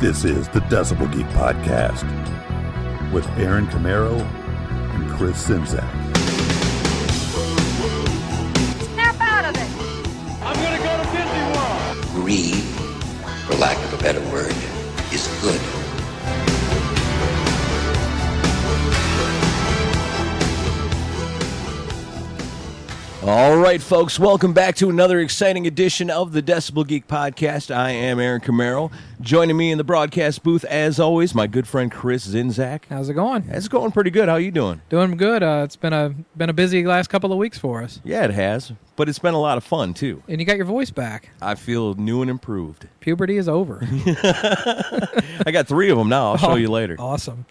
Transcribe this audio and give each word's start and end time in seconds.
This 0.00 0.24
is 0.24 0.48
the 0.50 0.60
Decibel 0.60 1.12
Geek 1.12 1.26
Podcast 1.30 2.04
with 3.12 3.26
Aaron 3.36 3.66
Camaro 3.66 4.20
and 4.94 5.10
Chris 5.10 5.44
Czynszak. 5.48 5.90
Snap 8.94 9.20
out 9.20 9.44
of 9.46 9.60
it! 9.60 9.68
I'm 10.40 10.54
gonna 10.54 10.78
go 10.78 11.02
to 11.02 11.10
Disney 11.10 11.42
World. 11.52 12.04
Greed, 12.14 12.62
for 13.48 13.56
lack 13.56 13.76
of 13.86 13.94
a 13.94 14.00
better 14.00 14.20
word, 14.30 14.54
is 15.12 15.26
good. 15.42 15.60
All 23.24 23.56
right, 23.56 23.82
folks, 23.82 24.18
welcome 24.18 24.52
back 24.52 24.76
to 24.76 24.90
another 24.90 25.18
exciting 25.18 25.66
edition 25.66 26.08
of 26.08 26.32
the 26.32 26.40
Decibel 26.40 26.86
Geek 26.86 27.08
Podcast. 27.08 27.74
I 27.74 27.90
am 27.90 28.20
Aaron 28.20 28.40
Camaro. 28.40 28.92
Joining 29.20 29.56
me 29.56 29.72
in 29.72 29.78
the 29.78 29.84
broadcast 29.84 30.44
booth, 30.44 30.64
as 30.66 31.00
always, 31.00 31.34
my 31.34 31.48
good 31.48 31.66
friend 31.66 31.90
Chris 31.90 32.28
Czynszak. 32.28 32.82
How's 32.88 33.08
it 33.08 33.14
going? 33.14 33.44
It's 33.48 33.66
going 33.66 33.90
pretty 33.90 34.10
good. 34.10 34.28
How 34.28 34.36
are 34.36 34.40
you 34.40 34.52
doing? 34.52 34.80
Doing 34.90 35.16
good. 35.16 35.42
Uh, 35.42 35.62
it's 35.64 35.74
been 35.74 35.92
a 35.92 36.14
been 36.36 36.50
a 36.50 36.52
busy 36.52 36.86
last 36.86 37.08
couple 37.08 37.32
of 37.32 37.38
weeks 37.38 37.58
for 37.58 37.82
us. 37.82 38.00
Yeah, 38.04 38.24
it 38.24 38.30
has, 38.30 38.72
but 38.94 39.08
it's 39.08 39.18
been 39.18 39.34
a 39.34 39.40
lot 39.40 39.58
of 39.58 39.64
fun 39.64 39.92
too. 39.92 40.22
And 40.28 40.40
you 40.40 40.46
got 40.46 40.56
your 40.56 40.66
voice 40.66 40.90
back. 40.90 41.30
I 41.42 41.56
feel 41.56 41.94
new 41.94 42.22
and 42.22 42.30
improved. 42.30 42.86
Puberty 43.00 43.38
is 43.38 43.48
over. 43.48 43.80
I 43.82 45.50
got 45.50 45.66
three 45.66 45.90
of 45.90 45.98
them 45.98 46.08
now. 46.08 46.32
I'll 46.32 46.36
show 46.36 46.54
you 46.56 46.68
later. 46.68 46.94
Awesome. 46.98 47.46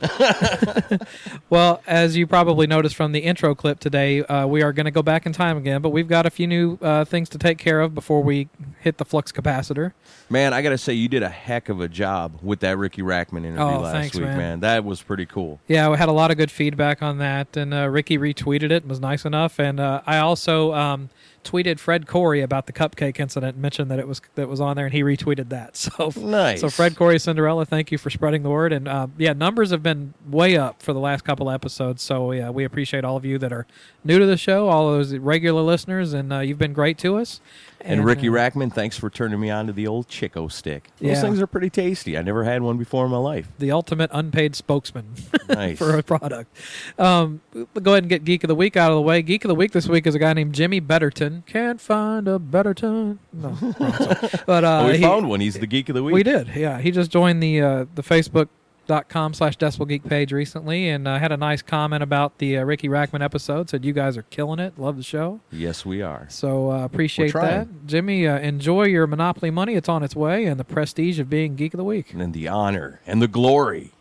well, 1.50 1.82
as 1.88 2.16
you 2.16 2.28
probably 2.28 2.68
noticed 2.68 2.96
from 2.96 3.12
the 3.12 3.20
intro 3.20 3.56
clip 3.56 3.80
today, 3.80 4.24
uh, 4.24 4.46
we 4.46 4.62
are 4.62 4.72
going 4.72 4.86
to 4.86 4.92
go 4.92 5.02
back 5.02 5.26
in 5.26 5.34
time 5.34 5.58
again, 5.58 5.82
but 5.82 5.90
we've 5.90 6.08
got 6.08 6.26
a 6.26 6.30
few 6.30 6.48
new 6.48 6.78
uh, 6.82 7.04
things 7.06 7.28
to 7.30 7.38
take 7.38 7.58
care 7.58 7.82
of 7.82 7.96
before 7.96 8.22
we 8.22 8.50
hit 8.82 9.00
the 9.00 9.06
flux 9.06 9.32
capacitor. 9.32 9.94
Man, 10.30 10.54
I 10.54 10.62
got 10.62 10.70
to 10.70 10.78
say, 10.78 10.94
you 10.94 11.08
did 11.08 11.24
a 11.24 11.30
heck 11.30 11.57
of 11.70 11.82
a 11.82 11.88
job 11.88 12.40
with 12.42 12.60
that 12.62 12.78
Ricky 12.78 13.02
Rachtman 13.02 13.40
interview 13.46 13.64
Oh, 13.64 13.80
last 13.82 13.92
thanks, 13.94 14.16
week, 14.16 14.26
man. 14.26 14.60
That 14.62 14.84
was 14.86 15.02
pretty 15.02 15.26
cool. 15.26 15.60
Yeah, 15.68 15.90
we 15.90 15.98
had 15.98 16.10
a 16.10 16.14
lot 16.14 16.32
of 16.32 16.38
good 16.38 16.52
feedback 16.52 17.02
on 17.02 17.18
that, 17.18 17.58
and 17.58 17.74
uh, 17.74 17.88
Ricky 17.90 18.18
retweeted 18.18 18.72
it. 18.72 18.86
Was 18.88 19.00
nice 19.00 19.26
enough, 19.26 19.60
and 19.60 19.80
uh, 19.80 20.02
I 20.06 20.18
also 20.20 20.74
um, 20.74 21.10
tweeted 21.44 21.80
Fred 21.80 22.08
Coury 22.08 22.42
about 22.42 22.66
the 22.68 22.74
cupcake 22.74 23.20
incident. 23.20 23.54
and 23.56 23.62
Mentioned 23.62 23.90
that 23.92 24.00
it 24.00 24.08
was 24.08 24.22
that 24.36 24.48
was 24.48 24.62
on 24.62 24.76
there, 24.76 24.86
and 24.86 24.94
he 24.94 25.02
retweeted 25.04 25.50
that. 25.50 25.76
So 25.98 26.12
Nice. 26.16 26.62
So 26.62 26.70
Fred 26.70 26.96
Coury 26.96 27.20
Cinderella, 27.20 27.66
thank 27.66 27.92
you 27.92 27.98
for 27.98 28.10
spreading 28.10 28.44
the 28.44 28.50
word, 28.50 28.72
and 28.74 28.88
uh, 28.88 29.08
yeah, 29.18 29.34
numbers 29.34 29.72
have 29.72 29.82
been 29.84 30.14
way 30.28 30.58
up 30.58 30.82
for 30.82 30.94
the 30.94 31.00
last 31.00 31.24
couple 31.24 31.50
episodes. 31.50 32.02
So 32.02 32.32
yeah, 32.32 32.50
we 32.50 32.64
appreciate 32.64 33.04
all 33.04 33.18
of 33.18 33.26
you 33.26 33.38
that 33.40 33.52
are 33.52 33.66
new 34.04 34.20
to 34.20 34.26
the 34.26 34.38
show, 34.38 34.70
all 34.70 34.92
those 34.92 35.16
regular 35.16 35.62
listeners, 35.62 36.14
and 36.14 36.32
uh, 36.32 36.40
you've 36.40 36.58
been 36.58 36.74
great 36.74 36.98
to 37.00 37.18
us. 37.18 37.40
And, 37.88 38.06
Ricky 38.06 38.30
uh, 38.30 38.34
Rachtman, 38.34 38.72
thanks 38.74 38.98
for 38.98 39.10
turning 39.10 39.40
me 39.40 39.50
on 39.50 39.68
to 39.68 39.74
the 39.74 39.88
old 39.88 40.08
Chick-O-Stick. 40.08 40.90
Those 41.00 41.10
Yeah. 41.10 41.22
things 41.22 41.42
are 41.42 41.48
pretty 41.48 41.70
tasty. 41.70 42.18
I 42.18 42.22
never 42.22 42.44
had 42.44 42.62
one 42.62 42.78
before 42.78 43.06
in 43.06 43.12
my 43.12 43.18
life. 43.18 43.48
the 43.60 43.72
ultimate 43.72 44.10
unpaid 44.14 44.56
spokesman 44.56 45.06
Nice. 45.50 45.78
for 45.78 45.98
a 45.98 46.04
product. 46.04 46.56
Um, 47.00 47.42
we'll 47.54 47.66
go 47.82 47.92
ahead 47.94 48.04
and 48.04 48.10
get 48.10 48.24
Geek 48.26 48.44
of 48.44 48.48
the 48.50 48.56
Week 48.56 48.76
out 48.78 48.92
of 48.92 48.96
the 48.96 49.02
way. 49.02 49.22
Geek 49.22 49.46
of 49.46 49.50
the 49.50 49.56
Week 49.56 49.72
this 49.72 49.88
week 49.88 50.06
is 50.06 50.16
a 50.16 50.20
guy 50.20 50.34
named 50.34 50.54
Jimmy 50.54 50.80
Betterton. 50.80 51.44
Can't 51.48 51.80
find 51.82 52.28
a 52.28 52.38
Betterton. 52.40 53.20
No, 53.34 53.58
but 54.46 54.64
uh, 54.64 54.82
oh, 54.84 54.88
we 54.88 54.98
he- 54.98 55.02
found 55.04 55.30
one. 55.30 55.40
He's 55.40 55.58
the 55.60 55.68
geek 55.68 55.90
of 55.90 55.96
the 55.96 56.04
week. 56.04 56.14
We 56.14 56.24
did, 56.24 56.50
yeah. 56.56 56.80
He 56.80 56.92
just 56.92 57.10
joined 57.12 57.42
the 57.42 57.62
uh, 57.62 57.86
the 57.96 58.02
Facebook 58.04 58.50
dot 58.88 59.10
com 59.10 59.34
slash 59.34 59.58
decibel 59.58 59.88
geek 59.88 60.04
page 60.04 60.32
recently 60.32 60.90
and 60.90 61.08
uh, 61.08 61.20
had 61.20 61.32
a 61.32 61.38
nice 61.38 61.62
comment 61.62 62.02
about 62.02 62.38
the 62.40 62.58
uh, 62.58 62.64
ricky 62.64 62.88
rachtman 62.88 63.22
episode 63.22 63.70
said 63.70 63.86
you 63.86 63.94
guys 63.94 64.18
are 64.18 64.24
killing 64.24 64.60
it. 64.60 64.78
Love 64.80 64.98
the 64.98 65.04
show. 65.04 65.42
Yes, 65.52 65.86
we 65.86 66.02
are. 66.02 66.26
so 66.30 66.72
uh, 66.72 66.86
appreciate 66.86 67.34
that. 67.34 67.68
Jimmy 67.86 68.28
uh, 68.28 68.40
enjoy 68.40 68.84
your 68.84 69.06
monopoly 69.08 69.52
money. 69.52 69.76
It's 69.76 69.90
on 69.90 70.04
its 70.04 70.16
way 70.16 70.46
and 70.46 70.60
the 70.60 70.64
prestige 70.64 71.20
of 71.20 71.30
being 71.30 71.56
geek 71.56 71.74
of 71.74 71.78
the 71.78 71.84
week. 71.84 72.12
And 72.12 72.22
then 72.22 72.32
the 72.32 72.48
honor 72.48 73.02
and 73.06 73.22
the 73.22 73.28
glory. 73.28 73.92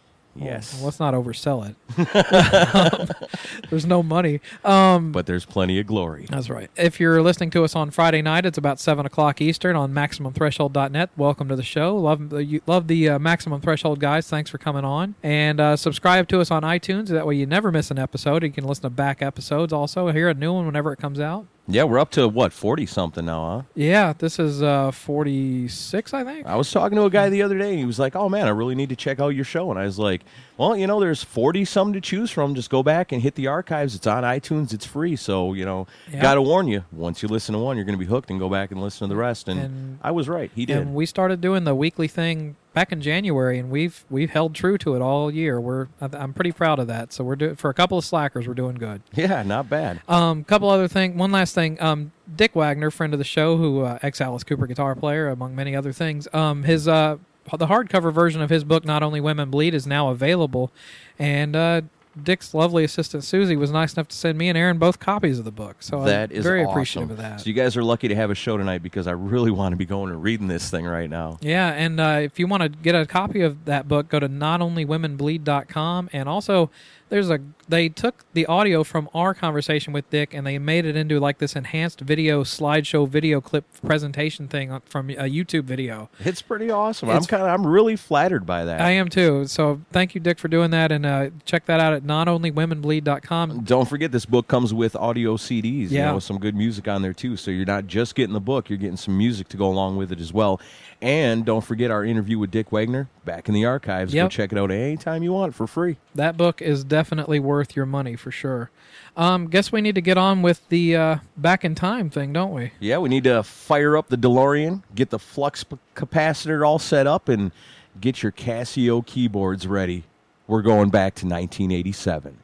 Yes. 0.45 0.75
Well, 0.75 0.85
let's 0.85 1.01
not 1.01 1.15
oversell 1.15 1.69
it. 1.69 1.77
There's 3.71 3.87
no 3.87 4.03
money. 4.03 4.41
Um, 4.65 5.13
but 5.13 5.27
there's 5.27 5.45
plenty 5.45 5.79
of 5.81 5.87
glory. 5.87 6.27
that's 6.29 6.51
right. 6.51 6.71
If 6.77 7.01
you're 7.01 7.23
listening 7.23 7.51
to 7.51 7.65
us 7.65 7.75
on 7.75 7.91
Friday 7.91 8.23
night, 8.23 8.47
it's 8.47 8.59
about 8.59 8.79
seven 8.81 9.07
o'clock 9.07 9.41
Eastern 9.41 9.77
on 9.77 9.93
MaximumThreshold.net. 9.93 11.11
Welcome 11.17 11.49
to 11.49 11.57
the 11.57 11.63
show. 11.63 11.97
Love 11.97 12.31
the 12.31 12.45
you, 12.45 12.61
love 12.67 12.89
the 12.89 13.09
uh, 13.11 13.19
Maximum 13.19 13.61
Threshold 13.61 14.01
guys. 14.01 14.29
Thanks 14.29 14.51
for 14.51 14.59
coming 14.59 14.85
on 14.85 15.15
and 15.23 15.61
uh, 15.61 15.77
subscribe 15.77 16.29
to 16.29 16.41
us 16.41 16.51
on 16.51 16.63
iTunes. 16.63 17.09
That 17.09 17.27
way 17.27 17.37
you 17.37 17.47
never 17.47 17.73
miss 17.73 17.91
an 17.91 17.99
episode. 17.99 18.43
You 18.43 18.51
can 18.51 18.65
listen 18.65 18.83
to 18.83 18.91
back 18.91 19.23
episodes. 19.23 19.73
Also, 19.73 20.11
hear 20.11 20.29
a 20.29 20.35
new 20.35 20.53
one 20.53 20.67
whenever 20.67 20.93
it 20.93 20.99
comes 20.99 21.21
out. 21.21 21.47
Yeah, 21.69 21.83
we're 21.85 21.99
up 21.99 22.11
to 22.13 22.29
what, 22.29 22.53
40 22.53 22.87
something 22.87 23.25
now, 23.25 23.47
huh? 23.47 23.63
Yeah, 23.75 24.13
this 24.17 24.39
is 24.39 24.63
uh, 24.63 24.93
46, 24.93 26.15
I 26.15 26.23
think. 26.25 26.47
I 26.47 26.55
was 26.55 26.71
talking 26.71 26.97
to 26.97 27.05
a 27.05 27.11
guy 27.11 27.29
the 27.29 27.43
other 27.43 27.59
day 27.59 27.71
and 27.71 27.79
he 27.79 27.85
was 27.85 27.99
like, 27.99 28.15
Oh 28.15 28.29
man, 28.29 28.47
I 28.47 28.51
really 28.51 28.75
need 28.75 28.89
to 28.91 28.97
check 28.97 29.19
out 29.21 29.29
your 29.31 29.45
show. 29.45 29.71
And 29.71 29.79
I 29.79 29.85
was 29.85 29.99
like, 29.99 30.23
Well, 30.57 30.77
you 30.77 30.87
know, 30.87 31.01
there's 31.01 31.25
40 31.25 31.65
some 31.65 31.93
to 31.93 32.01
choose 32.01 32.31
from. 32.31 32.55
Just 32.55 32.71
go 32.71 32.83
back 32.83 33.11
and 33.11 33.21
hit 33.21 33.35
the 33.35 33.49
archives. 33.49 33.95
It's 33.95 34.07
on 34.07 34.23
iTunes, 34.23 34.73
it's 34.73 34.87
free. 34.87 35.17
So, 35.17 35.55
you 35.55 35.65
know, 35.65 35.87
Yeah. 36.13 36.23
gotta 36.23 36.41
warn 36.43 36.69
you, 36.69 36.85
once 36.93 37.23
you 37.23 37.29
listen 37.29 37.53
to 37.55 37.59
one, 37.59 37.77
you're 37.77 37.85
going 37.85 37.99
to 37.99 38.05
be 38.05 38.09
hooked 38.11 38.31
and 38.31 38.39
go 38.39 38.49
back 38.49 38.71
and 38.71 38.81
listen 38.81 39.09
to 39.09 39.13
the 39.13 39.19
rest. 39.19 39.49
And, 39.49 39.61
And- 39.61 39.99
I 40.03 40.13
was 40.13 40.29
right. 40.29 40.51
He 40.55 40.67
did. 40.67 40.79
And 40.79 40.95
we 40.95 41.05
started 41.07 41.41
doing 41.41 41.65
the 41.65 41.75
weekly 41.75 42.07
thing 42.09 42.57
back 42.77 42.93
in 42.93 43.01
January, 43.01 43.59
and 43.59 43.71
we've 43.71 44.05
we've 44.11 44.29
held 44.29 44.55
true 44.55 44.77
to 44.77 44.95
it 44.95 45.01
all 45.01 45.31
year. 45.31 45.59
We're 45.59 45.89
I'm 45.99 46.35
pretty 46.35 46.53
proud 46.53 46.79
of 46.79 46.87
that. 46.89 47.11
So 47.11 47.25
we're 47.25 47.35
doing 47.35 47.57
for 47.57 47.71
a 47.71 47.75
couple 47.75 47.97
of 47.97 48.05
slackers, 48.05 48.47
we're 48.47 48.53
doing 48.55 48.77
good. 48.77 49.01
yeah, 49.15 49.43
not 49.43 49.71
bad. 49.71 50.03
Um, 50.07 50.45
couple 50.45 50.69
other 50.69 50.87
thing. 50.87 51.17
One 51.17 51.33
last 51.33 51.55
thing. 51.55 51.81
Um, 51.81 52.13
Dick 52.37 52.55
Wagner, 52.55 52.91
friend 52.91 53.15
of 53.15 53.19
the 53.19 53.25
show, 53.25 53.57
who 53.57 53.81
uh, 53.81 53.99
ex 54.03 54.21
Alice 54.21 54.45
Cooper 54.45 54.67
guitar 54.67 54.95
player, 54.95 55.29
among 55.29 55.57
many 55.57 55.75
other 55.75 55.93
things. 55.93 56.29
Um, 56.35 56.65
his 56.65 56.87
uh, 56.87 57.17
the 57.51 57.67
hardcover 57.67 58.13
version 58.13 58.43
of 58.43 58.51
his 58.51 58.63
book, 58.63 58.85
Not 58.85 59.03
Only 59.03 59.23
Women 59.23 59.51
Bleed, 59.51 59.73
is 59.73 59.87
now 59.87 60.11
available, 60.11 60.71
and 61.19 61.57
uh, 61.57 61.81
Dick's 62.23 62.55
lovely 62.55 62.83
assistant 62.85 63.25
Susie 63.25 63.57
was 63.57 63.71
nice 63.71 63.93
enough 63.95 64.09
to 64.09 64.17
send 64.17 64.39
me 64.39 64.49
and 64.49 64.57
Aaron 64.57 64.79
both 64.79 64.99
copies 64.99 65.39
of 65.39 65.45
the 65.45 65.51
book. 65.51 65.77
So 65.81 66.05
That 66.05 66.31
I'm 66.31 66.37
is 66.37 66.43
very 66.45 66.61
awesome. 66.63 66.71
appreciative 66.71 67.11
of 67.11 67.17
that. 67.19 67.41
So 67.41 67.47
you 67.47 67.53
guys 67.53 67.77
are 67.77 67.83
lucky 67.85 68.09
to 68.09 68.15
have 68.15 68.31
a 68.31 68.35
show 68.35 68.57
tonight 68.57 68.83
because 68.83 69.07
I 69.07 69.13
really 69.13 69.51
want 69.51 69.73
to 69.73 69.77
be 69.77 69.85
going 69.87 70.11
and 70.11 70.23
reading 70.23 70.49
this 70.49 70.71
thing 70.71 70.87
right 70.87 71.11
now. 71.11 71.39
Yeah, 71.41 71.73
and 71.73 72.01
uh, 72.01 72.19
if 72.23 72.39
you 72.39 72.47
want 72.47 72.63
to 72.63 72.69
get 72.69 72.95
a 72.95 73.05
copy 73.07 73.43
of 73.43 73.65
that 73.67 73.87
book, 73.89 74.09
go 74.09 74.19
to 74.21 74.29
notonlywomenbleed.com. 74.29 76.11
And 76.13 76.29
also, 76.29 76.71
there's 77.09 77.31
a 77.31 77.39
they 77.69 77.89
took 77.89 78.25
the 78.33 78.47
audio 78.47 78.85
from 78.85 79.09
our 79.13 79.35
conversation 79.35 79.93
with 79.93 80.09
Dick 80.11 80.33
and 80.33 80.47
they 80.47 80.57
made 80.59 80.85
it 80.85 80.97
into 80.97 81.19
like 81.19 81.39
this 81.39 81.57
enhanced 81.57 82.01
video 82.01 82.45
slideshow 82.45 83.09
video 83.09 83.41
clip 83.41 83.65
presentation 83.85 84.47
thing 84.47 84.81
from 84.87 85.11
a 85.11 85.15
YouTube 85.29 85.65
video. 85.65 86.09
It's 86.21 86.43
pretty 86.43 86.71
awesome. 86.71 87.11
I'm 87.11 87.25
kind 87.25 87.43
of 87.43 87.49
I'm 87.49 87.67
really 87.67 87.97
flattered 87.97 88.47
by 88.47 88.65
that. 88.65 88.81
I 88.81 88.91
am 88.93 89.09
too. 89.09 89.47
So 89.47 89.81
thank 89.93 90.15
you, 90.15 90.21
Dick, 90.21 90.39
for 90.39 90.49
doing 90.49 90.71
that. 90.71 90.93
And 90.93 91.05
uh, 91.05 91.31
check 91.45 91.67
that 91.67 91.81
out 91.81 91.93
at 91.93 92.05
notonlywomenbleed.com. 92.05 93.65
Don't 93.65 93.89
forget 93.89 94.13
this 94.13 94.27
book 94.27 94.49
comes 94.49 94.73
with 94.75 94.95
audio 94.97 95.37
CDs, 95.37 95.91
you 95.91 95.99
Yeah. 95.99 96.07
know, 96.07 96.15
with 96.17 96.25
some 96.25 96.39
good 96.39 96.55
music 96.55 96.89
on 96.89 97.03
there 97.03 97.13
too. 97.13 97.37
So 97.37 97.51
you're 97.51 97.67
not 97.67 97.87
just 97.87 98.15
getting 98.15 98.33
the 98.35 98.41
book, 98.41 98.69
you're 98.69 98.79
getting 98.79 98.97
some 98.97 99.17
music 99.17 99.49
to 99.49 99.57
go 99.57 99.67
along 99.67 99.97
with 99.97 100.13
it 100.13 100.21
as 100.21 100.33
well. 100.33 100.61
And 101.03 101.45
don't 101.45 101.63
forget 101.63 101.91
our 101.91 102.05
interview 102.05 102.39
with 102.39 102.51
Dick 102.51 102.73
Wagner 102.73 103.09
back 103.25 103.49
in 103.49 103.55
the 103.55 103.65
archives. 103.67 104.13
Go 104.15 104.23
Yep. 104.23 104.31
check 104.31 104.53
it 104.53 104.59
out 104.59 104.71
anytime 104.71 105.23
you 105.23 105.33
want 105.33 105.55
for 105.55 105.67
free. 105.67 105.97
That 106.15 106.37
book 106.37 106.63
is 106.63 106.85
definitely 106.85 107.39
worth 107.39 107.77
your 107.77 107.85
money 107.87 108.17
for 108.17 108.31
sure. 108.31 108.71
Um, 109.17 109.47
guess 109.49 109.71
we 109.71 109.81
need 109.83 109.95
to 109.95 110.01
get 110.01 110.17
on 110.19 110.41
with 110.43 110.67
the 110.71 110.97
uh, 110.97 111.17
back 111.37 111.65
in 111.65 111.75
time 111.75 112.09
thing, 112.11 112.33
don't 112.33 112.53
we? 112.53 112.73
Yeah, 112.81 112.99
we 112.99 113.09
need 113.11 113.25
to 113.25 113.43
fire 113.43 113.97
up 113.97 114.09
the 114.09 114.17
DeLorean, 114.19 114.83
get 114.95 115.11
the 115.11 115.19
flux 115.19 115.65
capacitor 115.95 116.67
all 116.67 116.79
set 116.79 117.07
up, 117.07 117.29
and 117.29 117.53
get 118.01 118.23
your 118.23 118.33
Casio 118.33 119.05
keyboards 119.05 119.67
ready. 119.67 120.05
We're 120.47 120.63
going 120.63 120.91
back 120.91 121.15
to 121.17 121.27
1987. 121.27 122.39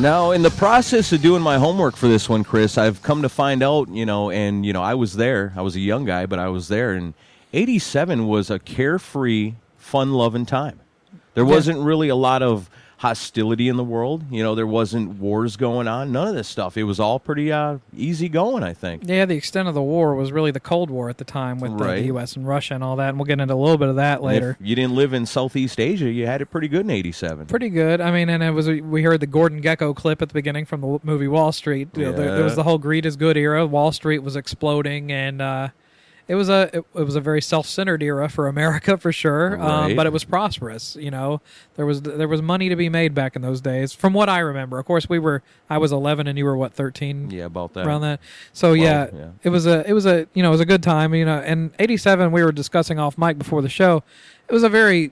Now, 0.00 0.30
in 0.30 0.40
the 0.40 0.50
process 0.50 1.12
of 1.12 1.20
doing 1.20 1.42
my 1.42 1.58
homework 1.58 1.94
for 1.94 2.08
this 2.08 2.26
one, 2.26 2.42
Chris, 2.42 2.78
I've 2.78 3.02
come 3.02 3.20
to 3.20 3.28
find 3.28 3.62
out, 3.62 3.90
you 3.90 4.06
know, 4.06 4.30
and, 4.30 4.64
you 4.64 4.72
know, 4.72 4.82
I 4.82 4.94
was 4.94 5.16
there. 5.16 5.52
I 5.54 5.60
was 5.60 5.76
a 5.76 5.80
young 5.80 6.06
guy, 6.06 6.24
but 6.24 6.38
I 6.38 6.48
was 6.48 6.68
there. 6.68 6.92
And 6.94 7.12
87 7.52 8.26
was 8.26 8.48
a 8.48 8.58
carefree, 8.58 9.56
fun 9.76 10.14
loving 10.14 10.46
time. 10.46 10.80
There 11.34 11.44
wasn't 11.44 11.80
really 11.80 12.08
a 12.08 12.16
lot 12.16 12.42
of 12.42 12.70
hostility 13.00 13.66
in 13.66 13.78
the 13.78 13.84
world. 13.84 14.22
You 14.30 14.42
know, 14.42 14.54
there 14.54 14.66
wasn't 14.66 15.18
wars 15.18 15.56
going 15.56 15.88
on, 15.88 16.12
none 16.12 16.28
of 16.28 16.34
this 16.34 16.46
stuff. 16.48 16.76
It 16.76 16.82
was 16.84 17.00
all 17.00 17.18
pretty 17.18 17.50
uh, 17.50 17.78
easy 17.96 18.28
going, 18.28 18.62
I 18.62 18.74
think. 18.74 19.04
Yeah, 19.06 19.24
the 19.24 19.36
extent 19.36 19.68
of 19.68 19.74
the 19.74 19.80
war 19.82 20.14
was 20.14 20.32
really 20.32 20.50
the 20.50 20.60
Cold 20.60 20.90
War 20.90 21.08
at 21.08 21.16
the 21.16 21.24
time 21.24 21.60
with 21.60 21.78
the, 21.78 21.82
Right. 21.84 22.00
the 22.00 22.06
U.S. 22.08 22.36
and 22.36 22.46
Russia 22.46 22.74
and 22.74 22.84
all 22.84 22.96
that, 22.96 23.08
and 23.08 23.18
we'll 23.18 23.24
get 23.24 23.40
into 23.40 23.54
a 23.54 23.56
little 23.56 23.78
bit 23.78 23.88
of 23.88 23.96
that 23.96 24.22
later. 24.22 24.58
You 24.60 24.76
didn't 24.76 24.94
live 24.94 25.14
in 25.14 25.24
Southeast 25.24 25.80
Asia, 25.80 26.10
you 26.10 26.26
had 26.26 26.42
it 26.42 26.46
pretty 26.50 26.68
good 26.68 26.82
in 26.82 26.90
87. 26.90 27.46
Pretty 27.46 27.70
good. 27.70 28.02
I 28.02 28.10
mean, 28.10 28.28
and 28.28 28.42
it 28.42 28.50
was 28.50 28.68
we 28.68 29.02
heard 29.02 29.20
the 29.20 29.26
Gordon 29.26 29.62
Gekko 29.62 29.96
clip 29.96 30.20
at 30.20 30.28
the 30.28 30.34
beginning 30.34 30.66
from 30.66 30.82
the 30.82 30.98
movie 31.02 31.28
Wall 31.28 31.52
Street. 31.52 31.88
You 31.96 32.04
know, 32.04 32.12
there, 32.12 32.34
there 32.34 32.44
was 32.44 32.54
the 32.54 32.64
whole 32.64 32.76
greed 32.76 33.06
is 33.06 33.16
good 33.16 33.38
era. 33.38 33.66
Wall 33.66 33.92
Street 33.92 34.18
was 34.18 34.36
exploding, 34.36 35.10
and 35.10 35.40
uh, 35.40 35.68
it 36.30 36.36
was 36.36 36.48
a 36.48 36.70
it, 36.72 36.84
it 36.94 37.02
was 37.02 37.16
a 37.16 37.20
very 37.20 37.42
self 37.42 37.66
centered 37.66 38.04
era 38.04 38.28
for 38.28 38.46
America 38.46 38.96
for 38.96 39.10
sure. 39.10 39.60
Um, 39.60 39.96
but 39.96 40.06
it 40.06 40.12
was 40.12 40.22
prosperous. 40.22 40.94
You 40.94 41.10
know, 41.10 41.40
there 41.74 41.84
was 41.84 42.02
there 42.02 42.28
was 42.28 42.40
money 42.40 42.68
to 42.68 42.76
be 42.76 42.88
made 42.88 43.14
back 43.16 43.34
in 43.34 43.42
those 43.42 43.60
days, 43.60 43.92
from 43.92 44.12
what 44.12 44.28
I 44.28 44.38
remember. 44.38 44.78
Of 44.78 44.86
course, 44.86 45.08
we 45.08 45.18
were 45.18 45.42
I 45.68 45.78
was 45.78 45.90
eleven 45.90 46.28
and 46.28 46.38
you 46.38 46.44
were 46.44 46.56
what 46.56 46.72
thirteen 46.72 47.32
Yeah, 47.32 47.46
about 47.46 47.74
that. 47.74 47.84
around 47.84 48.02
that. 48.02 48.20
So 48.52 48.74
yeah, 48.74 49.08
yeah. 49.12 49.30
it 49.42 49.48
was 49.48 49.66
a 49.66 49.84
it 49.90 49.92
was 49.92 50.06
a 50.06 50.28
you 50.32 50.44
know 50.44 50.50
it 50.50 50.52
was 50.52 50.60
a 50.60 50.66
good 50.66 50.84
time. 50.84 51.12
You 51.14 51.24
know, 51.24 51.40
and 51.40 51.72
'87 51.80 52.30
we 52.30 52.44
were 52.44 52.52
discussing 52.52 53.00
off 53.00 53.18
mic 53.18 53.36
before 53.36 53.60
the 53.60 53.68
show. 53.68 54.04
It 54.48 54.52
was 54.52 54.62
a 54.62 54.68
very 54.68 55.10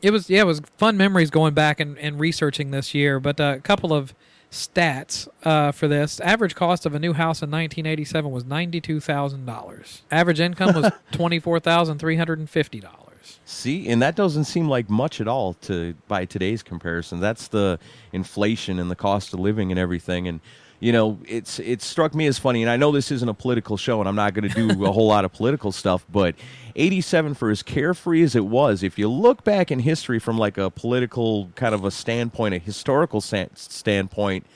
it 0.00 0.12
was 0.12 0.30
yeah 0.30 0.40
it 0.40 0.46
was 0.46 0.62
fun 0.78 0.96
memories 0.96 1.28
going 1.28 1.52
back 1.52 1.78
and, 1.78 1.98
and 1.98 2.18
researching 2.18 2.70
this 2.70 2.94
year. 2.94 3.20
But 3.20 3.38
uh, 3.38 3.56
a 3.58 3.60
couple 3.60 3.92
of 3.92 4.14
stats 4.50 5.28
uh, 5.44 5.72
for 5.72 5.88
this. 5.88 6.20
Average 6.20 6.54
cost 6.54 6.86
of 6.86 6.94
a 6.94 6.98
new 6.98 7.12
house 7.12 7.42
in 7.42 7.50
1987 7.50 8.30
was 8.30 8.44
$92,000. 8.44 10.00
Average 10.10 10.40
income 10.40 10.74
was 10.74 10.92
$24,350. 11.12 13.07
See, 13.44 13.88
and 13.88 14.02
that 14.02 14.14
doesn't 14.14 14.44
seem 14.44 14.68
like 14.68 14.90
much 14.90 15.20
at 15.20 15.28
all 15.28 15.54
to 15.54 15.94
by 16.06 16.24
today's 16.24 16.62
comparison. 16.62 17.20
That's 17.20 17.48
the 17.48 17.78
inflation 18.12 18.78
and 18.78 18.90
the 18.90 18.96
cost 18.96 19.32
of 19.32 19.40
living 19.40 19.70
and 19.70 19.78
everything. 19.78 20.28
And 20.28 20.40
you 20.80 20.92
know, 20.92 21.18
it's 21.26 21.58
it 21.58 21.82
struck 21.82 22.14
me 22.14 22.26
as 22.26 22.38
funny. 22.38 22.62
And 22.62 22.70
I 22.70 22.76
know 22.76 22.92
this 22.92 23.10
isn't 23.10 23.28
a 23.28 23.34
political 23.34 23.76
show, 23.76 24.00
and 24.00 24.08
I'm 24.08 24.14
not 24.14 24.34
going 24.34 24.48
to 24.48 24.54
do 24.54 24.84
a 24.84 24.92
whole 24.92 25.08
lot 25.08 25.24
of 25.24 25.32
political 25.32 25.72
stuff. 25.72 26.06
But 26.10 26.36
'87, 26.76 27.34
for 27.34 27.50
as 27.50 27.62
carefree 27.62 28.22
as 28.22 28.36
it 28.36 28.46
was, 28.46 28.82
if 28.82 28.98
you 28.98 29.08
look 29.08 29.42
back 29.44 29.70
in 29.72 29.80
history 29.80 30.18
from 30.18 30.38
like 30.38 30.56
a 30.56 30.70
political 30.70 31.50
kind 31.56 31.74
of 31.74 31.84
a 31.84 31.90
standpoint, 31.90 32.54
a 32.54 32.58
historical 32.58 33.20
standpoint, 33.20 34.46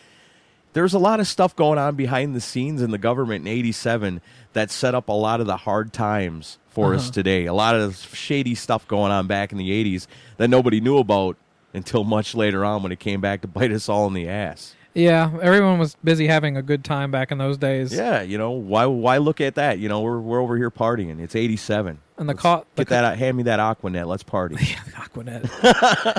there's 0.73 0.95
a 0.95 0.99
lot 0.99 1.21
of 1.21 1.27
stuff 1.27 1.55
going 1.55 1.79
on 1.79 1.95
behind 1.97 2.35
the 2.35 2.41
scenes 2.41 2.83
in 2.83 2.91
the 2.91 2.99
government 2.99 3.47
in 3.47 3.53
87 3.53 4.21
that 4.53 4.71
set 4.71 4.95
up 4.95 5.09
a 5.09 5.13
lot 5.13 5.41
of 5.41 5.47
the 5.47 5.57
hard 5.57 5.93
times 5.93 6.59
for 6.69 6.95
us 6.95 7.05
uh-huh. 7.05 7.13
today. 7.13 7.47
A 7.47 7.55
lot 7.55 7.75
of 7.75 7.97
shady 8.15 8.55
stuff 8.55 8.87
going 8.89 9.13
on 9.13 9.27
back 9.27 9.53
in 9.53 9.59
the 9.59 9.71
80s 9.71 10.07
that 10.39 10.49
nobody 10.49 10.81
knew 10.81 10.99
about 10.99 11.37
until 11.75 12.05
much 12.05 12.35
later 12.35 12.65
on 12.65 12.83
when 12.83 12.93
it 12.93 13.01
came 13.01 13.21
back 13.21 13.43
to 13.43 13.49
bite 13.49 13.73
us 13.73 13.89
all 13.89 14.07
in 14.07 14.15
the 14.15 14.29
ass. 14.29 14.75
Yeah, 14.95 15.39
everyone 15.41 15.79
was 15.79 15.97
busy 16.05 16.27
having 16.27 16.59
a 16.59 16.63
good 16.63 16.85
time 16.85 17.11
back 17.11 17.33
in 17.33 17.39
those 17.39 17.57
days. 17.57 17.95
Yeah, 17.95 18.21
you 18.21 18.37
know, 18.37 18.51
why 18.51 18.85
why 18.85 19.17
look 19.19 19.41
at 19.41 19.55
that? 19.55 19.79
You 19.79 19.89
know, 19.89 20.03
we're 20.03 20.21
we're 20.21 20.41
over 20.41 20.57
here 20.59 20.71
partying. 20.71 21.19
It's 21.19 21.35
87. 21.35 21.99
And 22.23 22.29
the 22.29 22.35
co- 22.35 22.65
the 22.77 22.85
Get 22.85 22.91
that 22.91 23.05
out, 23.05 23.19
hand 23.19 23.37
me 23.37 23.43
that 23.43 23.59
Aquanet. 23.59 24.07
Let's 24.07 24.23
party. 24.23 24.55
Aquanet. 24.95 25.43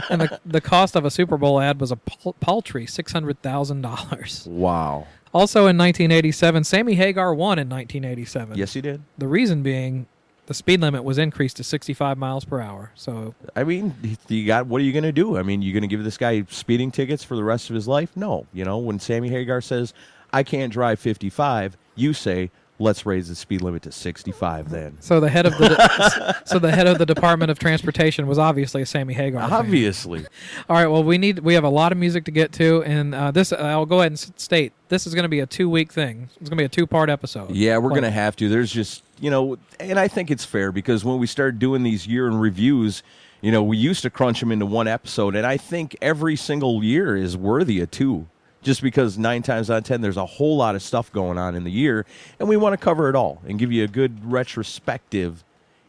and 0.09 0.21
the, 0.21 0.39
the 0.45 0.59
cost 0.61 0.95
of 0.97 1.05
a 1.05 1.09
Super 1.11 1.37
Bowl 1.37 1.61
ad 1.61 1.79
was 1.79 1.91
a 1.91 1.95
pal- 1.95 2.33
paltry 2.41 2.85
$600,000. 2.85 4.47
wow. 4.47 5.07
Also 5.33 5.61
in 5.61 5.77
1987, 5.77 6.63
Sammy 6.63 6.93
Hagar 6.93 7.33
won 7.33 7.57
in 7.57 7.67
1987. 7.69 8.57
Yes, 8.57 8.73
he 8.73 8.81
did. 8.81 9.01
The 9.17 9.27
reason 9.27 9.63
being 9.63 10.05
the 10.45 10.53
speed 10.53 10.81
limit 10.81 11.03
was 11.03 11.17
increased 11.17 11.57
to 11.57 11.63
65 11.63 12.17
miles 12.17 12.45
per 12.45 12.59
hour. 12.59 12.91
So, 12.95 13.33
I 13.55 13.63
mean, 13.63 13.95
you 14.27 14.45
got 14.45 14.67
what 14.67 14.81
are 14.81 14.83
you 14.83 14.91
going 14.91 15.05
to 15.05 15.11
do? 15.13 15.37
I 15.37 15.41
mean, 15.43 15.61
you're 15.61 15.73
going 15.73 15.81
to 15.81 15.87
give 15.87 16.03
this 16.03 16.17
guy 16.17 16.43
speeding 16.49 16.91
tickets 16.91 17.23
for 17.23 17.35
the 17.35 17.43
rest 17.43 17.69
of 17.69 17.75
his 17.75 17.87
life? 17.87 18.15
No. 18.15 18.45
You 18.53 18.65
know, 18.65 18.77
when 18.77 18.99
Sammy 18.99 19.29
Hagar 19.29 19.61
says, 19.61 19.93
"I 20.33 20.43
can't 20.43 20.71
drive 20.71 20.99
55," 20.99 21.77
you 21.95 22.13
say, 22.13 22.51
"Let's 22.79 23.05
raise 23.05 23.29
the 23.29 23.35
speed 23.35 23.61
limit 23.61 23.83
to 23.83 23.91
65." 23.91 24.69
Then 24.69 24.97
so 24.99 25.19
the 25.19 25.29
head 25.29 25.45
of 25.45 25.57
the 25.57 26.35
so 26.45 26.59
the 26.59 26.71
head 26.71 26.87
of 26.87 26.97
the 26.97 27.05
Department 27.05 27.51
of 27.51 27.59
Transportation 27.59 28.27
was 28.27 28.37
obviously 28.37 28.81
a 28.81 28.85
Sammy 28.85 29.13
Hagar. 29.13 29.41
fan. 29.41 29.53
obviously, 29.53 30.25
All 30.69 30.75
right. 30.75 30.87
Well, 30.87 31.03
we 31.03 31.17
need 31.17 31.39
we 31.39 31.53
have 31.53 31.63
a 31.63 31.69
lot 31.69 31.91
of 31.91 31.97
music 31.97 32.25
to 32.25 32.31
get 32.31 32.51
to, 32.53 32.83
and 32.83 33.13
uh, 33.15 33.31
this 33.31 33.53
I'll 33.53 33.85
go 33.85 33.99
ahead 33.99 34.11
and 34.11 34.19
state 34.19 34.73
this 34.89 35.07
is 35.07 35.15
going 35.15 35.23
to 35.23 35.29
be 35.29 35.39
a 35.39 35.45
two 35.45 35.69
week 35.69 35.91
thing. 35.91 36.29
It's 36.39 36.49
going 36.49 36.57
to 36.57 36.61
be 36.61 36.65
a 36.65 36.69
two 36.69 36.85
part 36.87 37.09
episode. 37.09 37.51
yeah, 37.51 37.77
we're 37.77 37.89
going 37.89 38.03
to 38.03 38.11
have 38.11 38.35
to. 38.37 38.49
There's 38.49 38.71
just 38.71 39.03
you 39.19 39.29
know, 39.29 39.57
and 39.79 39.99
I 39.99 40.07
think 40.07 40.29
it's 40.31 40.45
fair 40.45 40.71
because 40.71 41.03
when 41.05 41.19
we 41.19 41.27
started 41.27 41.59
doing 41.59 41.83
these 41.83 42.07
year 42.07 42.27
in 42.27 42.35
reviews. 42.35 43.03
You 43.41 43.51
know, 43.51 43.61
we 43.61 43.75
used 43.75 44.03
to 44.03 44.09
crunch 44.09 44.39
them 44.39 44.53
into 44.53 44.65
one 44.65 44.87
episode, 44.87 45.35
and 45.35 45.45
I 45.45 45.57
think 45.57 45.97
every 46.01 46.37
single 46.37 46.81
year 46.81 47.17
is 47.17 47.35
worthy 47.35 47.81
of 47.81 47.91
two. 47.91 48.27
Just 48.63 48.81
because 48.81 49.17
nine 49.17 49.43
times 49.43 49.69
out 49.69 49.79
of 49.79 49.83
ten, 49.83 50.01
there's 50.01 50.17
a 50.17 50.25
whole 50.25 50.57
lot 50.57 50.75
of 50.75 50.81
stuff 50.81 51.11
going 51.11 51.37
on 51.37 51.55
in 51.55 51.63
the 51.63 51.71
year, 51.71 52.05
and 52.39 52.47
we 52.47 52.57
want 52.57 52.73
to 52.73 52.77
cover 52.77 53.09
it 53.09 53.15
all 53.15 53.41
and 53.45 53.59
give 53.59 53.71
you 53.71 53.83
a 53.83 53.87
good 53.87 54.31
retrospective 54.31 55.43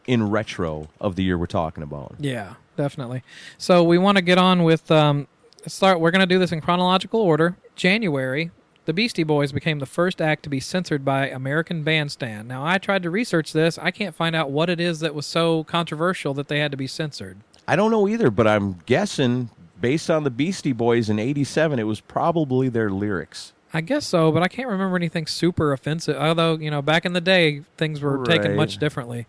in 0.05 0.29
retro 0.29 0.87
of 0.99 1.15
the 1.15 1.23
year 1.23 1.37
we're 1.37 1.45
talking 1.45 1.83
about. 1.83 2.15
Yeah, 2.19 2.55
definitely. 2.77 3.23
So 3.57 3.83
we 3.83 3.97
want 3.97 4.17
to 4.17 4.21
get 4.21 4.37
on 4.37 4.63
with 4.63 4.91
um, 4.91 5.27
start. 5.65 5.99
We're 5.99 6.11
going 6.11 6.21
to 6.21 6.27
do 6.27 6.37
this 6.37 6.51
in 6.51 6.61
chronological 6.61 7.21
order. 7.21 7.55
January, 7.75 8.51
the 8.85 8.93
Beastie 8.93 9.23
Boys 9.23 9.51
became 9.51 9.79
the 9.79 9.85
first 9.85 10.21
act 10.21 10.43
to 10.43 10.49
be 10.49 10.59
censored 10.59 11.03
by 11.03 11.27
American 11.27 11.83
Bandstand. 11.83 12.47
Now, 12.47 12.65
I 12.65 12.77
tried 12.77 13.03
to 13.03 13.09
research 13.09 13.51
this. 13.51 13.79
I 13.79 13.91
can't 13.91 14.15
find 14.15 14.35
out 14.35 14.51
what 14.51 14.69
it 14.69 14.79
is 14.79 14.99
that 14.99 15.15
was 15.15 15.25
so 15.25 15.63
controversial 15.63 16.33
that 16.35 16.47
they 16.47 16.59
had 16.59 16.71
to 16.71 16.77
be 16.77 16.87
censored. 16.87 17.37
I 17.67 17.75
don't 17.75 17.89
know 17.89 18.07
either, 18.07 18.29
but 18.29 18.47
I'm 18.47 18.79
guessing 18.85 19.49
based 19.79 20.09
on 20.09 20.23
the 20.23 20.29
Beastie 20.29 20.73
Boys 20.73 21.09
in 21.09 21.19
'87, 21.19 21.79
it 21.79 21.83
was 21.83 21.99
probably 22.01 22.69
their 22.69 22.89
lyrics. 22.89 23.53
I 23.73 23.81
guess 23.81 24.05
so, 24.07 24.31
but 24.31 24.41
I 24.41 24.47
can't 24.47 24.69
remember 24.69 24.95
anything 24.95 25.27
super 25.27 25.73
offensive. 25.73 26.15
Although 26.17 26.57
you 26.57 26.71
know, 26.71 26.81
back 26.81 27.05
in 27.05 27.13
the 27.13 27.21
day, 27.21 27.61
things 27.77 28.01
were 28.01 28.23
taken 28.25 28.55
much 28.55 28.77
differently. 28.77 29.27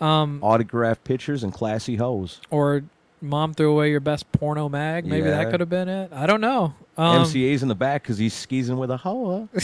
Autographed 0.00 1.04
pictures 1.04 1.42
and 1.44 1.52
classy 1.52 1.96
hoes. 1.96 2.40
Or 2.50 2.82
mom 3.20 3.54
threw 3.54 3.70
away 3.72 3.90
your 3.90 4.00
best 4.00 4.30
porno 4.32 4.68
mag. 4.68 5.06
Maybe 5.06 5.28
Yeah. 5.28 5.42
that 5.42 5.50
could 5.50 5.60
have 5.60 5.70
been 5.70 5.88
it. 5.88 6.12
I 6.12 6.26
don't 6.26 6.40
know. 6.40 6.74
Um, 6.98 7.22
MCA's 7.24 7.62
in 7.62 7.68
the 7.68 7.74
back 7.74 8.02
because 8.02 8.18
he's 8.18 8.34
skeezing 8.34 8.76
with 8.78 8.90
a 8.90 8.96
hoa. 8.96 9.48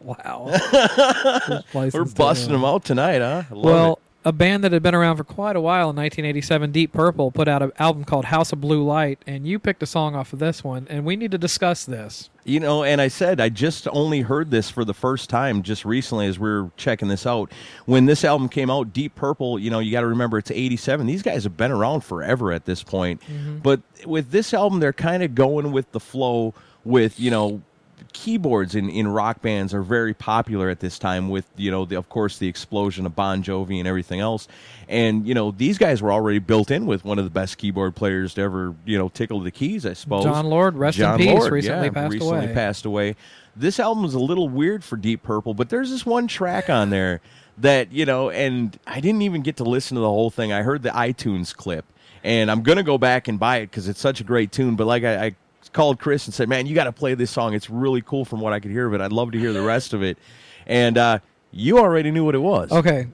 Wow. 0.00 0.52
We're 1.74 2.04
busting 2.04 2.52
them 2.52 2.64
out 2.64 2.84
tonight, 2.84 3.18
huh? 3.20 3.42
Love 3.50 3.64
Well, 3.64 3.92
it. 3.94 3.98
A 4.28 4.32
band 4.32 4.62
that 4.62 4.72
had 4.72 4.82
been 4.82 4.94
around 4.94 5.16
for 5.16 5.24
quite 5.24 5.56
a 5.56 5.60
while 5.60 5.88
in 5.88 5.96
1987, 5.96 6.70
Deep 6.70 6.92
Purple, 6.92 7.30
put 7.30 7.48
out 7.48 7.62
an 7.62 7.72
album 7.78 8.04
called 8.04 8.26
House 8.26 8.52
of 8.52 8.60
Blue 8.60 8.84
Light, 8.84 9.18
and 9.26 9.46
you 9.46 9.58
picked 9.58 9.82
a 9.82 9.86
song 9.86 10.14
off 10.14 10.34
of 10.34 10.38
this 10.38 10.62
one, 10.62 10.86
and 10.90 11.06
we 11.06 11.16
need 11.16 11.30
to 11.30 11.38
discuss 11.38 11.86
this. 11.86 12.28
You 12.44 12.60
know, 12.60 12.84
and 12.84 13.00
I 13.00 13.08
said 13.08 13.40
I 13.40 13.48
just 13.48 13.88
only 13.90 14.20
heard 14.20 14.50
this 14.50 14.68
for 14.68 14.84
the 14.84 14.92
first 14.92 15.30
time 15.30 15.62
just 15.62 15.86
recently 15.86 16.26
as 16.26 16.38
we 16.38 16.50
were 16.50 16.70
checking 16.76 17.08
this 17.08 17.24
out. 17.24 17.50
When 17.86 18.04
this 18.04 18.22
album 18.22 18.50
came 18.50 18.70
out, 18.70 18.92
Deep 18.92 19.14
Purple, 19.14 19.58
you 19.58 19.70
know, 19.70 19.78
you 19.78 19.90
got 19.90 20.02
to 20.02 20.06
remember 20.06 20.36
it's 20.36 20.50
87. 20.50 21.06
These 21.06 21.22
guys 21.22 21.44
have 21.44 21.56
been 21.56 21.72
around 21.72 22.02
forever 22.02 22.52
at 22.52 22.66
this 22.66 22.82
point. 22.82 23.22
Mm-hmm. 23.22 23.58
But 23.60 23.80
with 24.04 24.30
this 24.30 24.52
album, 24.52 24.80
they're 24.80 24.92
kind 24.92 25.22
of 25.22 25.34
going 25.34 25.72
with 25.72 25.90
the 25.92 26.00
flow 26.00 26.52
with, 26.84 27.18
you 27.18 27.30
know, 27.30 27.62
keyboards 28.18 28.74
in, 28.74 28.90
in 28.90 29.06
rock 29.06 29.40
bands 29.40 29.72
are 29.72 29.82
very 29.82 30.12
popular 30.12 30.68
at 30.68 30.80
this 30.80 30.98
time 30.98 31.28
with 31.28 31.46
you 31.56 31.70
know 31.70 31.84
the, 31.84 31.96
of 31.96 32.08
course 32.08 32.38
the 32.38 32.48
explosion 32.48 33.06
of 33.06 33.14
bon 33.14 33.44
jovi 33.44 33.78
and 33.78 33.86
everything 33.86 34.18
else. 34.18 34.48
And 34.88 35.26
you 35.26 35.34
know 35.34 35.52
these 35.52 35.78
guys 35.78 36.02
were 36.02 36.12
already 36.12 36.40
built 36.40 36.70
in 36.72 36.86
with 36.86 37.04
one 37.04 37.18
of 37.18 37.24
the 37.24 37.30
best 37.30 37.58
keyboard 37.58 37.94
players 37.94 38.34
to 38.34 38.40
ever 38.40 38.74
you 38.84 38.98
know 38.98 39.08
tickle 39.08 39.40
the 39.40 39.52
keys 39.52 39.86
i 39.86 39.92
suppose. 39.92 40.24
Jon 40.24 40.46
Lord, 40.46 40.76
rest 40.76 40.98
in 40.98 41.16
peace, 41.16 41.28
Lord, 41.28 41.52
recently 41.52 41.86
yeah, 41.86 41.92
passed 41.92 42.12
recently 42.12 42.44
away. 42.46 42.54
passed 42.54 42.84
away. 42.84 43.16
This 43.54 43.78
album 43.78 44.04
is 44.04 44.14
a 44.14 44.20
little 44.20 44.48
weird 44.48 44.82
for 44.82 44.96
deep 44.96 45.22
purple 45.22 45.54
but 45.54 45.68
there's 45.68 45.90
this 45.90 46.04
one 46.04 46.26
track 46.26 46.68
on 46.68 46.90
there 46.90 47.20
that 47.58 47.92
you 47.92 48.04
know 48.04 48.30
and 48.30 48.78
i 48.86 49.00
didn't 49.00 49.22
even 49.22 49.42
get 49.42 49.56
to 49.56 49.64
listen 49.64 49.94
to 49.94 50.00
the 50.00 50.08
whole 50.08 50.30
thing. 50.30 50.52
I 50.52 50.62
heard 50.62 50.82
the 50.82 50.90
itunes 50.90 51.54
clip 51.54 51.84
and 52.24 52.50
i'm 52.50 52.62
gonna 52.62 52.82
go 52.82 52.98
back 52.98 53.28
and 53.28 53.38
buy 53.38 53.58
it 53.58 53.66
because 53.66 53.88
it's 53.88 54.00
such 54.00 54.20
a 54.20 54.24
great 54.24 54.50
tune 54.50 54.74
but 54.74 54.86
like 54.88 55.04
I, 55.04 55.26
I 55.26 55.36
called 55.68 55.98
Chris 55.98 56.26
and 56.26 56.34
said, 56.34 56.48
"Man, 56.48 56.66
you 56.66 56.74
got 56.74 56.84
to 56.84 56.92
play 56.92 57.14
this 57.14 57.30
song. 57.30 57.54
It's 57.54 57.70
really 57.70 58.02
cool 58.02 58.24
from 58.24 58.40
what 58.40 58.52
I 58.52 58.60
could 58.60 58.70
hear 58.70 58.86
of 58.86 58.94
it. 58.94 59.00
I'd 59.00 59.12
love 59.12 59.32
to 59.32 59.38
hear 59.38 59.52
the 59.52 59.62
rest 59.62 59.92
of 59.92 60.02
it." 60.02 60.18
And 60.66 60.98
uh, 60.98 61.18
you 61.50 61.78
already 61.78 62.10
knew 62.10 62.24
what 62.24 62.34
it 62.34 62.38
was. 62.38 62.70
Okay. 62.70 63.08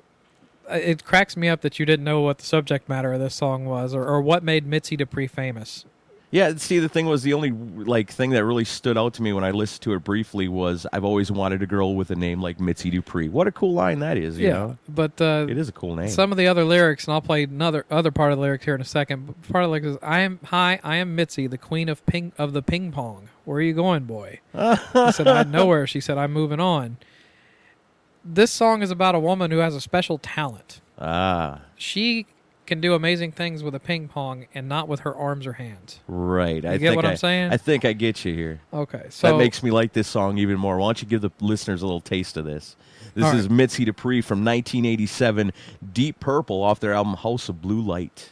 It 0.70 1.04
cracks 1.04 1.37
me 1.37 1.49
up 1.49 1.61
that 1.61 1.78
you 1.78 1.84
didn't 1.84 2.04
know 2.04 2.23
what 2.23 2.38
the 2.38 2.44
subject 2.44 2.88
matter 2.88 3.12
of 3.12 3.20
this 3.20 3.34
song 3.34 3.66
was 3.66 3.94
or, 3.94 4.06
or 4.06 4.23
what 4.23 4.42
made 4.42 4.66
Mitzi 4.66 4.96
Dupree 4.96 5.26
famous. 5.26 5.84
Yeah. 6.34 6.52
See, 6.56 6.80
the 6.80 6.88
thing 6.88 7.06
was, 7.06 7.22
the 7.22 7.32
only 7.32 7.52
like 7.52 8.10
thing 8.10 8.30
that 8.30 8.44
really 8.44 8.64
stood 8.64 8.98
out 8.98 9.14
to 9.14 9.22
me 9.22 9.32
when 9.32 9.44
I 9.44 9.52
listened 9.52 9.82
to 9.82 9.92
it 9.94 10.00
briefly 10.02 10.48
was, 10.48 10.84
"I've 10.92 11.04
always 11.04 11.30
wanted 11.30 11.62
a 11.62 11.66
girl 11.66 11.94
with 11.94 12.10
a 12.10 12.16
name 12.16 12.40
like 12.42 12.58
Mitzi 12.58 12.90
Dupree." 12.90 13.28
What 13.28 13.46
a 13.46 13.52
cool 13.52 13.72
line 13.72 14.00
that 14.00 14.16
is. 14.16 14.36
You 14.36 14.50
know? 14.50 14.78
But 14.88 15.20
uh, 15.20 15.46
it 15.48 15.56
is 15.56 15.68
a 15.68 15.72
cool 15.72 15.94
name. 15.94 16.08
some 16.08 16.32
of 16.32 16.36
the 16.36 16.48
other 16.48 16.64
lyrics, 16.64 17.04
and 17.06 17.14
I'll 17.14 17.20
play 17.22 17.44
another 17.44 17.86
other 17.88 18.10
part 18.10 18.32
of 18.32 18.38
the 18.38 18.42
lyrics 18.42 18.64
here 18.64 18.74
in 18.74 18.80
a 18.80 18.84
second. 18.84 19.26
But 19.28 19.52
part 19.52 19.62
of 19.62 19.68
the 19.68 19.72
lyrics 19.78 19.86
is, 19.86 19.98
"I 20.02 20.20
am 20.20 20.40
hi, 20.46 20.80
I 20.82 20.96
am 20.96 21.14
Mitzi, 21.14 21.46
the 21.46 21.56
queen 21.56 21.88
of 21.88 22.04
ping 22.06 22.32
of 22.36 22.52
the 22.52 22.62
ping 22.62 22.90
pong. 22.90 23.28
Where 23.44 23.58
are 23.58 23.62
you 23.62 23.72
going, 23.72 24.02
boy?" 24.02 24.40
he 24.52 25.12
said, 25.12 25.28
"I'm 25.28 25.50
nowhere." 25.60 25.86
She 25.86 26.00
said, 26.00 26.18
"I'm 26.18 26.32
moving 26.32 26.58
on." 26.58 26.96
This 28.24 28.50
song 28.50 28.82
is 28.82 28.90
about 28.90 29.14
a 29.14 29.20
woman 29.20 29.50
who 29.52 29.58
has 29.58 29.74
a 29.76 29.80
special 29.80 30.18
talent. 30.18 30.80
ah, 30.98 31.60
She 31.76 32.26
can 32.66 32.80
do 32.80 32.94
amazing 32.94 33.33
things 33.33 33.62
with 33.62 33.75
a 33.75 33.80
ping 33.80 34.09
pong 34.09 34.47
and 34.54 34.68
not 34.68 34.88
with 34.88 35.00
her 35.00 35.14
arms 35.14 35.47
or 35.47 35.54
hands. 35.54 36.00
Right. 36.09 36.64
I 36.64 36.78
get 36.78 36.88
think 36.88 36.97
what 36.97 37.04
I'm 37.06 37.16
saying? 37.16 37.52
I 37.52 37.56
think 37.56 37.85
I 37.85 37.92
get 37.92 38.25
you 38.25 38.35
here. 38.35 38.61
Okay, 38.73 39.06
so 39.11 39.28
that 39.28 39.38
makes 39.38 39.62
me 39.62 39.71
like 39.71 39.92
this 39.92 40.09
song 40.09 40.38
even 40.38 40.59
more. 40.59 40.78
Why 40.78 40.88
don't 40.88 41.02
you 41.02 41.09
give 41.09 41.21
the 41.21 41.30
listeners 41.40 41.83
a 41.83 41.87
little 41.87 42.00
taste 42.00 42.37
of 42.37 42.44
this? 42.44 42.76
This 43.14 43.33
is 43.33 43.49
right. 43.49 43.56
Mitzi 43.56 43.85
Dupree 43.85 44.21
from 44.21 44.44
1987, 44.44 45.52
Deep 45.92 46.18
Purple, 46.18 46.62
off 46.62 46.80
their 46.80 46.94
album 46.94 47.14
House 47.14 47.49
of 47.49 47.62
Blue 47.62 47.80
Light. 47.80 48.30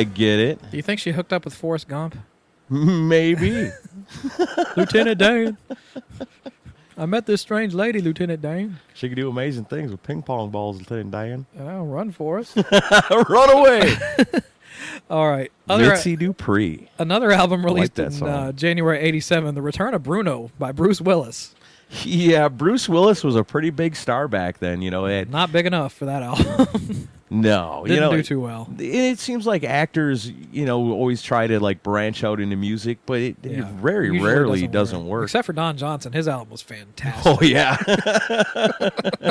I 0.00 0.04
get 0.04 0.38
it. 0.40 0.70
do 0.70 0.76
you 0.78 0.82
think 0.82 0.98
she 0.98 1.12
hooked 1.12 1.30
up 1.32 1.44
with 1.44 1.52
Forrest 1.54 1.86
Gump? 1.86 2.16
Maybe. 2.70 3.70
Lieutenant 4.76 5.18
Dan. 5.18 5.58
I 6.96 7.04
met 7.04 7.26
this 7.26 7.42
strange 7.42 7.74
lady, 7.74 8.00
Lieutenant 8.00 8.40
Dan. 8.40 8.78
she 8.94 9.08
could 9.10 9.16
do 9.16 9.28
amazing 9.28 9.66
things 9.66 9.90
with 9.90 10.02
ping 10.02 10.22
pong 10.22 10.48
balls, 10.50 10.78
Lieutenant 10.78 11.10
Diane. 11.10 11.44
Oh, 11.58 11.82
run 11.84 12.12
for 12.12 12.38
us. 12.38 12.56
Run 13.10 13.50
away. 13.50 13.94
All 15.10 15.28
right. 15.30 15.52
Other, 15.68 15.90
Mitzi 15.90 16.16
Dupree. 16.16 16.88
another 16.98 17.30
album 17.30 17.62
released 17.62 17.96
that 17.96 18.18
in 18.18 18.22
uh, 18.26 18.52
January 18.52 19.00
87, 19.00 19.54
The 19.54 19.60
Return 19.62 19.92
of 19.92 20.02
Bruno 20.02 20.50
by 20.58 20.72
Bruce 20.72 21.00
Willis. 21.02 21.54
Yeah, 22.04 22.48
Bruce 22.48 22.88
Willis 22.88 23.22
was 23.22 23.36
a 23.36 23.44
pretty 23.44 23.68
big 23.70 23.96
star 23.96 24.28
back 24.28 24.58
then. 24.60 24.80
You 24.80 24.90
know, 24.90 25.06
it, 25.06 25.28
Not 25.28 25.52
big 25.52 25.66
enough 25.66 25.92
for 25.92 26.06
that 26.06 26.22
album. 26.22 27.08
No, 27.30 27.82
Didn't 27.86 27.94
you 27.94 28.00
know, 28.00 28.16
do 28.16 28.22
too 28.24 28.40
well. 28.40 28.68
It 28.78 29.20
seems 29.20 29.46
like 29.46 29.62
actors, 29.62 30.28
you 30.28 30.64
know, 30.66 30.92
always 30.92 31.22
try 31.22 31.46
to 31.46 31.60
like 31.60 31.82
branch 31.82 32.24
out 32.24 32.40
into 32.40 32.56
music, 32.56 32.98
but 33.06 33.20
it, 33.20 33.36
it 33.44 33.64
very 33.66 34.08
Usually 34.08 34.28
rarely 34.28 34.66
doesn't, 34.66 35.06
work. 35.06 35.24
Except 35.24 35.46
for 35.46 35.52
Don 35.52 35.76
Johnson. 35.76 36.12
His 36.12 36.26
album 36.26 36.50
was 36.50 36.60
fantastic. 36.60 37.32
Oh 37.32 37.40
yeah. 37.40 37.76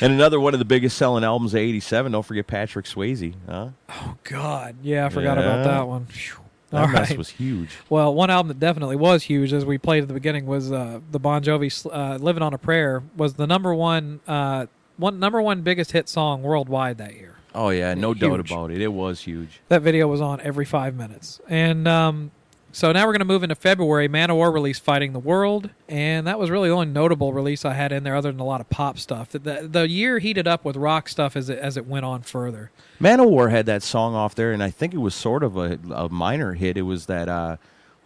and 0.00 0.12
another 0.12 0.38
one 0.38 0.54
of 0.54 0.60
the 0.60 0.64
biggest 0.64 0.96
selling 0.96 1.24
albums 1.24 1.52
of 1.52 1.58
'87. 1.58 2.12
Don't 2.12 2.24
forget 2.24 2.46
Patrick 2.46 2.86
Swayze. 2.86 3.34
Huh? 3.48 3.70
Oh, 3.88 4.16
God. 4.22 4.76
Yeah, 4.82 5.06
I 5.06 5.08
forgot 5.08 5.36
about 5.36 5.64
that 5.64 5.88
one. 5.88 6.06
Phew. 6.06 6.36
That 6.70 6.82
All 6.82 6.88
mess 6.88 7.10
right. 7.10 7.18
was 7.18 7.30
huge. 7.30 7.70
Well, 7.88 8.14
one 8.14 8.30
album 8.30 8.46
that 8.46 8.60
definitely 8.60 8.94
was 8.94 9.24
huge, 9.24 9.52
as 9.52 9.64
we 9.64 9.76
played 9.76 10.02
at 10.02 10.08
the 10.08 10.14
beginning, 10.14 10.46
was 10.46 10.70
uh, 10.70 11.00
the 11.10 11.18
Bon 11.18 11.42
Jovi 11.42 11.90
uh, 11.92 12.16
"Living 12.18 12.44
on 12.44 12.54
a 12.54 12.58
Prayer." 12.58 13.02
Was 13.16 13.34
the 13.34 13.48
number 13.48 13.74
one, 13.74 14.20
uh, 14.28 14.66
one 15.00 15.18
number 15.18 15.40
one 15.42 15.62
biggest 15.62 15.92
hit 15.92 16.08
song 16.08 16.42
worldwide 16.42 16.98
that 16.98 17.14
year. 17.14 17.36
Oh 17.54 17.70
yeah, 17.70 17.94
no 17.94 18.14
doubt 18.14 18.40
about 18.40 18.70
it. 18.70 18.80
It 18.80 18.92
was 18.92 19.22
huge. 19.22 19.60
That 19.68 19.82
video 19.82 20.06
was 20.06 20.20
on 20.20 20.40
every 20.40 20.64
five 20.64 20.94
minutes, 20.94 21.40
and 21.48 21.88
um, 21.88 22.30
so 22.72 22.92
now 22.92 23.04
we're 23.04 23.12
going 23.12 23.20
to 23.20 23.24
move 23.24 23.42
into 23.42 23.56
February. 23.56 24.08
Manowar 24.08 24.52
released 24.52 24.82
"Fighting 24.84 25.12
the 25.12 25.18
World," 25.18 25.70
and 25.88 26.26
that 26.28 26.38
was 26.38 26.50
really 26.50 26.68
the 26.68 26.74
only 26.74 26.86
notable 26.86 27.32
release 27.32 27.64
I 27.64 27.74
had 27.74 27.90
in 27.90 28.04
there, 28.04 28.14
other 28.14 28.30
than 28.30 28.40
a 28.40 28.44
lot 28.44 28.60
of 28.60 28.70
pop 28.70 28.98
stuff. 28.98 29.30
The, 29.30 29.40
the, 29.40 29.68
the 29.68 29.88
year 29.88 30.20
heated 30.20 30.46
up 30.46 30.64
with 30.64 30.76
rock 30.76 31.08
stuff 31.08 31.34
as 31.36 31.50
it 31.50 31.58
as 31.58 31.76
it 31.76 31.86
went 31.86 32.04
on 32.04 32.22
further. 32.22 32.70
Manowar 33.00 33.50
had 33.50 33.66
that 33.66 33.82
song 33.82 34.14
off 34.14 34.36
there, 34.36 34.52
and 34.52 34.62
I 34.62 34.70
think 34.70 34.94
it 34.94 34.98
was 34.98 35.14
sort 35.14 35.42
of 35.42 35.56
a, 35.56 35.78
a 35.92 36.08
minor 36.08 36.52
hit. 36.52 36.76
It 36.76 36.82
was 36.82 37.06
that 37.06 37.28
uh, 37.28 37.56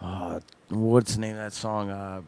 uh, 0.00 0.40
what's 0.70 1.16
the 1.16 1.20
name 1.20 1.32
of 1.32 1.42
that 1.42 1.52
song? 1.52 1.90
Uh, 1.90 2.22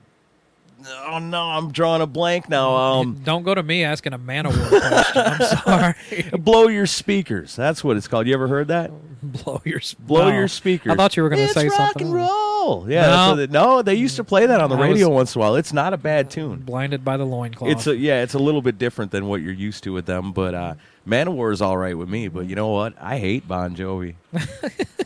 oh 0.84 1.18
no, 1.18 1.42
I'm 1.42 1.72
drawing 1.72 2.02
a 2.02 2.06
blank 2.06 2.48
now. 2.48 2.74
Um, 2.76 3.20
Don't 3.24 3.42
go 3.42 3.54
to 3.54 3.62
me 3.62 3.84
asking 3.84 4.12
a 4.12 4.18
man 4.18 4.44
Manowar 4.44 4.68
question. 4.68 5.22
I'm 5.22 5.94
sorry. 6.12 6.30
blow 6.38 6.68
your 6.68 6.86
speakers. 6.86 7.56
That's 7.56 7.82
what 7.82 7.96
it's 7.96 8.08
called. 8.08 8.26
You 8.26 8.34
ever 8.34 8.48
heard 8.48 8.68
that? 8.68 8.90
blow 9.22 9.60
your 9.64 9.80
Blow 10.00 10.28
no. 10.28 10.36
your 10.36 10.48
speakers. 10.48 10.92
I 10.92 10.96
thought 10.96 11.16
you 11.16 11.22
were 11.22 11.28
going 11.28 11.38
to 11.40 11.44
It's 11.44 11.54
say 11.54 11.68
rock 11.68 11.76
something. 11.94 12.06
and 12.08 12.14
roll. 12.14 12.88
Yeah, 12.88 13.06
No. 13.06 13.36
what 13.36 13.50
no, 13.50 13.82
they 13.82 13.94
used 13.94 14.16
to 14.16 14.24
play 14.24 14.46
that 14.46 14.60
on 14.60 14.70
the 14.70 14.76
I 14.76 14.80
radio 14.80 15.08
once 15.08 15.34
in 15.34 15.40
a 15.40 15.44
while. 15.44 15.56
It's 15.56 15.72
not 15.72 15.92
a 15.92 15.96
bad 15.96 16.30
tune. 16.30 16.60
Blinded 16.60 17.04
by 17.04 17.16
the 17.16 17.24
loincloth. 17.24 17.70
It's 17.70 17.86
a, 17.86 17.96
yeah, 17.96 18.22
it's 18.22 18.34
a 18.34 18.38
little 18.38 18.62
bit 18.62 18.76
different 18.78 19.12
than 19.12 19.26
what 19.26 19.40
you're 19.40 19.52
used 19.52 19.84
to 19.84 19.92
with 19.92 20.06
them, 20.06 20.32
but 20.32 20.54
uh, 20.54 20.74
Manowar 21.06 21.52
is 21.52 21.62
all 21.62 21.76
right 21.76 21.96
with 21.96 22.08
me. 22.08 22.28
But 22.28 22.46
you 22.46 22.54
know 22.56 22.68
what? 22.68 22.94
I 23.00 23.18
hate 23.18 23.46
Bon 23.48 23.74
Jovi. 23.76 24.16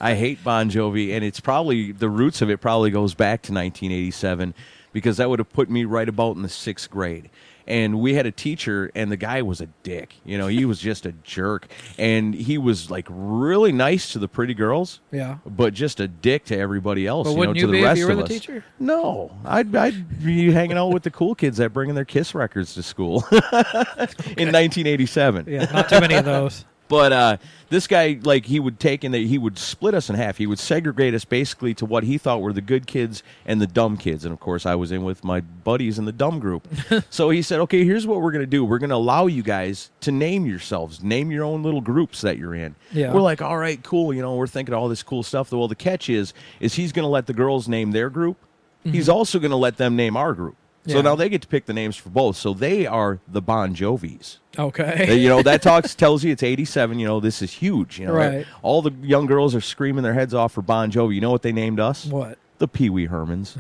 I 0.01 0.15
hate 0.15 0.43
Bon 0.43 0.71
Jovi, 0.71 1.13
and 1.15 1.23
it's 1.25 1.41
probably 1.41 1.93
the 1.93 2.09
roots 2.09 2.41
of 2.43 2.51
it 2.51 2.59
probably 2.63 2.91
goes 2.91 3.15
back 3.15 3.43
to 3.43 3.53
1987 3.53 4.55
because 4.93 5.17
that 5.19 5.29
would 5.29 5.39
have 5.39 5.53
put 5.53 5.71
me 5.71 5.85
right 5.85 6.09
about 6.09 6.37
in 6.37 6.43
the 6.43 6.49
sixth 6.49 6.91
grade. 6.91 7.31
And 7.67 8.01
we 8.01 8.15
had 8.15 8.27
a 8.27 8.33
teacher, 8.33 8.91
and 8.97 9.13
the 9.13 9.17
guy 9.17 9.43
was 9.43 9.61
a 9.61 9.67
dick. 9.85 10.17
You 10.25 10.39
know, 10.39 10.49
he 10.49 10.65
was 10.65 10.81
just 10.81 11.07
a 11.07 11.13
jerk, 11.13 11.69
and 11.99 12.35
he 12.35 12.59
was 12.59 12.91
like 12.91 13.07
really 13.09 13.71
nice 13.71 14.13
to 14.13 14.19
the 14.19 14.27
pretty 14.27 14.55
girls 14.55 15.01
yeah. 15.13 15.37
but 15.47 15.73
just 15.73 16.01
a 16.01 16.09
dick 16.09 16.47
to 16.47 16.59
everybody 16.59 17.07
else. 17.07 17.29
But 17.29 17.31
you 17.31 17.37
know, 17.37 17.41
wouldn't 17.41 17.57
to 17.57 17.61
you 17.61 17.67
the 17.69 17.73
be 17.73 17.79
if 17.79 17.85
rest 17.85 17.99
you 17.99 18.07
were 18.07 18.13
of 18.13 18.19
the 18.19 18.25
us. 18.25 18.29
teacher? 18.31 18.65
No, 18.81 19.31
I'd 19.45 19.75
I'd 19.77 20.25
be 20.25 20.51
hanging 20.51 20.79
out 20.79 20.89
with 20.89 21.05
the 21.05 21.13
cool 21.13 21.37
kids 21.37 21.59
that 21.59 21.73
bringing 21.73 21.95
their 21.95 22.05
Kiss 22.05 22.35
records 22.35 22.75
to 22.75 22.83
school 22.83 23.25
in 23.33 24.51
1987. 24.51 25.47
Yeah, 25.47 25.67
not 25.67 25.89
too 25.89 26.01
many 26.01 26.15
of 26.15 26.25
those. 26.25 26.65
But 26.91 27.13
uh, 27.13 27.37
this 27.69 27.87
guy, 27.87 28.19
like, 28.25 28.47
he 28.47 28.59
would 28.59 28.81
take 28.81 29.05
and 29.05 29.15
he 29.15 29.39
would 29.39 29.59
split 29.59 29.95
us 29.95 30.11
in 30.11 30.17
half. 30.17 30.39
He 30.39 30.47
would 30.49 30.59
segregate 30.59 31.15
us 31.15 31.25
basically 31.25 31.73
to 31.75 31.87
what 31.87 32.03
he 32.03 32.19
thought 32.19 32.43
were 32.43 32.53
the 32.53 32.61
good 32.61 32.89
kids 32.89 33.23
and 33.47 33.61
the 33.61 33.67
dumb 33.69 33.97
kids. 33.97 34.25
And 34.25 34.33
of 34.33 34.41
course, 34.41 34.67
I 34.67 34.75
was 34.75 34.91
in 34.91 35.05
with 35.05 35.23
my 35.23 35.39
buddies 35.41 36.01
in 36.01 36.05
the 36.05 36.13
dumb 36.13 36.41
group. 36.41 36.67
so 37.11 37.31
he 37.31 37.43
said, 37.43 37.61
"Okay, 37.61 37.85
here's 37.85 38.09
what 38.09 38.21
we're 38.21 38.33
going 38.33 38.43
to 38.43 38.47
do. 38.47 38.65
We're 38.65 38.81
going 38.81 38.91
to 38.91 38.97
allow 38.97 39.29
you 39.29 39.45
guys 39.45 39.91
to 40.01 40.11
name 40.11 40.47
yourselves, 40.47 41.01
name 41.01 41.31
your 41.31 41.45
own 41.45 41.63
little 41.63 41.81
groups 41.81 42.23
that 42.23 42.39
you're 42.39 42.57
in." 42.57 42.75
Yeah. 42.91 43.15
We're 43.15 43.21
like, 43.21 43.41
"All 43.41 43.57
right, 43.57 43.81
cool. 43.85 44.13
You 44.13 44.23
know, 44.23 44.35
we're 44.35 44.49
thinking 44.49 44.75
all 44.75 44.89
this 44.89 45.05
cool 45.05 45.23
stuff." 45.23 45.53
Well, 45.53 45.69
the 45.69 45.77
catch 45.77 46.09
is, 46.09 46.35
is 46.59 46.75
he's 46.75 46.91
going 46.91 47.05
to 47.05 47.09
let 47.09 47.27
the 47.27 47.35
girls 47.35 47.69
name 47.69 47.93
their 47.93 48.11
group. 48.11 48.37
He's 48.83 49.09
also 49.09 49.39
going 49.39 49.51
to 49.51 49.57
let 49.57 49.77
them 49.77 49.95
name 49.95 50.17
our 50.17 50.33
group. 50.33 50.57
So 50.87 50.97
Yeah. 50.97 51.03
now 51.03 51.15
they 51.15 51.29
get 51.29 51.43
to 51.43 51.49
pick 51.49 51.67
the 51.67 51.73
names 51.75 51.97
for 51.97 52.09
both. 52.09 52.37
So 52.37 52.55
they 52.55 52.87
are 52.87 53.19
the 53.29 53.43
Bon 53.43 53.75
Jovis. 53.75 54.39
Okay. 54.59 55.15
You 55.19 55.29
know 55.29 55.43
that 55.43 55.61
talks 55.71 55.95
tells 55.95 56.25
you 56.25 56.33
it's 56.33 56.43
87 56.43 56.99
you 56.99 57.07
know 57.07 57.21
this 57.21 57.41
is 57.43 57.53
huge 57.53 58.01
you 58.01 58.07
know 58.07 58.13
Right. 58.15 58.47
all 58.63 58.83
the 58.83 58.91
young 59.03 59.27
girls 59.27 59.55
are 59.55 59.61
screaming 59.61 60.03
their 60.03 60.15
heads 60.15 60.35
off 60.35 60.51
for 60.53 60.61
bon 60.63 60.91
jovi 60.91 61.15
you 61.15 61.21
know 61.21 61.31
what 61.31 61.43
they 61.43 61.53
named 61.53 61.79
us 61.79 62.07
what? 62.07 62.37
The 62.61 62.69
pee-wee 62.69 63.09
hermans 63.09 63.57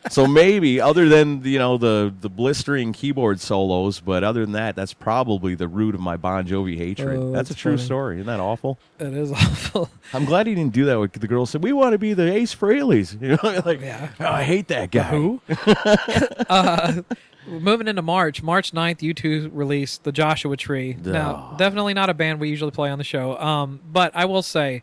so 0.10 0.26
maybe 0.26 0.80
other 0.80 1.08
than 1.08 1.42
you 1.44 1.58
know 1.58 1.76
the 1.76 2.12
the 2.20 2.28
blistering 2.30 2.92
keyboard 2.92 3.38
solos 3.40 4.00
but 4.00 4.24
other 4.24 4.40
than 4.42 4.52
that 4.52 4.74
that's 4.74 4.94
probably 4.94 5.54
the 5.54 5.68
root 5.68 5.94
of 5.94 6.00
my 6.00 6.16
bon 6.16 6.46
jovi 6.46 6.76
hatred 6.78 7.18
Oh, 7.18 7.32
that's, 7.32 7.50
a 7.50 7.52
that's 7.52 7.60
true 7.60 7.72
funny. 7.76 7.84
story 7.84 8.14
isn't 8.16 8.26
that 8.26 8.40
awful 8.40 8.78
It 8.98 9.12
is 9.12 9.30
awful. 9.32 9.90
i'm 10.14 10.24
glad 10.24 10.46
he 10.46 10.54
didn't 10.54 10.72
do 10.72 10.84
that 10.86 10.98
with 10.98 11.12
the 11.12 11.26
girls 11.28 11.50
said 11.50 11.62
we 11.62 11.72
want 11.72 11.92
to 11.92 11.98
be 11.98 12.14
the 12.14 12.32
ace 12.32 12.54
Frehleys." 12.54 13.20
you 13.20 13.30
know 13.42 13.62
like 13.66 13.80
Yeah. 13.80 14.08
"Oh, 14.20 14.24
i 14.26 14.42
hate 14.42 14.68
that 14.68 14.90
guy 14.90 15.02
Who? 15.10 15.40
uh, 16.48 17.02
moving 17.46 17.88
into 17.88 18.02
March, 18.02 18.42
March 18.42 18.72
9th, 18.72 18.98
U2 19.00 19.50
released 19.52 20.04
The 20.04 20.12
Joshua 20.12 20.56
Tree. 20.56 20.96
Now, 21.02 21.50
Oh. 21.52 21.56
definitely 21.56 21.94
not 21.94 22.08
a 22.10 22.14
band 22.14 22.38
we 22.38 22.48
usually 22.48 22.70
play 22.70 22.90
on 22.90 22.98
the 22.98 23.04
show. 23.04 23.36
Um, 23.38 23.80
but 23.90 24.12
I 24.14 24.26
will 24.26 24.42
say 24.42 24.82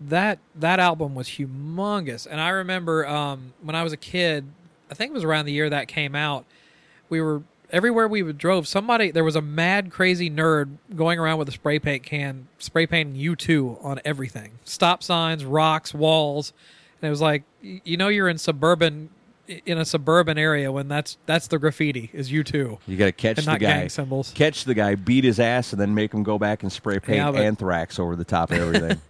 that 0.00 0.38
that 0.54 0.80
album 0.80 1.14
was 1.14 1.28
humongous. 1.28 2.26
And 2.28 2.40
I 2.40 2.48
remember 2.50 3.06
um, 3.06 3.52
when 3.62 3.76
I 3.76 3.82
was 3.82 3.92
a 3.92 3.98
kid, 3.98 4.46
I 4.90 4.94
think 4.94 5.10
it 5.10 5.14
was 5.14 5.24
around 5.24 5.44
the 5.44 5.52
year 5.52 5.70
that 5.70 5.88
came 5.88 6.14
out, 6.14 6.44
we 7.08 7.20
were 7.20 7.42
everywhere 7.72 8.08
we 8.08 8.22
drove, 8.32 8.66
somebody 8.66 9.10
there 9.10 9.24
was 9.24 9.36
a 9.36 9.42
mad 9.42 9.90
crazy 9.90 10.30
nerd 10.30 10.76
going 10.96 11.18
around 11.18 11.38
with 11.38 11.48
a 11.48 11.52
spray 11.52 11.78
paint 11.78 12.02
can, 12.02 12.48
spray 12.58 12.86
painting 12.86 13.16
U 13.16 13.36
two 13.36 13.78
on 13.82 14.00
everything, 14.04 14.52
stop 14.64 15.02
signs, 15.02 15.44
rocks, 15.44 15.92
walls, 15.94 16.52
and 17.00 17.08
it 17.08 17.10
was 17.10 17.20
like 17.20 17.42
you 17.62 17.96
know 17.96 18.08
you're 18.08 18.28
in 18.28 18.38
suburban 18.38 19.10
in 19.66 19.78
a 19.78 19.84
suburban 19.84 20.38
area 20.38 20.70
when 20.70 20.86
that's 20.88 21.18
that's 21.26 21.46
the 21.48 21.58
graffiti 21.58 22.10
is 22.12 22.30
you 22.30 22.44
too. 22.44 22.78
You 22.86 22.96
got 22.96 23.06
to 23.06 23.12
catch 23.12 23.38
And 23.38 23.46
the 23.46 23.52
not 23.52 23.60
guy, 23.60 23.80
gang 23.80 23.88
symbols. 23.88 24.32
catch 24.34 24.64
the 24.64 24.74
guy, 24.74 24.94
beat 24.94 25.24
his 25.24 25.40
ass, 25.40 25.72
and 25.72 25.80
then 25.80 25.94
make 25.94 26.12
him 26.14 26.22
go 26.22 26.38
back 26.38 26.62
and 26.62 26.70
spray 26.72 26.98
paint 27.00 27.16
Yeah, 27.18 27.30
but- 27.32 27.40
anthrax 27.42 27.98
over 27.98 28.16
the 28.16 28.24
top 28.24 28.50
of 28.52 28.58
everything. 28.60 29.00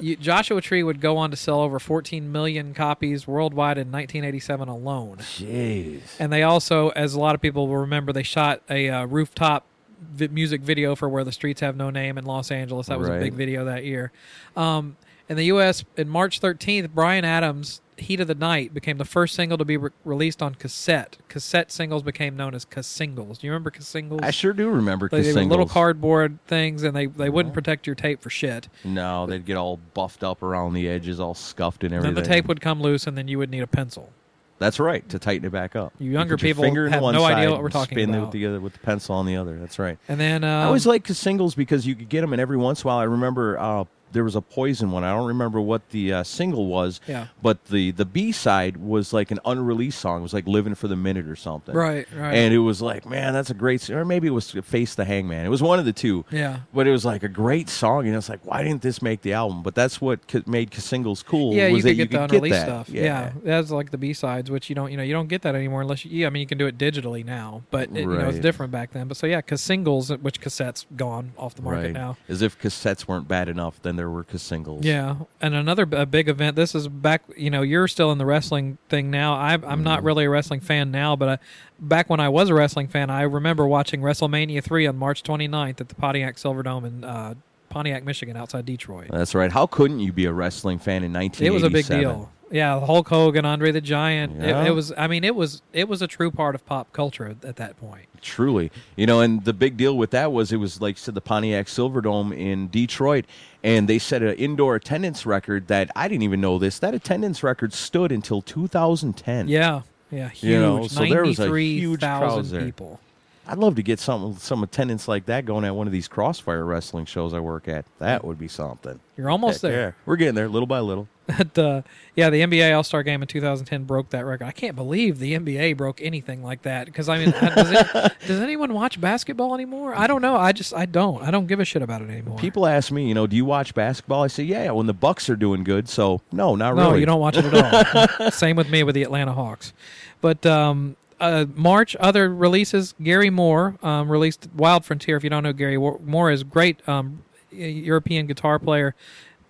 You- 0.00 0.16
Joshua 0.16 0.60
Tree 0.60 0.82
would 0.82 1.00
go 1.00 1.16
on 1.16 1.30
to 1.30 1.36
sell 1.36 1.60
over 1.60 1.78
14 1.78 2.30
million 2.30 2.74
copies 2.74 3.26
worldwide 3.26 3.78
in 3.78 3.88
1987 3.92 4.68
alone. 4.68 5.18
Jeez. 5.18 6.00
And 6.18 6.32
they 6.32 6.42
also, 6.42 6.88
as 6.90 7.14
a 7.14 7.20
lot 7.20 7.34
of 7.34 7.40
people 7.40 7.68
will 7.68 7.78
remember, 7.78 8.12
they 8.12 8.22
shot 8.22 8.62
a 8.70 8.88
uh, 8.88 9.04
rooftop 9.06 9.66
vi- 10.00 10.28
music 10.28 10.60
video 10.62 10.94
for 10.94 11.08
"Where 11.08 11.24
the 11.24 11.32
Streets 11.32 11.60
Have 11.60 11.76
No 11.76 11.90
Name" 11.90 12.18
in 12.18 12.24
Los 12.24 12.50
Angeles. 12.50 12.86
That 12.88 12.98
was 12.98 13.08
Right. 13.08 13.16
a 13.18 13.20
big 13.20 13.34
video 13.34 13.64
that 13.66 13.84
year. 13.84 14.12
Um, 14.56 14.96
in 15.28 15.36
the 15.36 15.44
U.S., 15.44 15.84
in 15.96 16.08
March 16.08 16.40
13th, 16.40 16.90
Bryan 16.90 17.24
Adams' 17.24 17.80
"Heat 17.96 18.20
of 18.20 18.26
the 18.28 18.34
Night" 18.34 18.74
became 18.74 18.98
the 18.98 19.04
first 19.04 19.34
single 19.34 19.58
to 19.58 19.64
be 19.64 19.76
re- 19.76 19.90
released 20.04 20.42
on 20.42 20.54
cassette. 20.54 21.16
Cassette 21.28 21.70
singles 21.72 22.02
became 22.02 22.36
known 22.36 22.54
as 22.54 22.66
singles. 22.82 23.38
Do 23.38 23.46
you 23.46 23.52
remember 23.52 23.72
singles? 23.78 24.20
I 24.22 24.30
sure 24.30 24.52
do 24.52 24.68
remember 24.70 25.08
They, 25.08 25.22
they 25.22 25.32
were 25.32 25.44
little 25.44 25.66
cardboard 25.66 26.38
things, 26.46 26.82
and 26.82 26.94
they, 26.96 27.06
they 27.06 27.30
wouldn't 27.30 27.54
protect 27.54 27.86
your 27.86 27.96
tape 27.96 28.20
for 28.20 28.30
shit. 28.30 28.68
No, 28.84 29.26
they'd 29.26 29.44
get 29.44 29.56
all 29.56 29.78
buffed 29.94 30.24
up 30.24 30.42
around 30.42 30.74
the 30.74 30.88
edges, 30.88 31.20
all 31.20 31.34
scuffed 31.34 31.84
and 31.84 31.92
Then 31.92 31.98
everything. 31.98 32.14
the 32.14 32.28
tape 32.28 32.46
would 32.46 32.60
come 32.60 32.80
loose, 32.80 33.06
and 33.06 33.16
then 33.16 33.28
you 33.28 33.38
would 33.38 33.50
need 33.50 33.62
a 33.62 33.66
pencil. 33.66 34.10
That's 34.58 34.78
right, 34.78 35.06
to 35.08 35.18
tighten 35.18 35.44
it 35.46 35.50
back 35.50 35.74
up. 35.74 35.92
You 35.98 36.12
younger 36.12 36.36
people 36.36 36.62
finger 36.62 36.88
have 36.88 37.02
no 37.02 37.24
idea 37.24 37.50
what 37.50 37.60
we're 37.62 37.70
talking 37.70 37.96
spin 37.98 38.14
about. 38.14 38.28
it 38.28 38.32
together 38.32 38.60
with 38.60 38.72
the 38.74 38.78
pencil 38.78 39.14
on 39.16 39.26
the 39.26 39.36
other. 39.36 39.58
That's 39.58 39.78
right. 39.78 39.98
And 40.08 40.18
then 40.20 40.44
um, 40.44 40.62
I 40.62 40.64
always 40.64 40.86
liked 40.86 41.08
singles 41.14 41.54
because 41.54 41.86
you 41.86 41.94
could 41.94 42.08
get 42.08 42.20
them, 42.20 42.32
and 42.32 42.40
every 42.40 42.56
once 42.56 42.82
in 42.82 42.86
a 42.86 42.88
while, 42.88 42.98
I 42.98 43.04
remember 43.04 43.58
uh, 43.58 43.84
there 44.14 44.24
was 44.24 44.34
a 44.36 44.40
Poison 44.40 44.90
one. 44.90 45.04
I 45.04 45.12
don't 45.12 45.26
remember 45.26 45.60
what 45.60 45.90
the 45.90 46.12
uh, 46.12 46.22
single 46.22 46.66
was, 46.66 47.00
Yeah. 47.06 47.26
but 47.42 47.66
the 47.66 47.90
the 47.90 48.04
B 48.04 48.32
side 48.32 48.76
was 48.78 49.12
like 49.12 49.30
an 49.30 49.40
unreleased 49.44 49.98
song. 50.00 50.20
It 50.20 50.22
was 50.22 50.32
like 50.32 50.46
"Living 50.46 50.74
for 50.74 50.88
the 50.88 50.96
Minute" 50.96 51.26
or 51.28 51.36
something. 51.36 51.74
Right, 51.74 52.06
right. 52.14 52.34
And 52.34 52.54
it 52.54 52.58
was 52.58 52.80
like, 52.80 53.04
man, 53.04 53.32
that's 53.32 53.50
a 53.50 53.54
great, 53.54 53.90
or 53.90 54.04
maybe 54.04 54.28
it 54.28 54.30
was 54.30 54.50
"Face 54.52 54.94
the 54.94 55.04
Hangman." 55.04 55.44
It 55.44 55.48
was 55.50 55.62
one 55.62 55.78
of 55.78 55.84
the 55.84 55.92
two. 55.92 56.24
Yeah. 56.30 56.60
But 56.72 56.86
it 56.86 56.92
was 56.92 57.04
like 57.04 57.22
a 57.22 57.28
great 57.28 57.68
song, 57.68 58.06
and 58.06 58.16
it's 58.16 58.28
like, 58.28 58.44
why 58.46 58.62
didn't 58.62 58.82
this 58.82 59.02
make 59.02 59.22
the 59.22 59.32
album? 59.32 59.62
But 59.62 59.74
that's 59.74 60.00
what 60.00 60.20
made 60.46 60.72
singles 60.74 61.22
cool. 61.22 61.52
yeah, 61.54 61.68
was 61.68 61.78
you 61.78 61.82
that 61.82 61.88
could 61.90 61.96
get 61.96 62.10
the 62.10 62.22
you 62.22 62.28
could 62.28 62.34
unreleased 62.36 62.62
stuff. 62.62 62.88
Yeah. 62.88 63.32
that's 63.42 63.70
like 63.70 63.90
the 63.90 63.98
B 63.98 64.12
sides, 64.12 64.50
which 64.50 64.68
you 64.68 64.74
don't, 64.74 64.90
you 64.90 64.96
know, 64.96 65.02
you 65.02 65.12
don't 65.12 65.28
get 65.28 65.42
that 65.42 65.54
anymore 65.54 65.82
unless 65.82 66.04
you. 66.04 66.12
Yeah, 66.12 66.28
I 66.28 66.30
mean, 66.30 66.40
you 66.40 66.46
can 66.46 66.58
do 66.58 66.66
it 66.66 66.78
digitally 66.78 67.24
now, 67.24 67.62
but 67.70 67.90
it, 67.90 68.00
you 68.00 68.06
know, 68.06 68.28
it's 68.28 68.38
different 68.38 68.70
back 68.72 68.92
then. 68.92 69.08
But 69.08 69.16
so 69.16 69.26
yeah, 69.26 69.38
because 69.38 69.60
singles, 69.60 70.10
which 70.10 70.40
cassettes 70.40 70.84
gone 70.96 71.32
off 71.36 71.54
the 71.54 71.62
market 71.62 71.82
right. 71.86 71.92
now. 71.92 72.16
As 72.28 72.42
if 72.42 72.58
cassettes 72.58 73.08
weren't 73.08 73.26
bad 73.26 73.48
enough, 73.48 73.82
then 73.82 73.96
there 74.04 74.10
were 74.10 74.26
singles. 74.36 74.84
Yeah, 74.84 75.16
and 75.40 75.54
another 75.54 75.86
a 75.92 76.04
big 76.04 76.28
event. 76.28 76.56
This 76.56 76.74
is 76.74 76.88
back. 76.88 77.22
You 77.38 77.48
know, 77.48 77.62
you're 77.62 77.88
still 77.88 78.12
in 78.12 78.18
the 78.18 78.26
wrestling 78.26 78.76
thing 78.90 79.10
now. 79.10 79.34
I, 79.34 79.54
I'm 79.54 79.82
not 79.82 79.98
Mm-hmm. 79.98 80.06
really 80.06 80.24
a 80.26 80.30
wrestling 80.30 80.60
fan 80.60 80.90
now, 80.90 81.16
but 81.16 81.28
I, 81.28 81.38
back 81.80 82.10
when 82.10 82.20
I 82.20 82.28
was 82.28 82.50
a 82.50 82.54
wrestling 82.54 82.88
fan, 82.88 83.08
I 83.08 83.22
remember 83.22 83.66
watching 83.66 84.02
WrestleMania 84.02 84.62
three 84.62 84.86
on 84.86 84.96
March 84.98 85.22
29th 85.22 85.80
at 85.80 85.88
the 85.88 85.94
Pontiac 85.94 86.36
Silverdome 86.36 86.84
in 86.86 87.04
uh, 87.04 87.34
Pontiac, 87.70 88.04
Michigan, 88.04 88.36
outside 88.36 88.66
Detroit. 88.66 89.08
That's 89.10 89.34
right. 89.34 89.50
How 89.50 89.66
couldn't 89.66 90.00
you 90.00 90.12
be 90.12 90.26
a 90.26 90.32
wrestling 90.32 90.78
fan 90.78 91.02
in 91.02 91.16
It 91.16 91.18
1987? 91.18 91.54
was 91.54 91.62
a 91.62 91.70
big 91.70 91.86
deal. 91.86 92.30
Yeah, 92.50 92.78
Hulk 92.84 93.08
Hogan, 93.08 93.44
Andre 93.44 93.72
the 93.72 93.80
Giant. 93.80 94.40
It- 94.42 94.48
Yeah. 94.48 94.64
It, 94.64 94.70
was. 94.70 94.92
I 94.96 95.06
mean, 95.06 95.24
it 95.24 95.34
was. 95.34 95.62
It 95.72 95.88
was 95.88 96.02
a 96.02 96.06
true 96.06 96.30
part 96.30 96.54
of 96.54 96.64
pop 96.66 96.92
culture 96.92 97.26
at, 97.26 97.44
at 97.44 97.56
that 97.56 97.76
point. 97.80 98.06
Truly, 98.20 98.70
you 98.96 99.06
know, 99.06 99.20
and 99.20 99.44
the 99.44 99.52
big 99.52 99.76
deal 99.76 99.96
with 99.96 100.10
that 100.10 100.32
was 100.32 100.50
it 100.52 100.56
was 100.56 100.80
like 100.80 100.96
said 100.96 101.14
the 101.14 101.20
Pontiac 101.20 101.66
Silverdome 101.66 102.36
in 102.36 102.68
Detroit, 102.68 103.26
and 103.62 103.86
they 103.88 103.98
set 103.98 104.22
an 104.22 104.34
indoor 104.36 104.76
attendance 104.76 105.26
record 105.26 105.68
that 105.68 105.90
I 105.96 106.08
didn't 106.08 106.22
even 106.22 106.40
know 106.40 106.58
this. 106.58 106.78
That 106.78 106.94
attendance 106.94 107.42
record 107.42 107.72
stood 107.74 108.10
until 108.12 108.40
2010. 108.40 109.48
Yeah, 109.48 109.82
yeah, 110.10 110.28
huge. 110.30 110.52
You 110.52 110.58
know, 110.60 110.86
so 110.86 111.04
there 111.04 111.24
was 111.24 111.38
a 111.38 111.48
huge 111.58 112.00
crowd 112.00 112.44
there. 112.46 112.64
people. 112.64 113.00
I'd 113.46 113.58
love 113.58 113.74
to 113.76 113.82
get 113.82 114.00
some 114.00 114.36
some 114.38 114.62
attendance 114.62 115.06
like 115.06 115.26
that 115.26 115.44
going 115.44 115.64
at 115.64 115.74
one 115.74 115.86
of 115.86 115.92
these 115.92 116.08
Crossfire 116.08 116.64
wrestling 116.64 117.04
shows 117.04 117.34
I 117.34 117.40
work 117.40 117.68
at. 117.68 117.84
That 117.98 118.24
would 118.24 118.38
be 118.38 118.48
something. 118.48 119.00
You're 119.16 119.30
almost 119.30 119.62
Heck 119.62 119.70
there. 119.70 119.80
yeah. 119.80 119.92
We're 120.06 120.16
getting 120.16 120.34
there 120.34 120.48
little 120.48 120.66
by 120.66 120.80
little. 120.80 121.08
But, 121.38 121.58
uh, 121.58 121.82
yeah, 122.14 122.28
the 122.28 122.42
NBA 122.42 122.76
All 122.76 122.84
Star 122.84 123.02
Game 123.02 123.22
in 123.22 123.28
2010 123.28 123.84
broke 123.84 124.10
that 124.10 124.26
record. 124.26 124.44
I 124.44 124.52
can't 124.52 124.76
believe 124.76 125.18
the 125.18 125.32
NBA 125.32 125.74
broke 125.74 126.02
anything 126.02 126.42
like 126.42 126.62
that. 126.62 126.84
Because 126.84 127.08
I 127.08 127.16
mean, 127.16 127.30
does, 127.30 127.70
it, 127.70 128.12
does 128.26 128.40
anyone 128.40 128.74
watch 128.74 129.00
basketball 129.00 129.54
anymore? 129.54 129.96
I 129.96 130.06
don't 130.06 130.20
know. 130.20 130.36
I 130.36 130.52
just 130.52 130.74
I 130.74 130.84
don't. 130.84 131.22
I 131.22 131.30
don't 131.30 131.46
give 131.46 131.60
a 131.60 131.64
shit 131.64 131.80
about 131.80 132.02
it 132.02 132.10
anymore. 132.10 132.36
People 132.36 132.66
ask 132.66 132.92
me, 132.92 133.08
you 133.08 133.14
know, 133.14 133.26
do 133.26 133.36
you 133.36 133.46
watch 133.46 133.74
basketball? 133.74 134.22
I 134.22 134.26
say, 134.26 134.42
yeah, 134.42 134.70
when 134.72 134.86
the 134.86 134.92
Bucks 134.92 135.30
are 135.30 135.36
doing 135.36 135.64
good. 135.64 135.88
So 135.88 136.20
no, 136.30 136.56
not 136.56 136.76
no, 136.76 136.82
really. 136.82 136.92
No, 136.92 136.98
you 136.98 137.06
don't 137.06 137.20
watch 137.20 137.38
it 137.38 137.46
at 137.46 138.20
all. 138.20 138.30
Same 138.30 138.56
with 138.56 138.68
me 138.68 138.82
with 138.82 138.94
the 138.94 139.02
Atlanta 139.02 139.32
Hawks. 139.32 139.72
But 140.20 140.44
um, 140.44 140.96
uh, 141.20 141.46
March 141.54 141.96
other 141.96 142.32
releases. 142.32 142.94
Gary 143.02 143.30
Moore 143.30 143.76
um, 143.82 144.10
released 144.10 144.48
Wild 144.54 144.84
Frontier. 144.84 145.16
If 145.16 145.24
you 145.24 145.30
don't 145.30 145.42
know 145.42 145.52
Gary 145.52 145.78
Moore 145.78 146.30
is 146.30 146.42
great 146.42 146.86
um, 146.88 147.22
European 147.50 148.26
guitar 148.26 148.58
player. 148.58 148.94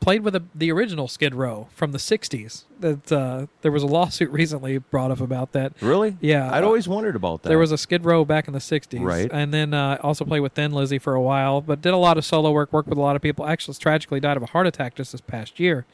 Played 0.00 0.22
with 0.22 0.36
a, 0.36 0.42
the 0.54 0.70
original 0.70 1.08
Skid 1.08 1.34
Row 1.34 1.68
from 1.72 1.92
the 1.92 1.98
'60s. 1.98 2.64
That 2.78 3.10
uh, 3.10 3.46
there 3.62 3.72
was 3.72 3.82
a 3.82 3.86
lawsuit 3.86 4.30
recently 4.32 4.76
brought 4.76 5.10
up 5.10 5.20
about 5.20 5.52
that. 5.52 5.72
Really? 5.80 6.18
Yeah. 6.20 6.52
I'd 6.52 6.62
uh, 6.62 6.66
always 6.66 6.86
wondered 6.86 7.16
about 7.16 7.42
that. 7.42 7.48
There 7.48 7.58
was 7.58 7.72
a 7.72 7.78
Skid 7.78 8.04
Row 8.04 8.24
back 8.24 8.46
in 8.46 8.52
the 8.52 8.58
'60s, 8.58 9.00
Right. 9.00 9.30
And 9.32 9.54
then 9.54 9.72
uh, 9.72 9.98
also 10.02 10.26
played 10.26 10.40
with 10.40 10.52
Thin 10.52 10.72
Lizzy 10.72 10.98
for 10.98 11.14
a 11.14 11.22
while, 11.22 11.62
but 11.62 11.80
did 11.80 11.94
a 11.94 11.96
lot 11.96 12.18
of 12.18 12.24
solo 12.26 12.52
work. 12.52 12.70
Worked 12.70 12.90
with 12.90 12.98
a 12.98 13.00
lot 13.00 13.16
of 13.16 13.22
people. 13.22 13.46
Actually, 13.46 13.74
tragically 13.76 14.20
died 14.20 14.36
of 14.36 14.42
a 14.42 14.46
heart 14.46 14.66
attack 14.66 14.94
just 14.94 15.12
this 15.12 15.22
past 15.22 15.58
year. 15.58 15.86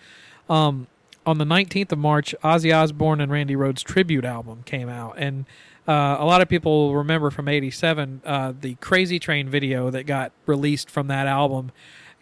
Um, 0.48 0.88
on 1.30 1.38
the 1.38 1.44
19th 1.44 1.92
of 1.92 1.98
March, 1.98 2.34
Ozzy 2.42 2.76
Osbourne 2.76 3.20
and 3.20 3.30
Randy 3.30 3.54
Rhoads 3.54 3.84
tribute 3.84 4.24
album 4.24 4.64
came 4.64 4.88
out, 4.88 5.14
and 5.16 5.46
uh, 5.86 6.16
a 6.18 6.24
lot 6.24 6.40
of 6.40 6.48
people 6.48 6.88
will 6.88 6.96
remember 6.96 7.30
from 7.30 7.46
'87 7.46 8.22
uh, 8.24 8.52
the 8.60 8.74
Crazy 8.76 9.20
Train 9.20 9.48
video 9.48 9.90
that 9.90 10.06
got 10.06 10.32
released 10.46 10.90
from 10.90 11.06
that 11.06 11.28
album, 11.28 11.70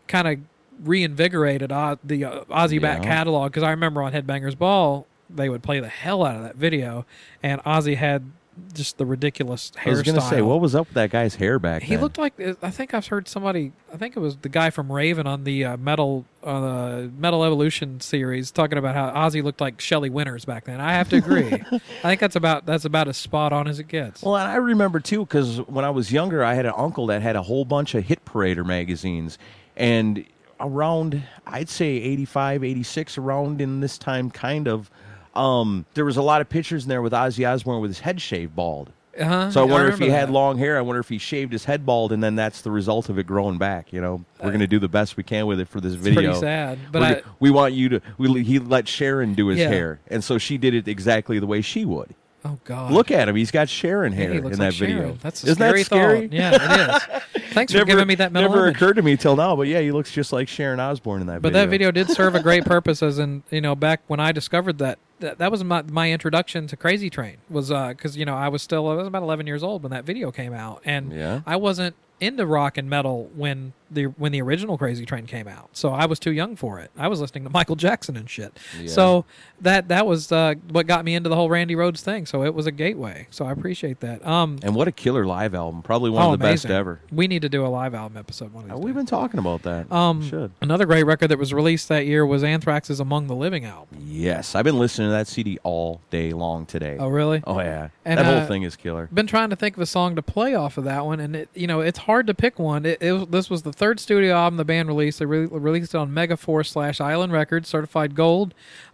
kind 0.09 0.29
of 0.29 0.39
reinvigorated 0.87 1.73
Oz, 1.73 1.97
the 2.05 2.23
uh, 2.23 2.45
Ozzy 2.45 2.81
back 2.81 3.03
catalog. 3.03 3.51
Because 3.51 3.63
I 3.63 3.71
remember 3.71 4.03
on 4.03 4.13
Headbangers 4.13 4.57
Ball, 4.59 5.07
they 5.31 5.49
would 5.49 5.63
play 5.63 5.81
the 5.81 5.89
hell 5.89 6.23
out 6.23 6.37
of 6.37 6.43
that 6.43 6.57
video, 6.57 7.07
and 7.43 7.63
Ozzy 7.65 7.97
had 7.97 8.31
just 8.75 8.99
the 8.99 9.07
ridiculous 9.07 9.71
hairstyle. 9.77 9.87
I 9.87 9.91
was 9.91 10.03
going 10.03 10.15
to 10.17 10.21
say, 10.23 10.43
what 10.43 10.61
was 10.61 10.75
up 10.75 10.87
with 10.89 10.95
that 10.95 11.11
guy's 11.11 11.35
hair 11.37 11.59
back 11.59 11.83
He 11.83 11.95
then? 11.95 12.03
looked 12.03 12.19
like 12.19 12.35
I 12.63 12.71
think 12.71 12.95
I've 12.95 13.07
heard 13.07 13.29
somebody. 13.29 13.73
I 13.93 13.97
think 13.97 14.17
it 14.17 14.21
was 14.21 14.37
the 14.37 14.49
guy 14.49 14.71
from 14.71 14.91
Raven 14.93 15.27
on 15.27 15.45
the 15.45 15.65
uh, 15.65 15.77
Metal 15.77 16.25
uh, 16.43 17.03
Metal 17.19 17.45
Evolution 17.45 18.01
series 18.01 18.51
talking 18.51 18.79
about 18.79 18.95
how 18.95 19.11
Ozzy 19.11 19.43
looked 19.43 19.61
like 19.61 19.81
Shelley 19.81 20.11
Winters 20.11 20.45
back 20.45 20.65
then. 20.65 20.81
I 20.81 20.93
have 20.93 21.09
to 21.11 21.17
agree. 21.17 21.53
I 21.73 21.79
think 22.03 22.21
that's 22.21 22.37
about 22.37 22.67
that's 22.67 22.85
about 22.85 23.09
as 23.09 23.17
spot 23.17 23.53
on 23.53 23.67
as 23.69 23.79
it 23.79 23.89
gets. 23.89 24.23
Well, 24.23 24.37
and 24.37 24.49
I 24.49 24.57
remember 24.57 25.01
too 25.01 25.21
because 25.21 25.59
when 25.69 25.85
I 25.85 25.91
was 25.91 26.13
younger, 26.13 26.45
I 26.45 26.55
had 26.55 26.67
an 26.67 26.75
uncle 26.77 27.07
that 27.09 27.23
had 27.23 27.37
a 27.37 27.43
whole 27.43 27.65
bunch 27.65 27.95
of 27.95 28.05
Hit 28.05 28.25
Parader 28.25 28.65
magazines, 28.65 29.39
and 29.77 30.25
around 30.61 31.23
I'd 31.47 31.69
say 31.69 31.87
85, 31.87 32.65
86, 32.65 33.19
around 33.19 33.61
in 33.61 33.81
this 33.81 33.97
time, 33.97 34.31
kind 34.31 34.67
of, 34.69 34.91
um, 35.39 35.87
there 35.95 36.05
was 36.05 36.17
a 36.17 36.23
lot 36.23 36.41
of 36.41 36.49
pictures 36.49 36.85
in 36.85 36.89
there 36.89 37.03
with 37.03 37.13
Ozzy 37.13 37.49
Osbourne 37.49 37.81
with 37.81 37.91
his 37.91 38.01
head 38.01 38.21
shaved 38.21 38.55
bald. 38.57 38.91
Uh-huh. 39.19 39.51
So 39.51 39.63
I 39.63 39.65
wonder 39.65 39.89
if 39.89 39.99
he 39.99 40.11
had 40.11 40.29
that. 40.29 40.33
long 40.33 40.59
hair. 40.59 40.79
I 40.79 40.81
wonder 40.81 41.01
if 41.01 41.09
he 41.09 41.19
shaved 41.19 41.53
his 41.53 41.65
head 41.65 41.85
bald, 41.85 42.13
and 42.13 42.23
then 42.23 42.37
that's 42.37 42.63
the 42.63 42.71
result 42.71 43.09
of 43.09 43.19
it 43.19 43.27
growing 43.27 43.59
back. 43.59 43.93
You 43.93 44.01
know, 44.01 44.25
we're 44.41 44.51
going 44.51 44.61
to 44.61 44.69
do 44.69 44.79
the 44.79 44.87
best 44.89 45.17
we 45.17 45.25
can 45.25 45.47
with 45.49 45.59
it 45.59 45.67
for 45.69 45.81
this 45.81 45.95
video. 45.95 46.21
pretty 46.23 46.39
sad, 46.39 46.79
but 46.93 47.03
I- 47.03 47.23
we 47.41 47.51
want 47.51 47.75
you 47.75 47.89
to. 47.89 48.01
We, 48.17 48.45
he 48.45 48.61
let 48.61 48.87
Sharon 48.87 49.35
do 49.35 49.49
his 49.49 49.59
Yeah. 49.59 49.69
hair, 49.71 50.01
and 50.07 50.23
so 50.23 50.39
she 50.39 50.57
did 50.57 50.73
it 50.75 50.87
exactly 50.87 51.41
the 51.41 51.47
way 51.49 51.63
she 51.63 51.85
would. 51.85 52.15
Oh 52.45 52.61
God! 52.65 52.93
Look 52.93 53.11
at 53.11 53.29
him; 53.29 53.35
he's 53.35 53.51
got 53.51 53.69
Sharon 53.69 54.13
hair 54.13 54.31
in 54.35 54.45
that 54.45 54.59
like 54.61 54.75
video. 54.75 55.19
That's 55.21 55.43
Isn't 55.43 55.57
scary 55.57 55.81
that 55.81 55.87
scary? 55.87 56.21
thought. 56.29 56.33
Yeah, 56.33 56.53
it 56.55 56.97
is. 57.35 57.43
Thanks 57.55 57.73
for 57.73 57.85
giving 57.85 58.07
me 58.07 58.15
that 58.15 58.31
mental 58.31 58.53
never 58.53 58.67
image. 58.67 58.77
occurred 58.77 58.95
to 58.95 59.03
me 59.03 59.17
till 59.17 59.35
now, 59.35 59.57
but 59.57 59.67
yeah, 59.67 59.81
he 59.81 59.91
looks 59.91 60.13
just 60.13 60.33
like 60.33 60.47
Sharon 60.47 60.79
Osbourne 60.79 61.23
in 61.23 61.27
that 61.27 61.43
But 61.43 61.49
video. 61.53 61.65
that 61.65 61.71
video 61.71 61.91
did 61.91 62.09
serve 62.11 62.37
a 62.37 62.41
great 62.43 62.65
purpose, 62.65 63.03
as 63.03 63.19
in 63.19 63.43
you 63.51 63.61
know 63.61 63.75
back 63.75 64.03
when 64.07 64.21
I 64.21 64.31
discovered 64.31 64.79
that 64.79 65.01
that, 65.21 65.39
that 65.39 65.51
was 65.51 65.63
my 65.65 65.83
my 65.83 66.11
introduction 66.11 66.67
to 66.69 66.77
Crazy 66.77 67.11
Train 67.11 67.39
was 67.51 67.71
uh, 67.71 67.89
because 67.89 68.17
you 68.17 68.25
know 68.25 68.35
I 68.35 68.49
was 68.49 68.63
still 68.63 68.89
I 68.89 68.95
was 68.95 69.07
about 69.07 69.23
eleven 69.23 69.47
years 69.47 69.63
old 69.63 69.83
when 69.83 69.91
that 69.91 70.05
video 70.05 70.31
came 70.31 70.53
out, 70.55 70.83
and 70.85 71.13
Yeah. 71.13 71.41
I 71.47 71.57
wasn't 71.57 71.95
into 72.21 72.45
rock 72.47 72.77
and 72.79 72.91
metal 72.91 73.31
when 73.35 73.73
the 73.91 74.05
when 74.05 74.33
the 74.33 74.43
original 74.43 74.77
Crazy 74.79 75.05
Train 75.07 75.27
came 75.27 75.49
out. 75.49 75.71
So 75.73 75.91
I 75.91 76.07
was 76.07 76.19
too 76.19 76.33
young 76.33 76.57
for 76.57 76.79
it. 76.81 76.91
I 76.97 77.09
was 77.09 77.21
listening 77.21 77.45
to 77.45 77.51
Michael 77.51 77.77
Jackson 77.77 78.17
and 78.17 78.29
shit. 78.29 78.57
So 78.87 79.25
that 79.61 79.89
that 79.89 80.07
was 80.07 80.31
uh, 80.31 80.55
what 80.71 80.87
got 80.87 81.05
me 81.05 81.15
into 81.15 81.29
the 81.29 81.37
whole 81.37 81.49
Randy 81.51 81.75
Rhoads 81.75 82.01
thing. 82.01 82.27
So 82.27 82.43
it 82.45 82.55
was 82.55 82.67
a 82.67 82.71
gateway. 82.73 83.27
So 83.31 83.45
I 83.45 83.53
appreciate 83.53 84.01
that. 84.01 84.25
Um, 84.27 84.59
And 84.63 84.75
what 84.75 84.89
a 84.89 84.93
killer 84.93 85.25
live 85.27 85.55
album. 85.55 85.83
Probably 85.83 86.11
one 86.11 86.23
oh, 86.23 86.33
of 86.33 86.39
the 86.39 86.43
best 86.45 86.67
ever. 86.67 87.01
We 87.11 87.27
need 87.29 87.43
to 87.43 87.49
do 87.49 87.65
a 87.65 87.69
live 87.69 87.95
album 87.95 88.17
episode 88.17 88.53
one 88.53 88.65
of 88.65 88.71
Uh, 88.71 88.75
these 88.75 88.85
We've 88.85 88.95
days. 88.95 89.01
been 89.01 89.07
talking 89.07 89.39
about 89.41 89.63
that. 89.63 89.91
Um, 89.91 90.23
Should. 90.29 90.53
Another 90.61 90.87
great 90.87 91.05
record 91.05 91.29
that 91.29 91.39
was 91.39 91.53
released 91.53 91.89
that 91.89 92.07
year 92.07 92.25
was 92.27 92.45
Anthrax's 92.45 93.01
"Among 93.01 93.27
the 93.27 93.35
Living" 93.35 93.65
album. 93.65 93.99
Yes, 94.01 94.55
I've 94.55 94.65
been 94.65 94.79
listening 94.79 95.09
to 95.09 95.13
that 95.13 95.27
CD 95.29 95.59
all 95.63 96.01
day 96.11 96.33
long 96.33 96.67
today. 96.67 96.97
Oh, 96.99 97.09
really? 97.09 97.43
Oh 97.47 97.59
yeah, 97.61 97.89
And, 98.05 98.19
that 98.19 98.27
uh, 98.27 98.39
whole 98.41 98.49
thing 98.49 98.63
is 98.63 98.77
killer. 98.77 99.09
Been 99.13 99.27
trying 99.27 99.51
to 99.51 99.57
think 99.57 99.77
of 99.77 99.83
a 99.83 99.87
song 99.87 100.17
to 100.17 100.23
play 100.23 100.55
off 100.55 100.79
of 100.79 100.85
that 100.85 101.05
one, 101.05 101.21
and 101.21 101.35
it 101.35 101.49
you 101.55 101.67
know 101.67 101.81
it's 101.81 101.99
hard 102.01 102.27
to 102.27 102.35
pick 102.35 102.59
one. 102.59 102.85
It, 102.87 102.99
it 103.03 103.31
this 103.31 103.51
was 103.51 103.63
the 103.63 103.73
third 103.79 104.01
studio 104.01 104.35
album 104.35 104.57
the 104.59 104.65
band 104.65 104.89
released. 104.89 105.19
They 105.21 105.27
re- 105.27 105.47
released 105.47 105.95
it 105.95 105.99
on 105.99 106.11
Megaforce 106.11 106.67
slash 106.67 107.01
Island 107.01 107.33
Records, 107.33 107.69
certified 107.69 108.15
gold. 108.15 108.53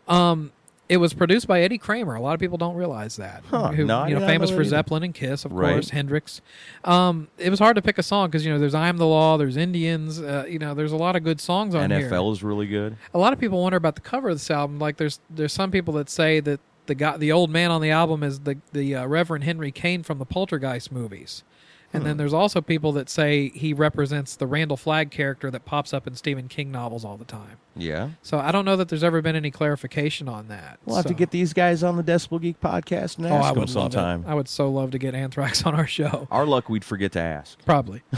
Um, 0.08 0.52
it 0.86 0.98
was 0.98 1.14
produced 1.14 1.46
by 1.48 1.62
Eddie 1.62 1.78
Kramer. 1.78 2.14
A 2.14 2.20
lot 2.20 2.34
of 2.34 2.40
people 2.40 2.58
don't 2.58 2.74
realize 2.76 3.16
that. 3.16 3.42
Huh, 3.48 3.68
Who, 3.72 3.86
no, 3.86 4.04
you 4.06 4.14
know, 4.18 4.26
famous 4.26 4.50
for 4.50 4.56
either. 4.56 4.64
Zeppelin 4.64 5.02
and 5.02 5.14
Kiss, 5.14 5.46
of 5.46 5.52
Right. 5.52 5.72
course, 5.72 5.88
Hendrix. 5.88 6.42
Um, 6.84 7.28
it 7.38 7.48
was 7.48 7.58
hard 7.58 7.76
to 7.76 7.82
pick 7.82 7.96
a 7.96 8.02
song 8.02 8.28
because 8.28 8.44
you 8.44 8.52
know 8.52 8.58
there's 8.58 8.74
"I'm 8.74 8.98
the 8.98 9.06
Law," 9.06 9.38
there's 9.38 9.56
Indians. 9.56 10.20
Uh, 10.20 10.44
you 10.46 10.58
know, 10.58 10.74
there's 10.74 10.92
a 10.92 10.96
lot 10.96 11.16
of 11.16 11.24
good 11.24 11.40
songs 11.40 11.74
on 11.74 11.90
here 11.90 12.08
NFL 12.10 12.30
is 12.32 12.42
really 12.42 12.66
good. 12.66 12.96
a 13.14 13.18
lot 13.18 13.32
of 13.32 13.40
people 13.40 13.62
wonder 13.62 13.78
about 13.78 13.94
the 13.94 14.02
cover 14.02 14.28
of 14.28 14.34
this 14.36 14.50
album. 14.50 14.78
Like, 14.78 14.98
there's 14.98 15.20
there's 15.30 15.54
some 15.54 15.70
people 15.70 15.94
that 15.94 16.10
say 16.10 16.40
that 16.40 16.60
the 16.84 16.94
guy, 16.94 17.16
the 17.16 17.32
old 17.32 17.48
man 17.48 17.70
on 17.70 17.80
the 17.80 17.90
album, 17.90 18.22
is 18.22 18.40
the 18.40 18.58
the 18.74 18.94
uh, 18.96 19.06
Reverend 19.06 19.44
Henry 19.44 19.72
Kane 19.72 20.02
from 20.02 20.18
the 20.18 20.26
Poltergeist 20.26 20.92
movies, 20.92 21.44
and 21.94 22.02
Hmm. 22.02 22.08
then 22.08 22.16
there's 22.18 22.34
also 22.34 22.60
people 22.60 22.92
that 22.92 23.08
say 23.08 23.48
he 23.50 23.72
represents 23.72 24.36
the 24.36 24.46
Randall 24.46 24.76
Flagg 24.76 25.10
character 25.10 25.50
that 25.50 25.64
pops 25.64 25.94
up 25.94 26.06
in 26.06 26.14
Stephen 26.14 26.48
King 26.48 26.70
novels 26.70 27.04
all 27.04 27.16
the 27.16 27.24
time. 27.24 27.56
Yeah, 27.76 28.10
So 28.22 28.38
I 28.38 28.52
don't 28.52 28.64
know 28.64 28.76
that 28.76 28.88
there's 28.88 29.02
ever 29.02 29.20
been 29.20 29.34
any 29.36 29.50
clarification 29.50 30.28
on 30.28 30.48
that. 30.48 30.78
we'll 30.84 30.96
have 30.96 31.06
to 31.06 31.14
get 31.14 31.30
these 31.30 31.52
guys 31.52 31.82
on 31.82 31.96
the 31.96 32.04
Decibel 32.04 32.40
Geek 32.40 32.60
podcast 32.60 33.18
and 33.18 33.26
Oh, 33.26 33.30
ask 33.34 33.44
I 33.44 33.48
them 33.48 33.54
would 33.60 33.60
love 33.74 33.92
sometime. 33.92 34.24
it. 34.24 34.28
I 34.28 34.34
would 34.34 34.48
so 34.48 34.70
love 34.70 34.92
to 34.92 34.98
get 34.98 35.14
Anthrax 35.14 35.64
on 35.66 35.74
our 35.74 35.86
show. 35.86 36.28
Our 36.30 36.46
luck, 36.46 36.68
we'd 36.68 36.84
forget 36.84 37.12
to 37.12 37.20
ask. 37.20 37.58
Probably. 37.64 38.02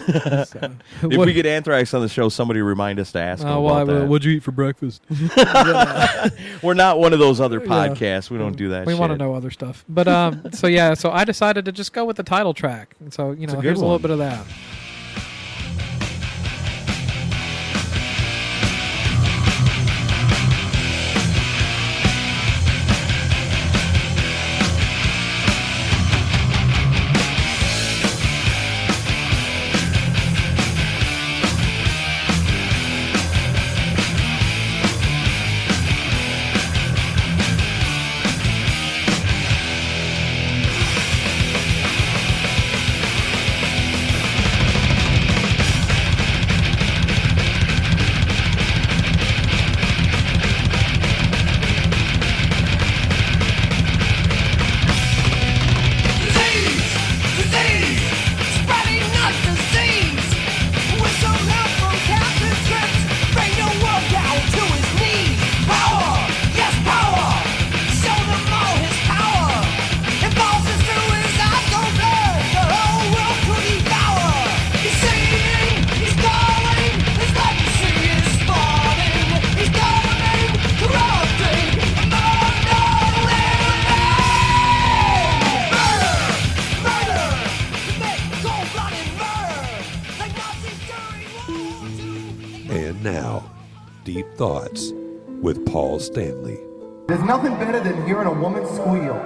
So, 0.46 0.70
If 1.02 1.18
we 1.18 1.32
get 1.32 1.46
Anthrax 1.46 1.92
on 1.94 2.02
the 2.02 2.08
show, 2.08 2.28
somebody 2.28 2.60
remind 2.60 2.98
us 3.00 3.12
to 3.12 3.18
ask 3.20 3.42
them 3.42 3.50
Oh, 3.50 3.62
well, 3.62 3.78
about 3.78 4.08
what'd 4.08 4.24
you 4.24 4.32
eat 4.36 4.42
for 4.42 4.52
breakfast? 4.52 5.02
We're 6.62 6.74
not 6.74 6.98
one 6.98 7.12
of 7.12 7.18
those 7.18 7.40
other 7.40 7.60
Yeah. 7.60 7.66
podcasts. 7.66 8.30
We 8.30 8.38
don't 8.38 8.56
do 8.56 8.68
that. 8.70 8.86
we 8.86 8.94
want 8.94 9.12
to 9.12 9.18
know 9.18 9.34
other 9.34 9.50
stuff. 9.50 9.84
But 9.88 10.08
um, 10.08 10.52
so 10.52 10.66
yeah, 10.66 10.94
so 10.94 11.10
I 11.10 11.24
decided 11.24 11.64
to 11.64 11.72
just 11.72 11.92
go 11.92 12.04
with 12.04 12.16
the 12.16 12.22
title 12.22 12.54
track. 12.54 12.94
And 13.00 13.12
so 13.12 13.32
you 13.32 13.46
know, 13.46 13.60
here's 13.60 13.80
a 13.80 13.84
little 13.84 13.98
bit 13.98 14.10
of 14.10 14.18
that. 14.18 14.44
Thoughts 94.46 94.92
with 95.42 95.66
Paul 95.66 95.98
Stanley. 95.98 96.56
There's 97.08 97.24
nothing 97.24 97.50
better 97.58 97.80
than 97.80 98.06
hearing 98.06 98.28
a 98.28 98.32
woman 98.32 98.64
squeal. 98.64 99.16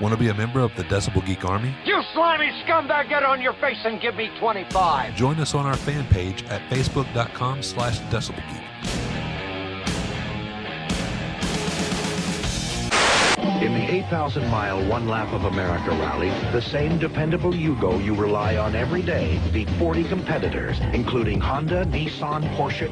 Want 0.00 0.12
to 0.12 0.16
be 0.18 0.26
a 0.30 0.34
member 0.34 0.58
of 0.58 0.74
the 0.74 0.82
Decibel 0.82 1.24
Geek 1.24 1.44
Army? 1.44 1.72
You 1.84 2.02
slimy 2.14 2.50
scumbag, 2.64 3.08
get 3.10 3.22
on 3.22 3.40
your 3.40 3.52
face 3.60 3.78
and 3.84 4.00
give 4.00 4.16
me 4.16 4.28
25. 4.40 5.14
Join 5.14 5.38
us 5.38 5.54
on 5.54 5.66
our 5.66 5.76
fan 5.76 6.04
page 6.06 6.42
at 6.46 6.60
facebook.com 6.68 7.62
slash 7.62 8.00
decibelgeek. 8.10 8.67
In 13.88 13.94
the 13.94 14.00
8,000 14.04 14.50
mile 14.50 14.84
One 14.86 15.08
Lap 15.08 15.32
of 15.32 15.46
America 15.46 15.90
rally, 15.92 16.28
the 16.52 16.60
same 16.60 16.98
dependable 16.98 17.52
Yugo 17.52 18.04
you 18.04 18.14
rely 18.14 18.58
on 18.58 18.76
every 18.76 19.00
day 19.00 19.40
beat 19.50 19.70
40 19.70 20.04
competitors, 20.04 20.78
including 20.92 21.40
Honda, 21.40 21.86
Nissan, 21.86 22.44
Porsche. 22.54 22.88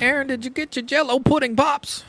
Aaron, 0.00 0.28
did 0.28 0.44
you 0.44 0.50
get 0.50 0.76
your 0.76 0.84
Jello 0.84 1.18
pudding 1.18 1.56
pops? 1.56 2.04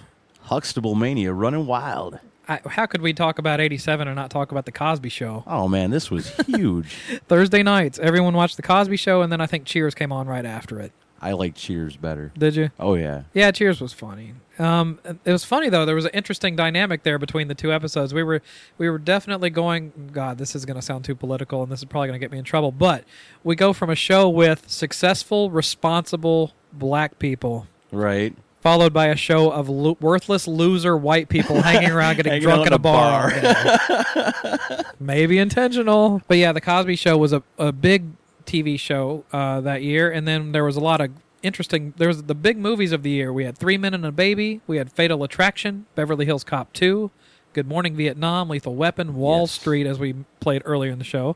Huxtable 0.51 0.95
Mania 0.95 1.31
running 1.31 1.65
wild. 1.65 2.19
I, 2.45 2.59
how 2.67 2.85
could 2.85 3.01
we 3.01 3.13
talk 3.13 3.39
about 3.39 3.61
'87 3.61 4.05
and 4.05 4.17
not 4.17 4.29
talk 4.29 4.51
about 4.51 4.65
the 4.65 4.71
Cosby 4.73 5.07
Show? 5.07 5.45
Oh 5.47 5.69
man, 5.69 5.91
this 5.91 6.11
was 6.11 6.29
huge. 6.45 6.93
Thursday 7.29 7.63
nights, 7.63 7.99
everyone 7.99 8.33
watched 8.33 8.57
the 8.57 8.61
Cosby 8.61 8.97
Show, 8.97 9.21
and 9.21 9.31
then 9.31 9.39
I 9.39 9.45
think 9.45 9.63
Cheers 9.63 9.95
came 9.95 10.11
on 10.11 10.27
right 10.27 10.45
after 10.45 10.77
it. 10.81 10.91
I 11.21 11.31
like 11.31 11.55
Cheers 11.55 11.95
better. 11.95 12.33
Did 12.37 12.57
you? 12.57 12.69
Oh 12.81 12.95
yeah. 12.95 13.23
Yeah, 13.33 13.51
Cheers 13.51 13.79
was 13.79 13.93
funny. 13.93 14.33
Um, 14.59 14.99
it 15.23 15.31
was 15.31 15.45
funny 15.45 15.69
though. 15.69 15.85
There 15.85 15.95
was 15.95 16.03
an 16.03 16.11
interesting 16.13 16.57
dynamic 16.57 17.03
there 17.03 17.17
between 17.17 17.47
the 17.47 17.55
two 17.55 17.71
episodes. 17.71 18.13
We 18.13 18.21
were 18.21 18.41
we 18.77 18.89
were 18.89 18.97
definitely 18.99 19.51
going. 19.51 20.09
God, 20.11 20.37
this 20.37 20.53
is 20.53 20.65
going 20.65 20.75
to 20.75 20.81
sound 20.81 21.05
too 21.05 21.15
political, 21.15 21.63
and 21.63 21.71
this 21.71 21.79
is 21.79 21.85
probably 21.85 22.09
going 22.09 22.19
to 22.19 22.23
get 22.23 22.29
me 22.29 22.39
in 22.39 22.43
trouble. 22.43 22.73
But 22.73 23.05
we 23.41 23.55
go 23.55 23.71
from 23.71 23.89
a 23.89 23.95
show 23.95 24.27
with 24.27 24.69
successful, 24.69 25.49
responsible 25.49 26.51
black 26.73 27.19
people, 27.19 27.67
Right. 27.89 28.35
Followed 28.61 28.93
by 28.93 29.07
a 29.07 29.15
show 29.15 29.51
of 29.51 29.67
lo- 29.67 29.97
worthless 29.99 30.47
loser 30.47 30.95
white 30.95 31.27
people 31.29 31.61
hanging 31.61 31.91
around 31.91 32.15
getting 32.17 32.31
Hanging 32.41 32.47
drunk 32.47 32.67
at 32.67 32.73
a 32.73 32.79
bar. 32.79 33.31
bar. 33.41 34.83
Maybe 34.99 35.37
intentional, 35.37 36.21
but 36.27 36.37
yeah, 36.37 36.51
the 36.51 36.61
Cosby 36.61 36.95
Show 36.95 37.17
was 37.17 37.33
a, 37.33 37.43
a 37.57 37.71
big 37.71 38.05
TV 38.45 38.79
show 38.79 39.23
uh, 39.33 39.61
that 39.61 39.81
year, 39.81 40.11
and 40.11 40.27
then 40.27 40.51
there 40.51 40.63
was 40.63 40.75
a 40.75 40.79
lot 40.79 41.01
of 41.01 41.09
interesting. 41.43 41.93
There 41.97 42.07
was 42.07 42.23
the 42.23 42.35
big 42.35 42.57
movies 42.57 42.91
of 42.91 43.01
the 43.03 43.09
year. 43.09 43.33
We 43.33 43.45
had 43.45 43.57
Three 43.57 43.77
Men 43.77 43.93
and 43.93 44.05
a 44.05 44.11
Baby. 44.11 44.61
We 44.67 44.77
had 44.77 44.91
Fatal 44.91 45.23
Attraction, 45.23 45.85
Beverly 45.95 46.25
Hills 46.25 46.43
Cop 46.43 46.71
Two, 46.73 47.09
Good 47.53 47.67
Morning 47.67 47.95
Vietnam, 47.95 48.49
Lethal 48.49 48.75
Weapon, 48.75 49.15
Wall 49.15 49.41
Yes. 49.41 49.51
Street, 49.51 49.87
as 49.87 49.97
we 49.99 50.13
played 50.39 50.61
earlier 50.65 50.91
in 50.91 50.97
the 50.99 51.03
show. 51.05 51.35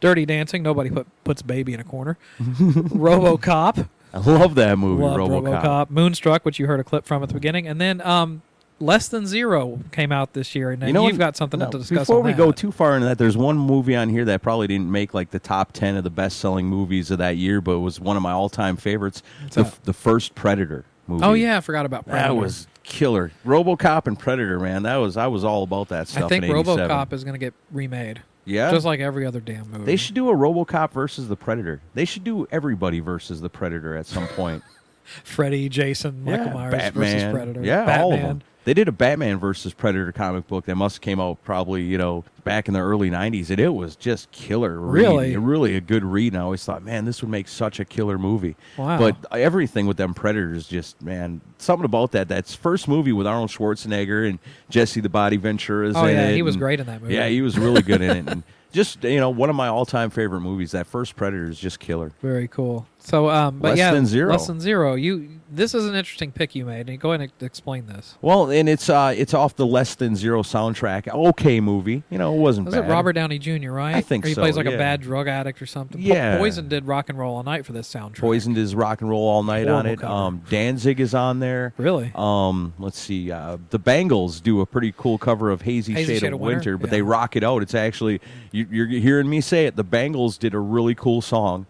Dirty 0.00 0.24
Dancing. 0.26 0.62
Nobody 0.62 0.90
put 0.90 1.06
puts 1.24 1.42
baby 1.42 1.72
in 1.74 1.80
a 1.80 1.84
corner. 1.84 2.18
RoboCop. 2.40 3.88
I 4.12 4.18
love 4.18 4.54
that 4.56 4.78
movie, 4.78 5.02
Loved 5.02 5.18
RoboCop. 5.18 5.62
RoboCop. 5.62 5.90
Moonstruck, 5.90 6.44
which 6.44 6.58
you 6.58 6.66
heard 6.66 6.80
a 6.80 6.84
clip 6.84 7.04
from 7.04 7.22
at 7.22 7.28
the 7.28 7.34
beginning, 7.34 7.66
and 7.68 7.80
then 7.80 8.00
um, 8.00 8.42
Less 8.80 9.08
Than 9.08 9.26
Zero 9.26 9.80
came 9.92 10.10
out 10.10 10.32
this 10.32 10.54
year, 10.54 10.70
and 10.72 10.82
You 10.82 10.92
know 10.92 11.06
you've 11.06 11.18
got 11.18 11.36
something 11.36 11.60
No, 11.60 11.70
to 11.70 11.78
discuss. 11.78 12.06
Before 12.08 12.20
we 12.20 12.32
go 12.32 12.50
too 12.50 12.72
far 12.72 12.96
into 12.96 13.06
that, 13.06 13.18
there's 13.18 13.36
one 13.36 13.58
movie 13.58 13.94
on 13.94 14.08
here 14.08 14.24
that 14.24 14.42
probably 14.42 14.66
didn't 14.66 14.90
make 14.90 15.14
like 15.14 15.30
the 15.30 15.38
top 15.38 15.72
ten 15.72 15.96
of 15.96 16.04
the 16.04 16.10
best-selling 16.10 16.66
movies 16.66 17.10
of 17.10 17.18
that 17.18 17.36
year, 17.36 17.60
but 17.60 17.78
was 17.80 18.00
one 18.00 18.16
of 18.16 18.22
my 18.22 18.32
all-time 18.32 18.76
favorites. 18.76 19.22
The, 19.52 19.72
the 19.84 19.92
first 19.92 20.34
Predator 20.34 20.84
movie. 21.06 21.24
Oh 21.24 21.34
yeah, 21.34 21.58
I 21.58 21.60
forgot 21.60 21.86
about 21.86 22.06
Predator. 22.06 22.34
that 22.34 22.40
was 22.40 22.66
killer. 22.82 23.30
RoboCop 23.44 24.06
and 24.06 24.18
Predator, 24.18 24.58
man. 24.58 24.82
That 24.82 24.96
was 24.96 25.16
I 25.16 25.26
was 25.26 25.44
all 25.44 25.62
about 25.62 25.88
that 25.88 26.08
stuff. 26.08 26.24
I 26.24 26.28
think 26.28 26.44
in 26.44 26.50
RoboCop 26.50 27.12
is 27.12 27.22
going 27.22 27.34
to 27.34 27.38
get 27.38 27.54
remade. 27.70 28.22
Yeah? 28.44 28.70
just 28.70 28.86
like 28.86 29.00
every 29.00 29.26
other 29.26 29.40
damn 29.40 29.70
movie. 29.70 29.84
They 29.84 29.96
should 29.96 30.14
do 30.14 30.30
a 30.30 30.34
RoboCop 30.34 30.92
versus 30.92 31.28
the 31.28 31.36
Predator. 31.36 31.80
They 31.94 32.04
should 32.04 32.24
do 32.24 32.46
everybody 32.50 33.00
versus 33.00 33.40
the 33.40 33.50
Predator 33.50 33.96
at 33.96 34.06
some 34.06 34.26
point. 34.28 34.62
Freddy, 35.24 35.68
Jason, 35.68 36.24
Michael 36.24 36.46
Yeah, 36.46 36.52
Myers 36.54 36.70
Batman. 36.72 36.92
versus 37.12 37.32
Predator. 37.32 37.64
Yeah, 37.64 37.84
Batman. 37.84 38.00
all 38.00 38.12
of 38.14 38.20
them. 38.20 38.42
They 38.64 38.74
did 38.74 38.88
a 38.88 38.92
Batman 38.92 39.38
versus 39.38 39.72
Predator 39.72 40.12
comic 40.12 40.46
book 40.46 40.66
that 40.66 40.74
must 40.76 40.96
have 40.96 41.00
came 41.00 41.18
out 41.18 41.42
probably 41.44 41.82
you 41.82 41.96
know 41.98 42.24
back 42.44 42.68
in 42.68 42.74
the 42.74 42.80
early 42.80 43.10
'90s, 43.10 43.48
and 43.50 43.58
it 43.58 43.70
was 43.70 43.96
just 43.96 44.30
killer. 44.32 44.78
read. 44.78 45.02
Really? 45.02 45.36
really 45.36 45.76
a 45.76 45.80
good 45.80 46.04
read. 46.04 46.34
And 46.34 46.40
I 46.40 46.44
always 46.44 46.64
thought, 46.64 46.82
man, 46.82 47.04
this 47.06 47.22
would 47.22 47.30
make 47.30 47.48
such 47.48 47.80
a 47.80 47.84
killer 47.84 48.18
movie. 48.18 48.56
Wow. 48.76 48.98
But 48.98 49.16
everything 49.32 49.86
with 49.86 49.96
them 49.96 50.12
Predators, 50.12 50.68
just 50.68 51.00
man, 51.00 51.40
something 51.58 51.84
about 51.86 52.12
that. 52.12 52.28
That's 52.28 52.54
first 52.54 52.86
movie 52.86 53.12
with 53.12 53.26
Arnold 53.26 53.50
Schwarzenegger 53.50 54.28
and 54.28 54.38
Jesse 54.68 55.00
the 55.00 55.08
Body 55.08 55.36
Ventura's 55.38 55.96
Oh, 55.96 56.04
in 56.04 56.14
yeah, 56.16 56.30
he 56.32 56.42
was 56.42 56.54
and- 56.54 56.60
great 56.60 56.80
in 56.80 56.86
that 56.86 57.00
movie. 57.00 57.14
Yeah, 57.14 57.28
he 57.28 57.40
was 57.42 57.58
really 57.58 57.82
good 57.82 58.02
in 58.02 58.10
it. 58.10 58.28
And 58.30 58.42
just 58.72 59.02
you 59.04 59.18
know, 59.20 59.30
one 59.30 59.48
of 59.50 59.56
my 59.56 59.68
all-time 59.68 60.10
favorite 60.10 60.40
movies. 60.42 60.72
That 60.72 60.86
first 60.86 61.16
Predator 61.16 61.48
is 61.48 61.58
just 61.58 61.80
killer. 61.80 62.12
Very 62.20 62.46
cool. 62.46 62.86
So, 63.00 63.28
um, 63.30 63.58
but 63.58 63.70
Less 63.70 63.78
yeah, 63.78 63.92
Than 63.92 64.06
Zero. 64.06 64.30
less 64.32 64.46
than 64.46 64.60
zero. 64.60 64.94
You. 64.94 65.36
This 65.52 65.74
is 65.74 65.84
an 65.86 65.96
interesting 65.96 66.30
pick 66.30 66.54
you 66.54 66.64
made. 66.64 66.86
Go 67.00 67.10
ahead 67.10 67.22
and 67.22 67.32
explain 67.44 67.86
this. 67.86 68.16
Well, 68.22 68.50
and 68.52 68.68
it's 68.68 68.88
uh, 68.88 69.12
it's 69.16 69.34
off 69.34 69.56
the 69.56 69.66
Less 69.66 69.96
Than 69.96 70.14
Zero 70.14 70.44
soundtrack. 70.44 71.08
Okay, 71.12 71.58
movie. 71.60 72.04
You 72.08 72.18
know, 72.18 72.32
it 72.32 72.38
wasn't 72.38 72.66
Was 72.66 72.76
bad. 72.76 72.84
it 72.84 72.88
Robert 72.88 73.14
Downey 73.14 73.40
Jr. 73.40 73.72
Right? 73.72 73.96
I 73.96 74.00
think 74.00 74.24
Or 74.24 74.28
he 74.28 74.34
so, 74.34 74.42
plays 74.42 74.56
like 74.56 74.66
yeah. 74.66 74.72
a 74.74 74.78
bad 74.78 75.00
drug 75.00 75.26
addict 75.26 75.60
or 75.60 75.66
something. 75.66 76.00
Po- 76.00 76.06
Yeah. 76.06 76.38
Poison 76.38 76.68
did 76.68 76.84
Rock 76.86 77.08
and 77.08 77.18
Roll 77.18 77.34
All 77.34 77.42
Night 77.42 77.66
for 77.66 77.72
this 77.72 77.92
soundtrack. 77.92 78.18
Poisoned 78.20 78.58
is 78.58 78.76
rock 78.76 79.00
and 79.00 79.10
roll 79.10 79.26
all 79.26 79.42
night 79.42 79.66
on 79.66 79.86
it. 79.86 79.98
cover. 79.98 80.12
Um, 80.12 80.42
Danzig 80.48 81.00
is 81.00 81.16
on 81.16 81.40
there. 81.40 81.74
Really? 81.78 82.12
Um, 82.14 82.72
let's 82.78 83.00
see. 83.00 83.32
Uh, 83.32 83.58
the 83.70 83.78
Bangles 83.80 84.40
do 84.40 84.60
a 84.60 84.66
pretty 84.66 84.94
cool 84.96 85.18
cover 85.18 85.50
of 85.50 85.62
Hazy, 85.62 85.94
Hazy 85.94 86.12
Shade, 86.14 86.20
Shade 86.20 86.32
of 86.32 86.38
Winter, 86.38 86.58
Winter, 86.58 86.78
but 86.78 86.86
yeah. 86.86 86.90
they 86.92 87.02
rock 87.02 87.34
it 87.34 87.42
out. 87.42 87.60
It's 87.62 87.74
actually 87.74 88.20
you, 88.52 88.68
you're 88.70 88.86
hearing 88.86 89.28
me 89.28 89.40
say 89.40 89.66
it. 89.66 89.74
The 89.74 89.82
Bangles 89.82 90.38
did 90.38 90.54
a 90.54 90.60
really 90.60 90.94
cool 90.94 91.20
song. 91.22 91.66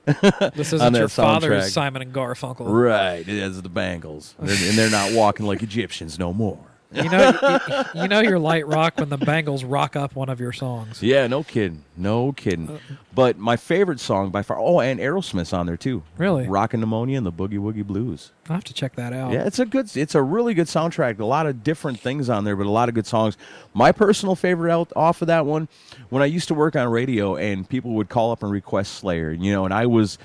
This 0.55 0.73
isn't 0.75 0.93
that 0.93 1.11
father's 1.21 1.65
soundtrack. 1.67 1.71
Simon 1.71 2.03
and 2.03 2.13
Garfunkel. 2.13 2.67
Right, 2.67 3.29
as 3.29 3.61
the 3.63 3.69
Bangles, 3.69 4.35
They're- 4.39 4.69
and 4.69 4.79
they're 4.79 4.91
not 4.91 5.13
walking 5.13 5.47
like 5.47 5.63
Egyptians 5.63 6.19
no 6.19 6.33
more. 6.33 6.59
You 6.93 7.09
know, 7.09 7.61
you, 7.95 8.03
you 8.03 8.09
know 8.09 8.19
you're 8.19 8.41
light 8.41 8.67
rock 8.67 8.95
when 8.97 9.11
the 9.11 9.17
Bangles 9.17 9.63
rock 9.63 9.95
up 9.95 10.17
one 10.17 10.29
of 10.29 10.41
your 10.41 10.51
songs. 10.53 11.01
Yeah, 11.01 11.29
no 11.29 11.45
kidding, 11.45 11.85
no 11.97 12.33
kidding. 12.33 12.69
Uh, 12.69 12.79
but 13.15 13.39
my 13.39 13.57
favorite 13.57 14.01
song 14.01 14.31
by 14.31 14.43
far. 14.43 14.59
Oh, 14.59 14.81
and 14.81 14.99
Aerosmith's 14.99 15.53
on 15.53 15.67
there 15.67 15.77
too. 15.77 16.03
Really? 16.19 16.49
Rockin' 16.49 16.81
Pneumonia 16.81 17.17
and 17.19 17.25
the 17.25 17.31
Boogie 17.31 17.61
Woogie 17.61 17.87
Blues. 17.87 18.33
I 18.47 18.49
will 18.49 18.55
have 18.57 18.65
to 18.65 18.75
check 18.75 18.97
that 18.97 19.13
out. 19.13 19.31
Yeah, 19.31 19.47
it's 19.47 19.61
a 19.61 19.67
good, 19.67 19.97
it's 19.97 20.17
a 20.17 20.23
really 20.23 20.53
good 20.53 20.67
soundtrack. 20.67 21.21
A 21.21 21.25
lot 21.25 21.47
of 21.47 21.63
different 21.63 22.01
things 22.01 22.29
on 22.29 22.43
there, 22.43 22.57
but 22.57 22.67
a 22.67 22.71
lot 22.71 22.89
of 22.89 22.97
good 22.97 23.07
songs. 23.07 23.37
My 23.73 23.93
personal 23.93 24.35
favorite 24.35 24.73
out 24.73 24.93
off 24.97 25.23
of 25.23 25.29
that 25.29 25.47
one, 25.47 25.69
when 26.09 26.25
I 26.25 26.27
used 26.27 26.49
to 26.49 26.55
work 26.55 26.75
on 26.75 26.89
radio 26.89 27.37
and 27.37 27.69
people 27.69 27.93
would 27.93 28.09
call 28.09 28.33
up 28.33 28.43
and 28.43 28.51
request 28.51 28.95
Slayer, 28.95 29.31
you 29.31 29.53
know, 29.53 29.65
and 29.65 29.73
I 29.73 29.87
was 29.87 30.19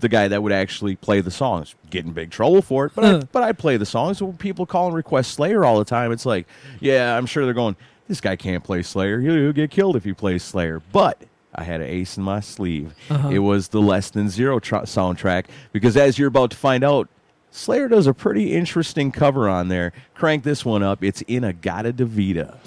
the 0.00 0.08
guy 0.08 0.28
that 0.28 0.42
would 0.42 0.52
actually 0.52 0.96
play 0.96 1.20
the 1.20 1.30
songs. 1.30 1.74
Get 1.90 2.04
in 2.04 2.12
big 2.12 2.30
trouble 2.30 2.62
for 2.62 2.86
it, 2.86 2.92
but 2.94 3.04
I, 3.04 3.18
but 3.32 3.42
I 3.42 3.52
play 3.52 3.76
the 3.76 3.86
songs. 3.86 4.22
When 4.22 4.36
people 4.36 4.66
call 4.66 4.86
and 4.86 4.96
request 4.96 5.34
Slayer 5.34 5.64
all 5.64 5.78
the 5.78 5.84
time, 5.84 6.12
it's 6.12 6.26
like, 6.26 6.46
yeah, 6.80 7.16
I'm 7.16 7.26
sure 7.26 7.44
they're 7.44 7.54
going, 7.54 7.76
this 8.08 8.20
guy 8.20 8.36
can't 8.36 8.64
play 8.64 8.82
Slayer. 8.82 9.20
He'll, 9.20 9.34
he'll 9.34 9.52
get 9.52 9.70
killed 9.70 9.96
if 9.96 10.04
he 10.04 10.12
plays 10.12 10.42
Slayer. 10.42 10.82
But 10.92 11.22
I 11.54 11.64
had 11.64 11.80
an 11.80 11.86
ace 11.86 12.16
in 12.16 12.24
my 12.24 12.40
sleeve. 12.40 12.94
Uh-huh. 13.10 13.28
It 13.28 13.38
was 13.38 13.68
the 13.68 13.80
Less 13.80 14.10
Than 14.10 14.28
Zero 14.28 14.58
tr- 14.58 14.76
soundtrack 14.76 15.46
because, 15.72 15.96
as 15.96 16.18
you're 16.18 16.28
about 16.28 16.50
to 16.50 16.56
find 16.56 16.82
out, 16.82 17.08
Slayer 17.50 17.86
does 17.86 18.06
a 18.06 18.14
pretty 18.14 18.54
interesting 18.54 19.12
cover 19.12 19.48
on 19.48 19.68
there. 19.68 19.92
Crank 20.14 20.42
this 20.42 20.64
one 20.64 20.82
up. 20.82 21.04
It's 21.04 21.20
In-A-Gadda-Da-Vida. 21.22 22.58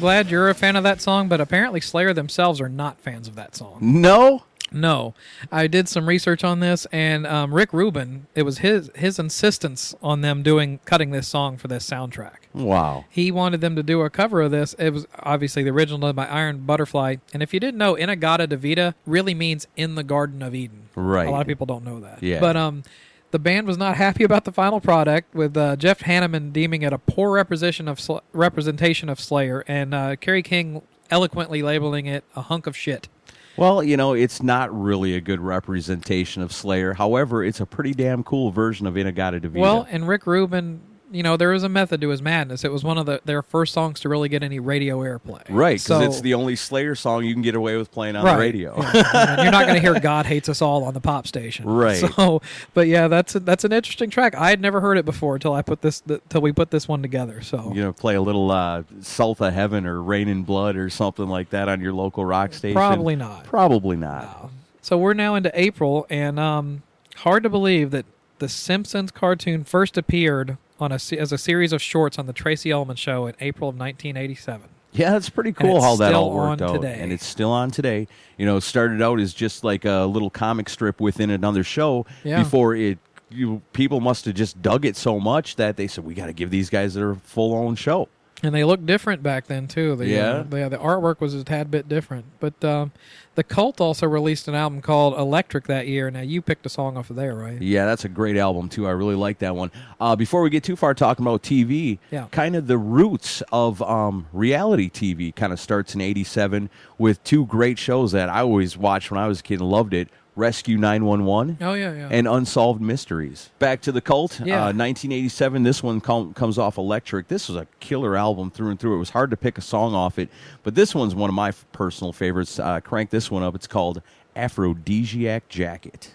Glad 0.00 0.30
you're 0.30 0.48
a 0.48 0.54
fan 0.54 0.76
of 0.76 0.82
that 0.84 1.00
song, 1.00 1.28
but 1.28 1.40
apparently 1.40 1.80
Slayer 1.80 2.14
themselves 2.14 2.60
are 2.60 2.70
not 2.70 2.98
fans 3.00 3.28
of 3.28 3.34
that 3.36 3.54
song. 3.54 3.78
No? 3.80 4.44
No, 4.72 5.14
I 5.50 5.66
did 5.66 5.88
some 5.88 6.08
research 6.08 6.44
on 6.44 6.60
this, 6.60 6.86
and 6.92 7.26
um, 7.26 7.52
Rick 7.52 7.72
Rubin. 7.72 8.28
It 8.36 8.44
was 8.44 8.58
his 8.58 8.88
his 8.94 9.18
insistence 9.18 9.96
on 10.00 10.20
them 10.20 10.44
doing 10.44 10.78
cutting 10.84 11.10
this 11.10 11.26
song 11.26 11.56
for 11.56 11.66
this 11.66 11.88
soundtrack. 11.88 12.36
Wow. 12.54 13.04
He 13.10 13.32
wanted 13.32 13.60
them 13.60 13.74
to 13.74 13.82
do 13.82 14.00
a 14.02 14.10
cover 14.10 14.40
of 14.42 14.52
this. 14.52 14.74
It 14.74 14.90
was 14.90 15.06
obviously 15.18 15.64
the 15.64 15.70
original 15.70 15.98
done 15.98 16.14
by 16.14 16.26
Iron 16.26 16.58
Butterfly. 16.60 17.16
And 17.34 17.42
if 17.42 17.52
you 17.52 17.58
didn't 17.58 17.78
know, 17.78 17.96
In-A-Gadda-Da-Vida 17.96 18.94
really 19.06 19.34
means 19.34 19.66
in 19.76 19.96
the 19.96 20.04
Garden 20.04 20.40
of 20.40 20.54
Eden. 20.54 20.88
Right. 20.94 21.26
A 21.26 21.30
lot 21.30 21.40
of 21.40 21.46
people 21.46 21.66
don't 21.66 21.84
know 21.84 22.00
that. 22.00 22.22
Yeah. 22.22 22.38
But 22.38 22.56
um, 22.56 22.84
the 23.30 23.38
band 23.38 23.66
was 23.66 23.78
not 23.78 23.96
happy 23.96 24.24
about 24.24 24.44
the 24.44 24.52
final 24.52 24.80
product, 24.80 25.34
with 25.34 25.56
uh, 25.56 25.76
Jeff 25.76 26.00
Hanneman 26.00 26.52
deeming 26.52 26.82
it 26.82 26.92
a 26.92 26.98
poor 26.98 27.32
representation 27.32 27.88
of 27.88 28.00
Sl- 28.00 28.18
representation 28.32 29.08
of 29.08 29.20
Slayer, 29.20 29.64
and 29.68 29.94
uh, 29.94 30.16
Kerry 30.16 30.42
King 30.42 30.82
eloquently 31.10 31.62
labeling 31.62 32.06
it 32.06 32.24
a 32.36 32.42
hunk 32.42 32.66
of 32.66 32.76
shit. 32.76 33.08
Well, 33.56 33.82
you 33.82 33.96
know, 33.96 34.14
it's 34.14 34.42
not 34.42 34.72
really 34.72 35.14
a 35.16 35.20
good 35.20 35.40
representation 35.40 36.40
of 36.42 36.52
Slayer. 36.52 36.94
However, 36.94 37.44
it's 37.44 37.60
a 37.60 37.66
pretty 37.66 37.92
damn 37.92 38.22
cool 38.22 38.50
version 38.50 38.86
of 38.86 38.94
Inagata 38.94 39.40
Davida. 39.40 39.60
Well, 39.60 39.86
and 39.90 40.08
Rick 40.08 40.26
Rubin, 40.26 40.80
you 41.10 41.22
know, 41.22 41.36
there 41.36 41.48
was 41.50 41.62
a 41.64 41.68
method 41.68 42.00
to 42.02 42.08
his 42.10 42.22
madness. 42.22 42.64
It 42.64 42.70
was 42.70 42.84
one 42.84 42.96
of 42.96 43.06
the, 43.06 43.20
their 43.24 43.42
first 43.42 43.72
songs 43.74 43.98
to 44.00 44.08
really 44.08 44.28
get 44.28 44.42
any 44.42 44.60
radio 44.60 44.98
airplay. 45.00 45.42
right, 45.48 45.72
because 45.74 45.82
So- 45.84 46.00
it's 46.02 46.20
the 46.20 46.34
only 46.34 46.54
Slayer 46.56 46.94
song 46.94 47.24
you 47.24 47.32
can 47.34 47.42
get 47.42 47.54
away 47.54 47.76
with 47.76 47.90
playing 47.90 48.16
on 48.16 48.24
Right. 48.24 48.34
the 48.34 48.40
radio. 48.40 48.80
Yeah. 48.80 49.42
You're 49.42 49.52
not 49.52 49.62
going 49.66 49.74
to 49.74 49.80
hear 49.80 49.98
"God 49.98 50.26
Hates 50.26 50.48
Us 50.48 50.62
All" 50.62 50.84
on 50.84 50.94
the 50.94 51.00
pop 51.00 51.26
station, 51.26 51.66
Right. 51.66 51.96
So, 51.96 52.42
but 52.74 52.86
yeah, 52.86 53.08
that's 53.08 53.34
a, 53.34 53.40
that's 53.40 53.64
an 53.64 53.72
interesting 53.72 54.08
track. 54.10 54.34
I 54.34 54.50
had 54.50 54.60
never 54.60 54.80
heard 54.80 54.98
it 54.98 55.04
before 55.04 55.34
until 55.34 55.52
I 55.52 55.62
put 55.62 55.80
this 55.82 56.02
until 56.08 56.40
we 56.40 56.52
put 56.52 56.70
this 56.70 56.86
one 56.86 57.02
together. 57.02 57.40
So, 57.42 57.72
you 57.74 57.82
know, 57.82 57.92
play 57.92 58.14
a 58.14 58.22
little 58.22 58.50
uh, 58.50 58.84
South 59.00 59.40
of 59.40 59.52
Heaven 59.52 59.86
or 59.86 60.02
Raining 60.02 60.42
Blood 60.44 60.76
or 60.76 60.90
something 60.90 61.26
like 61.28 61.50
that 61.50 61.68
on 61.68 61.80
your 61.80 61.92
local 61.92 62.24
rock 62.24 62.52
station. 62.54 62.74
Probably 62.76 63.16
not. 63.16 63.44
Probably 63.44 63.96
not. 63.96 64.50
so 64.82 64.96
we're 64.96 65.14
now 65.14 65.34
into 65.34 65.50
April, 65.60 66.06
and 66.08 66.38
um, 66.38 66.82
hard 67.16 67.42
to 67.42 67.48
believe 67.48 67.90
that 67.90 68.06
the 68.38 68.48
Simpsons 68.48 69.10
cartoon 69.10 69.64
first 69.64 69.98
appeared 69.98 70.56
on 70.82 70.92
a 70.92 70.98
as 71.18 71.32
a 71.32 71.38
series 71.38 71.72
of 71.72 71.80
shorts 71.82 72.18
on 72.18 72.26
the 72.26 72.32
Tracey 72.32 72.72
Ullman 72.72 72.96
Show 72.96 73.26
in 73.26 73.34
April 73.40 73.68
of 73.68 73.76
1987. 73.76 74.68
Yeah, 74.92 75.16
it's 75.16 75.30
pretty 75.30 75.52
cool 75.52 75.80
how 75.80 75.94
that 75.96 76.14
all 76.14 76.32
worked 76.34 76.62
out, 76.62 76.72
today. 76.74 76.98
and 77.00 77.12
it's 77.12 77.24
still 77.24 77.52
on 77.52 77.70
today. 77.70 78.08
You 78.36 78.46
know, 78.46 78.56
it 78.56 78.62
started 78.62 79.00
out 79.00 79.20
as 79.20 79.32
just 79.32 79.62
like 79.62 79.84
a 79.84 80.04
little 80.06 80.30
comic 80.30 80.68
strip 80.68 81.00
within 81.00 81.30
another 81.30 81.62
show 81.62 82.06
Yeah. 82.24 82.42
before 82.42 82.74
it. 82.74 82.98
You 83.32 83.62
people 83.72 84.00
must 84.00 84.24
have 84.24 84.34
just 84.34 84.60
dug 84.60 84.84
it 84.84 84.96
so 84.96 85.20
much 85.20 85.54
that 85.56 85.76
they 85.76 85.86
said 85.86 86.04
we 86.04 86.14
got 86.14 86.26
to 86.26 86.32
give 86.32 86.50
these 86.50 86.68
guys 86.68 86.94
their 86.94 87.14
full 87.14 87.54
own 87.54 87.76
show. 87.76 88.08
And 88.42 88.54
they 88.54 88.64
looked 88.64 88.86
different 88.86 89.22
back 89.22 89.46
then 89.48 89.68
too. 89.68 89.94
The, 89.96 90.06
Yeah? 90.06 90.30
uh, 90.30 90.42
the, 90.44 90.68
the 90.70 90.78
artwork 90.78 91.20
was 91.20 91.34
a 91.34 91.44
tad 91.44 91.70
bit 91.70 91.88
different. 91.88 92.24
But 92.40 92.64
um, 92.64 92.90
the 93.34 93.44
Cult 93.44 93.80
also 93.82 94.06
released 94.06 94.48
an 94.48 94.54
album 94.54 94.80
called 94.80 95.12
Electric 95.18 95.66
that 95.66 95.86
year. 95.86 96.10
Now 96.10 96.20
you 96.22 96.40
picked 96.40 96.64
a 96.64 96.70
song 96.70 96.96
off 96.96 97.10
of 97.10 97.16
there, 97.16 97.34
right? 97.34 97.60
Yeah, 97.60 97.84
that's 97.84 98.06
a 98.06 98.08
great 98.08 98.38
album 98.38 98.70
too. 98.70 98.86
I 98.86 98.92
really 98.92 99.14
like 99.14 99.40
that 99.40 99.54
one. 99.56 99.70
Uh, 100.00 100.16
before 100.16 100.40
we 100.40 100.48
get 100.48 100.64
too 100.64 100.74
far 100.76 100.94
talking 100.94 101.22
about 101.24 101.42
TV, 101.42 101.98
Yeah. 102.10 102.28
kind 102.30 102.56
of 102.56 102.66
the 102.66 102.78
roots 102.78 103.42
of 103.52 103.82
um, 103.82 104.26
reality 104.32 104.88
TV 104.88 105.34
kind 105.34 105.52
of 105.52 105.60
starts 105.60 105.94
in 105.94 106.00
'87 106.00 106.70
with 106.96 107.22
two 107.24 107.44
great 107.46 107.78
shows 107.78 108.12
that 108.12 108.30
I 108.30 108.40
always 108.40 108.76
watched 108.76 109.10
when 109.10 109.20
I 109.20 109.26
was 109.28 109.40
a 109.40 109.42
kid 109.42 109.60
and 109.60 109.68
loved 109.68 109.92
it: 109.92 110.08
Rescue 110.36 110.78
911. 110.78 111.58
Oh, 111.60 111.74
yeah, 111.74 111.92
yeah. 111.92 112.08
And 112.10 112.26
Unsolved 112.28 112.80
Mysteries. 112.80 113.50
Back 113.58 113.80
to 113.82 113.92
the 113.92 114.00
Cult. 114.00 114.40
Yeah. 114.40 114.56
Uh, 114.62 114.72
1987. 114.72 115.62
This 115.64 115.82
one 115.82 116.00
com- 116.00 116.32
comes 116.34 116.56
off 116.56 116.78
Electric. 116.78 117.28
This 117.28 117.48
was 117.48 117.56
a 117.56 117.66
killer 117.80 118.16
album 118.16 118.50
through 118.50 118.70
and 118.70 118.80
through. 118.80 118.94
It 118.94 118.98
was 118.98 119.10
hard 119.10 119.30
to 119.32 119.36
pick 119.36 119.58
a 119.58 119.62
song 119.62 119.94
off 119.94 120.18
it, 120.18 120.28
but 120.62 120.74
this 120.74 120.94
one's 120.94 121.14
one 121.14 121.28
of 121.28 121.34
my 121.34 121.48
f- 121.48 121.66
personal 121.72 122.12
favorites. 122.12 122.58
Uh, 122.58 122.80
crank 122.80 123.10
this 123.10 123.30
one 123.30 123.42
up. 123.42 123.54
It's 123.54 123.66
called 123.66 124.02
Aphrodisiac 124.36 125.48
Jacket. 125.48 126.14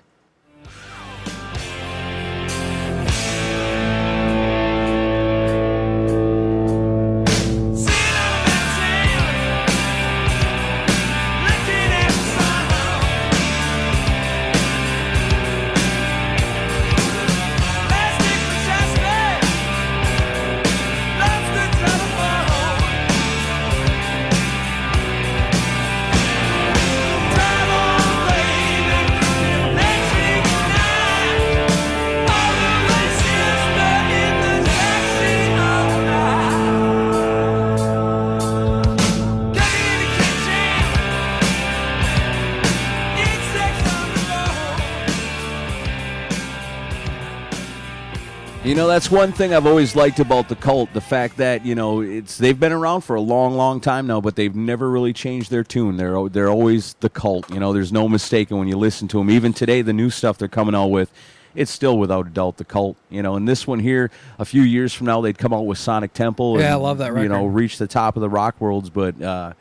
You 48.76 48.82
know, 48.82 48.88
that's 48.90 49.10
one 49.10 49.32
thing 49.32 49.54
I've 49.54 49.66
always 49.66 49.96
liked 49.96 50.20
about 50.20 50.50
the 50.50 50.56
cult, 50.58 50.92
the 50.92 51.00
fact 51.00 51.38
that, 51.38 51.66
you 51.66 51.76
know, 51.76 52.02
it's 52.02 52.38
they've 52.38 52.60
been 52.60 52.74
around 52.74 53.04
for 53.06 53.16
a 53.16 53.22
long, 53.22 53.56
long 53.56 53.80
time 53.80 54.06
now, 54.06 54.20
but 54.20 54.36
they've 54.36 54.54
never 54.54 54.92
really 54.92 55.14
changed 55.14 55.50
their 55.50 55.64
tune. 55.64 55.96
They're 55.96 56.28
they're 56.28 56.50
always 56.50 56.94
the 56.96 57.10
cult. 57.10 57.50
You 57.50 57.62
know, 57.62 57.72
there's 57.72 57.94
no 57.94 58.10
mistaking 58.10 58.58
when 58.58 58.68
you 58.68 58.76
listen 58.76 59.08
to 59.08 59.18
them. 59.20 59.30
Even 59.30 59.54
today, 59.54 59.82
the 59.82 59.94
new 59.94 60.10
stuff 60.10 60.38
they're 60.38 60.50
coming 60.50 60.76
out 60.76 60.88
with, 60.88 61.10
it's 61.56 61.72
still 61.72 61.98
without 61.98 62.28
a 62.28 62.30
doubt 62.30 62.58
the 62.58 62.66
cult. 62.66 62.98
You 63.10 63.24
know, 63.24 63.38
and 63.38 63.48
this 63.48 63.66
one 63.66 63.80
here, 63.80 64.12
a 64.40 64.44
few 64.44 64.64
years 64.64 64.94
from 64.94 65.08
now, 65.08 65.22
they'd 65.22 65.38
come 65.38 65.54
out 65.54 65.66
with 65.66 65.78
Sonic 65.78 66.12
Temple. 66.12 66.60
Yeah, 66.60 66.74
I 66.74 66.76
love 66.76 66.98
that 66.98 67.16
You 67.16 67.30
know, 67.30 67.46
reach 67.46 67.78
the 67.78 67.88
top 67.88 68.18
of 68.18 68.22
the 68.22 68.30
rock 68.30 68.60
worlds, 68.60 68.90
but 68.90 69.22
uh, 69.22 69.54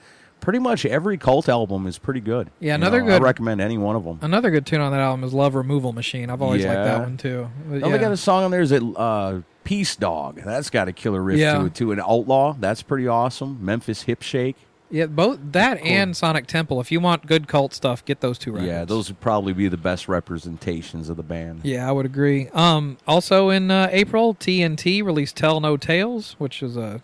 pretty 0.45 0.59
much 0.61 0.85
every 0.87 1.17
cult 1.19 1.49
album 1.49 1.87
is 1.87 1.99
pretty 1.99 2.21
good. 2.21 2.51
Yeah, 2.61 2.73
You 2.73 2.75
another 2.77 3.01
know, 3.01 3.07
good- 3.07 3.23
I 3.23 3.25
recommend 3.25 3.61
any 3.61 3.79
one 3.79 3.97
of 3.97 4.05
them. 4.05 4.19
Another 4.23 4.51
good 4.51 4.67
tune 4.67 4.81
on 4.81 4.93
that 4.93 5.01
album 5.01 5.25
is 5.25 5.33
Love 5.35 5.55
Removal 5.55 5.93
Machine. 5.93 6.31
I've 6.31 6.43
always 6.43 6.65
liked 6.65 6.85
that 6.85 7.01
one 7.01 7.17
too. 7.17 7.49
But 7.69 7.83
Oh, 7.83 7.87
yeah. 7.89 7.93
they 7.97 7.99
got 7.99 8.13
a 8.13 8.17
song 8.17 8.45
on 8.45 8.51
there. 8.51 8.61
Is 8.61 8.71
it 8.71 8.83
uh, 8.97 9.41
Peace 9.65 9.97
Dog? 9.97 10.41
That's 10.45 10.69
got 10.71 10.87
a 10.87 10.93
killer 10.93 11.23
riff 11.23 11.39
Yeah. 11.39 11.59
to 11.59 11.65
it 11.67 11.75
too. 11.75 11.91
An 11.93 11.99
Outlaw. 12.01 12.55
That's 12.61 12.83
pretty 12.83 13.09
awesome. 13.09 13.59
Memphis 13.65 14.03
Hip 14.03 14.21
Shake. 14.23 14.57
yeah, 14.91 15.07
both 15.07 15.39
that 15.53 15.79
and 15.83 16.15
Sonic 16.17 16.47
Temple. 16.47 16.79
If 16.81 16.93
you 16.93 17.01
want 17.01 17.27
good 17.27 17.49
cult 17.49 17.73
stuff, 17.75 18.05
get 18.05 18.21
those 18.21 18.39
two 18.39 18.53
records. 18.53 18.69
Yeah, 18.69 18.85
those 18.85 19.09
would 19.09 19.21
probably 19.21 19.53
be 19.55 19.67
the 19.69 19.79
best 19.79 20.09
representations 20.09 21.09
of 21.09 21.17
the 21.17 21.23
band. 21.23 21.61
Yeah, 21.65 21.89
I 21.89 21.93
would 21.93 22.07
agree. 22.07 22.49
Um, 22.53 22.99
also 23.09 23.49
in 23.49 23.71
uh, 23.71 23.89
April, 23.91 24.35
TNT 24.35 25.03
released 25.03 25.37
"Tell 25.37 25.59
No 25.61 25.77
Tales," 25.79 26.37
which 26.39 26.63
is 26.63 26.77
a 26.77 27.01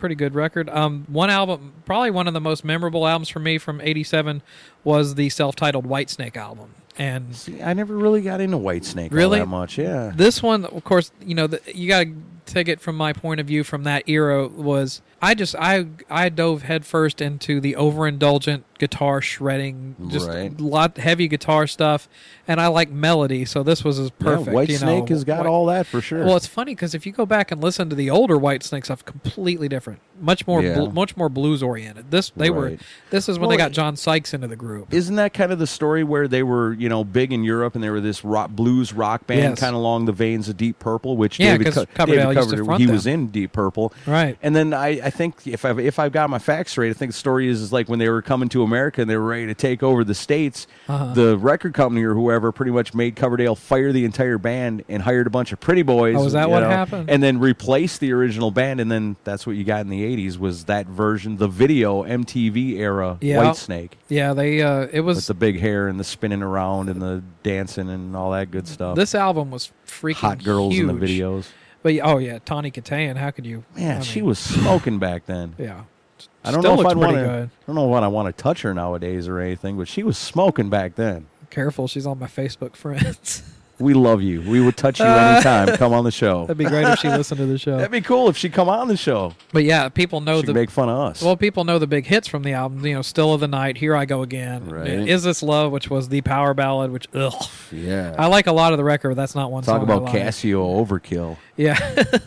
pretty 0.00 0.16
good 0.16 0.34
record. 0.34 0.68
Um, 0.68 1.04
one 1.08 1.30
album, 1.30 1.72
probably 1.84 2.10
one 2.10 2.26
of 2.26 2.34
the 2.34 2.40
most 2.40 2.64
memorable 2.64 3.06
albums 3.06 3.28
for 3.28 3.38
me 3.38 3.58
from 3.58 3.80
'87, 3.80 4.42
was 4.82 5.14
the 5.14 5.28
self-titled 5.28 5.86
Whitesnake 5.86 6.36
album. 6.36 6.70
And 6.98 7.34
See, 7.36 7.62
I 7.62 7.72
never 7.72 7.96
really 7.96 8.20
got 8.20 8.40
into 8.40 8.56
Whitesnake 8.58 9.12
Really? 9.12 9.38
all 9.38 9.46
that 9.46 9.50
much. 9.50 9.78
Yeah. 9.78 10.12
this 10.14 10.42
one, 10.42 10.64
of 10.66 10.82
course, 10.84 11.12
you 11.24 11.34
know, 11.34 11.46
the, 11.46 11.60
you 11.72 11.86
got 11.88 12.00
to 12.04 12.14
take 12.46 12.68
it 12.68 12.80
from 12.80 12.96
my 12.96 13.12
point 13.12 13.40
of 13.40 13.46
view 13.46 13.62
from 13.62 13.84
that 13.84 14.08
era. 14.08 14.48
Was 14.48 15.00
I 15.22 15.34
just 15.34 15.54
I 15.56 15.86
I 16.08 16.28
dove 16.30 16.62
headfirst 16.62 17.20
into 17.20 17.60
the 17.60 17.74
overindulgent 17.74 18.62
guitar 18.78 19.20
shredding, 19.20 19.94
just 20.08 20.26
Right. 20.26 20.58
lot 20.58 20.96
heavy 20.96 21.28
guitar 21.28 21.66
stuff, 21.66 22.08
and 22.48 22.58
I 22.58 22.68
like 22.68 22.90
melody. 22.90 23.44
So 23.44 23.62
this 23.62 23.84
was 23.84 23.98
as 23.98 24.10
perfect. 24.12 24.46
Yeah, 24.48 24.52
White 24.54 24.68
you 24.70 24.74
know, 24.78 24.78
Snake 24.78 25.08
has 25.10 25.24
got 25.24 25.40
White- 25.40 25.46
all 25.46 25.66
that 25.66 25.86
for 25.86 26.00
sure. 26.00 26.24
Well, 26.24 26.36
it's 26.36 26.46
funny 26.46 26.74
because 26.74 26.94
if 26.94 27.04
you 27.04 27.12
go 27.12 27.26
back 27.26 27.50
and 27.52 27.62
listen 27.62 27.90
to 27.90 27.94
the 27.96 28.08
older 28.08 28.38
White 28.38 28.62
Snake 28.62 28.86
stuff, 28.86 29.04
completely 29.04 29.68
different, 29.68 30.00
much 30.18 30.46
more, 30.46 30.62
Yeah. 30.62 30.76
bl- 30.76 30.86
much 30.92 31.14
more 31.18 31.28
blues 31.28 31.62
oriented. 31.62 32.10
This 32.10 32.32
they 32.34 32.48
were. 32.48 32.78
This 33.10 33.28
is 33.28 33.38
when 33.38 33.48
Well, 33.48 33.50
they 33.50 33.62
got 33.62 33.72
John 33.72 33.96
Sykes 33.96 34.32
into 34.32 34.48
the 34.48 34.56
group. 34.56 34.94
Isn't 34.94 35.16
that 35.16 35.34
kind 35.34 35.52
of 35.52 35.58
the 35.58 35.66
story 35.66 36.02
where 36.02 36.26
they 36.26 36.42
were, 36.42 36.72
you 36.72 36.88
know, 36.88 37.04
big 37.04 37.30
in 37.34 37.44
Europe 37.44 37.74
and 37.74 37.84
they 37.84 37.90
were 37.90 38.00
this 38.00 38.24
rock, 38.24 38.48
blues 38.48 38.94
rock 38.94 39.26
band, 39.26 39.40
Yes. 39.42 39.60
kind 39.60 39.74
of 39.74 39.80
along 39.82 40.06
the 40.06 40.12
veins 40.12 40.48
of 40.48 40.56
Deep 40.56 40.78
Purple, 40.78 41.18
which 41.18 41.38
Yeah, 41.38 41.58
David, 41.58 41.74
Co- 41.74 42.06
David 42.06 42.64
front 42.64 42.80
he 42.80 42.86
them. 42.86 42.94
was 42.94 43.06
in 43.06 43.26
Deep 43.26 43.52
Purple, 43.52 43.92
Right. 44.06 44.38
And 44.42 44.56
then 44.56 44.72
I, 44.72 45.00
I 45.04 45.09
think 45.10 45.46
if 45.46 45.64
I 45.64 45.70
if 45.78 45.98
I've 45.98 46.12
got 46.12 46.30
my 46.30 46.38
facts 46.38 46.76
right, 46.78 46.90
I 46.90 46.94
think 46.94 47.12
the 47.12 47.18
story 47.18 47.48
is, 47.48 47.60
is 47.60 47.72
like 47.72 47.88
when 47.88 47.98
they 47.98 48.08
were 48.08 48.22
coming 48.22 48.48
to 48.50 48.62
America 48.62 49.00
and 49.00 49.10
they 49.10 49.16
were 49.16 49.26
ready 49.26 49.46
to 49.46 49.54
take 49.54 49.82
over 49.82 50.04
the 50.04 50.14
states, 50.14 50.66
Uh-huh. 50.88 51.12
the 51.14 51.36
record 51.38 51.74
company 51.74 52.02
or 52.04 52.14
whoever 52.14 52.52
pretty 52.52 52.72
much 52.72 52.94
made 52.94 53.16
Coverdale 53.16 53.54
fire 53.56 53.92
the 53.92 54.04
entire 54.04 54.38
band 54.38 54.84
and 54.88 55.02
hired 55.02 55.26
a 55.26 55.30
bunch 55.30 55.52
of 55.52 55.60
pretty 55.60 55.82
boys. 55.82 56.16
Oh, 56.16 56.24
is 56.26 56.32
that 56.32 56.48
what 56.50 56.60
know, 56.60 56.68
happened? 56.70 57.10
And 57.10 57.22
then 57.22 57.38
replaced 57.38 58.00
the 58.00 58.12
original 58.12 58.50
band, 58.50 58.80
and 58.80 58.90
then 58.90 59.16
that's 59.24 59.46
what 59.46 59.56
you 59.56 59.64
got 59.64 59.80
in 59.82 59.88
the 59.90 60.02
'80s 60.16 60.38
was 60.38 60.64
that 60.64 60.86
version, 60.86 61.36
the 61.36 61.48
video 61.48 62.02
MTV 62.04 62.78
era 62.78 63.18
Yeah. 63.20 63.42
White 63.44 63.56
Snake. 63.56 63.98
Yeah, 64.08 64.32
they. 64.32 64.62
Uh, 64.62 64.86
it 64.92 65.00
With 65.00 65.16
was 65.16 65.26
the 65.26 65.34
big 65.34 65.60
hair 65.60 65.88
and 65.88 65.98
the 65.98 66.04
spinning 66.04 66.42
around 66.42 66.88
and 66.88 67.00
the 67.00 67.22
dancing 67.42 67.88
and 67.88 68.14
all 68.16 68.30
that 68.32 68.50
good 68.50 68.66
stuff. 68.68 68.96
this 68.96 69.14
album 69.14 69.50
was 69.50 69.70
freaking 69.86 70.14
hot 70.14 70.44
girls 70.44 70.78
in 70.78 70.86
the 70.86 70.92
videos. 70.92 71.46
But 71.82 71.94
oh 72.02 72.18
yeah, 72.18 72.38
Tawny 72.44 72.70
Kitaen. 72.70 73.16
How 73.16 73.30
could 73.30 73.46
you? 73.46 73.64
Man, 73.76 73.98
I 73.98 74.00
she 74.00 74.22
was 74.22 74.38
smoking 74.38 74.98
back 74.98 75.26
then. 75.26 75.54
Yeah. 75.58 75.82
I 76.44 76.50
don't 76.52 76.60
Still 76.60 76.76
know 76.76 76.82
if 76.82 76.86
I'd 76.86 76.96
want 76.96 77.16
to. 77.16 77.30
I 77.52 77.66
don't 77.66 77.76
know 77.76 77.86
what 77.86 78.02
I 78.02 78.08
want 78.08 78.34
to 78.34 78.42
touch 78.42 78.62
her 78.62 78.74
nowadays 78.74 79.26
or 79.28 79.38
anything, 79.40 79.78
but 79.78 79.88
she 79.88 80.02
was 80.02 80.18
smoking 80.18 80.68
back 80.68 80.94
then. 80.96 81.26
Careful, 81.50 81.88
she's 81.88 82.06
on 82.06 82.18
my 82.18 82.26
Facebook 82.26 82.76
friends. 82.76 83.42
We 83.80 83.94
love 83.94 84.20
you. 84.22 84.42
We 84.42 84.60
would 84.60 84.76
touch 84.76 85.00
you 85.00 85.06
anytime. 85.06 85.76
Come 85.76 85.92
on 85.94 86.04
the 86.04 86.10
show. 86.10 86.42
That'd 86.46 86.58
be 86.58 86.64
great 86.66 86.86
if 86.86 86.98
she 86.98 87.08
listened 87.08 87.38
to 87.38 87.46
the 87.46 87.56
show. 87.58 87.76
That'd 87.78 87.90
be 87.90 88.00
cool 88.02 88.28
if 88.28 88.36
she 88.36 88.50
come 88.50 88.68
on 88.68 88.88
the 88.88 88.96
show. 88.96 89.34
But 89.52 89.64
yeah, 89.64 89.88
people 89.88 90.20
know 90.20 90.40
She 90.40 90.46
the 90.46 90.54
make 90.54 90.70
fun 90.70 90.88
of 90.88 90.98
us. 90.98 91.22
Well, 91.22 91.36
people 91.36 91.64
know 91.64 91.78
the 91.78 91.86
big 91.86 92.06
hits 92.06 92.28
from 92.28 92.42
the 92.42 92.52
album. 92.52 92.84
You 92.84 92.94
know, 92.94 93.02
"Still 93.02 93.32
of 93.34 93.40
the 93.40 93.48
Night," 93.48 93.78
"Here 93.78 93.96
I 93.96 94.04
Go 94.04 94.22
Again," 94.22 94.68
Right. 94.68 94.86
"Is 94.88 95.22
This 95.24 95.42
Love," 95.42 95.72
which 95.72 95.88
was 95.88 96.08
the 96.10 96.20
power 96.20 96.52
ballad. 96.54 96.90
Which, 96.92 97.08
ugh, 97.14 97.32
yeah. 97.72 98.14
I 98.18 98.26
like 98.26 98.46
a 98.46 98.52
lot 98.52 98.72
of 98.72 98.76
the 98.78 98.84
record. 98.84 99.10
but 99.10 99.16
That's 99.16 99.34
not 99.34 99.50
one 99.50 99.62
song. 99.62 99.80
Talk 99.80 99.88
song. 99.88 99.98
about 100.02 100.14
I 100.14 100.18
like. 100.24 100.26
Casio 100.34 100.86
overkill. 100.86 101.36
Yeah, 101.56 101.78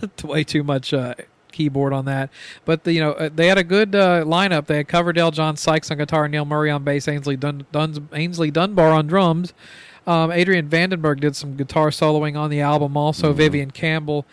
way 0.24 0.44
too 0.44 0.64
much 0.64 0.94
uh, 0.94 1.14
keyboard 1.52 1.94
on 1.94 2.06
that. 2.06 2.30
But 2.66 2.84
the, 2.84 2.94
you 2.94 3.00
know, 3.02 3.12
uh, 3.14 3.30
they 3.34 3.48
had 3.48 3.58
a 3.60 3.64
good 3.64 3.94
uh, 3.96 4.24
lineup. 4.26 4.66
They 4.66 4.78
had 4.78 4.88
Coverdale, 4.88 5.32
John 5.32 5.56
Sykes 5.56 5.92
on 5.92 5.98
guitar, 5.98 6.28
Neil 6.28 6.46
Murray 6.46 6.72
on 6.72 6.84
bass, 6.84 7.06
Aynsley, 7.06 7.40
Dun- 7.40 7.66
Duns- 7.72 8.00
Aynsley 8.00 8.52
Dunbar 8.52 8.92
on 8.92 9.06
drums. 9.08 9.54
Um, 10.06 10.32
Adrian 10.32 10.68
Vandenberg 10.70 11.20
did 11.20 11.36
some 11.36 11.56
guitar 11.56 11.90
soloing 11.90 12.38
on 12.38 12.50
the 12.50 12.60
album. 12.62 12.98
Also, 12.98 13.30
Mm-hmm. 13.30 13.38
Vivian 13.38 13.72
Campbell. 13.72 14.26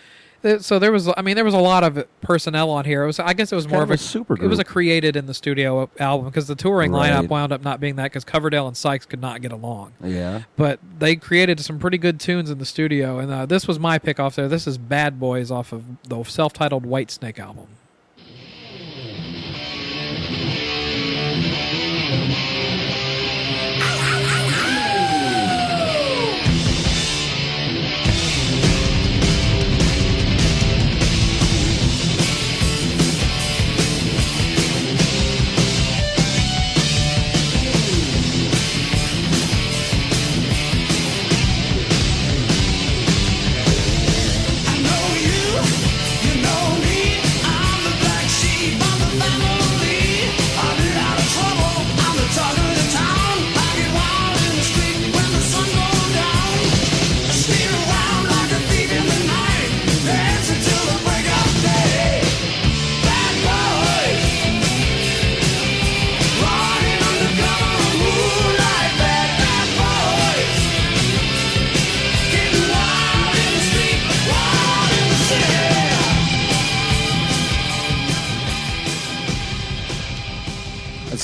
So 0.60 0.78
there 0.78 0.90
was, 0.90 1.06
I 1.18 1.20
mean, 1.20 1.34
there 1.36 1.44
was 1.44 1.52
a 1.52 1.58
lot 1.58 1.84
of 1.84 2.02
personnel 2.22 2.70
on 2.70 2.86
here. 2.86 3.02
It 3.02 3.06
was, 3.08 3.20
I 3.20 3.34
guess, 3.34 3.52
it 3.52 3.56
was 3.56 3.68
more 3.68 3.82
of 3.82 3.90
of 3.90 3.94
a 3.94 3.98
super 3.98 4.42
It 4.42 4.46
was 4.48 4.58
a 4.58 4.64
created 4.64 5.14
in 5.14 5.26
the 5.26 5.34
studio 5.34 5.90
album 5.98 6.28
because 6.28 6.46
the 6.46 6.54
touring 6.54 6.92
Right. 6.92 7.12
lineup 7.12 7.28
wound 7.28 7.52
up 7.52 7.62
not 7.62 7.78
being 7.78 7.96
that 7.96 8.04
because 8.04 8.24
Coverdale 8.24 8.66
and 8.66 8.74
Sykes 8.74 9.04
could 9.04 9.20
not 9.20 9.42
get 9.42 9.52
along 9.52 9.92
Yeah. 10.02 10.44
but 10.56 10.80
they 10.98 11.16
created 11.16 11.60
some 11.60 11.78
pretty 11.78 11.98
good 11.98 12.18
tunes 12.18 12.48
in 12.50 12.56
the 12.56 12.64
studio, 12.64 13.18
and 13.18 13.30
uh, 13.30 13.44
this 13.44 13.68
was 13.68 13.78
my 13.78 13.98
pick 13.98 14.18
off 14.18 14.34
there. 14.34 14.48
This 14.48 14.66
is 14.66 14.78
"Bad 14.78 15.20
Boys" 15.20 15.50
off 15.50 15.72
of 15.74 15.84
the 16.08 16.24
self-titled 16.24 16.86
White 16.86 17.10
Snake 17.10 17.38
album. 17.38 17.66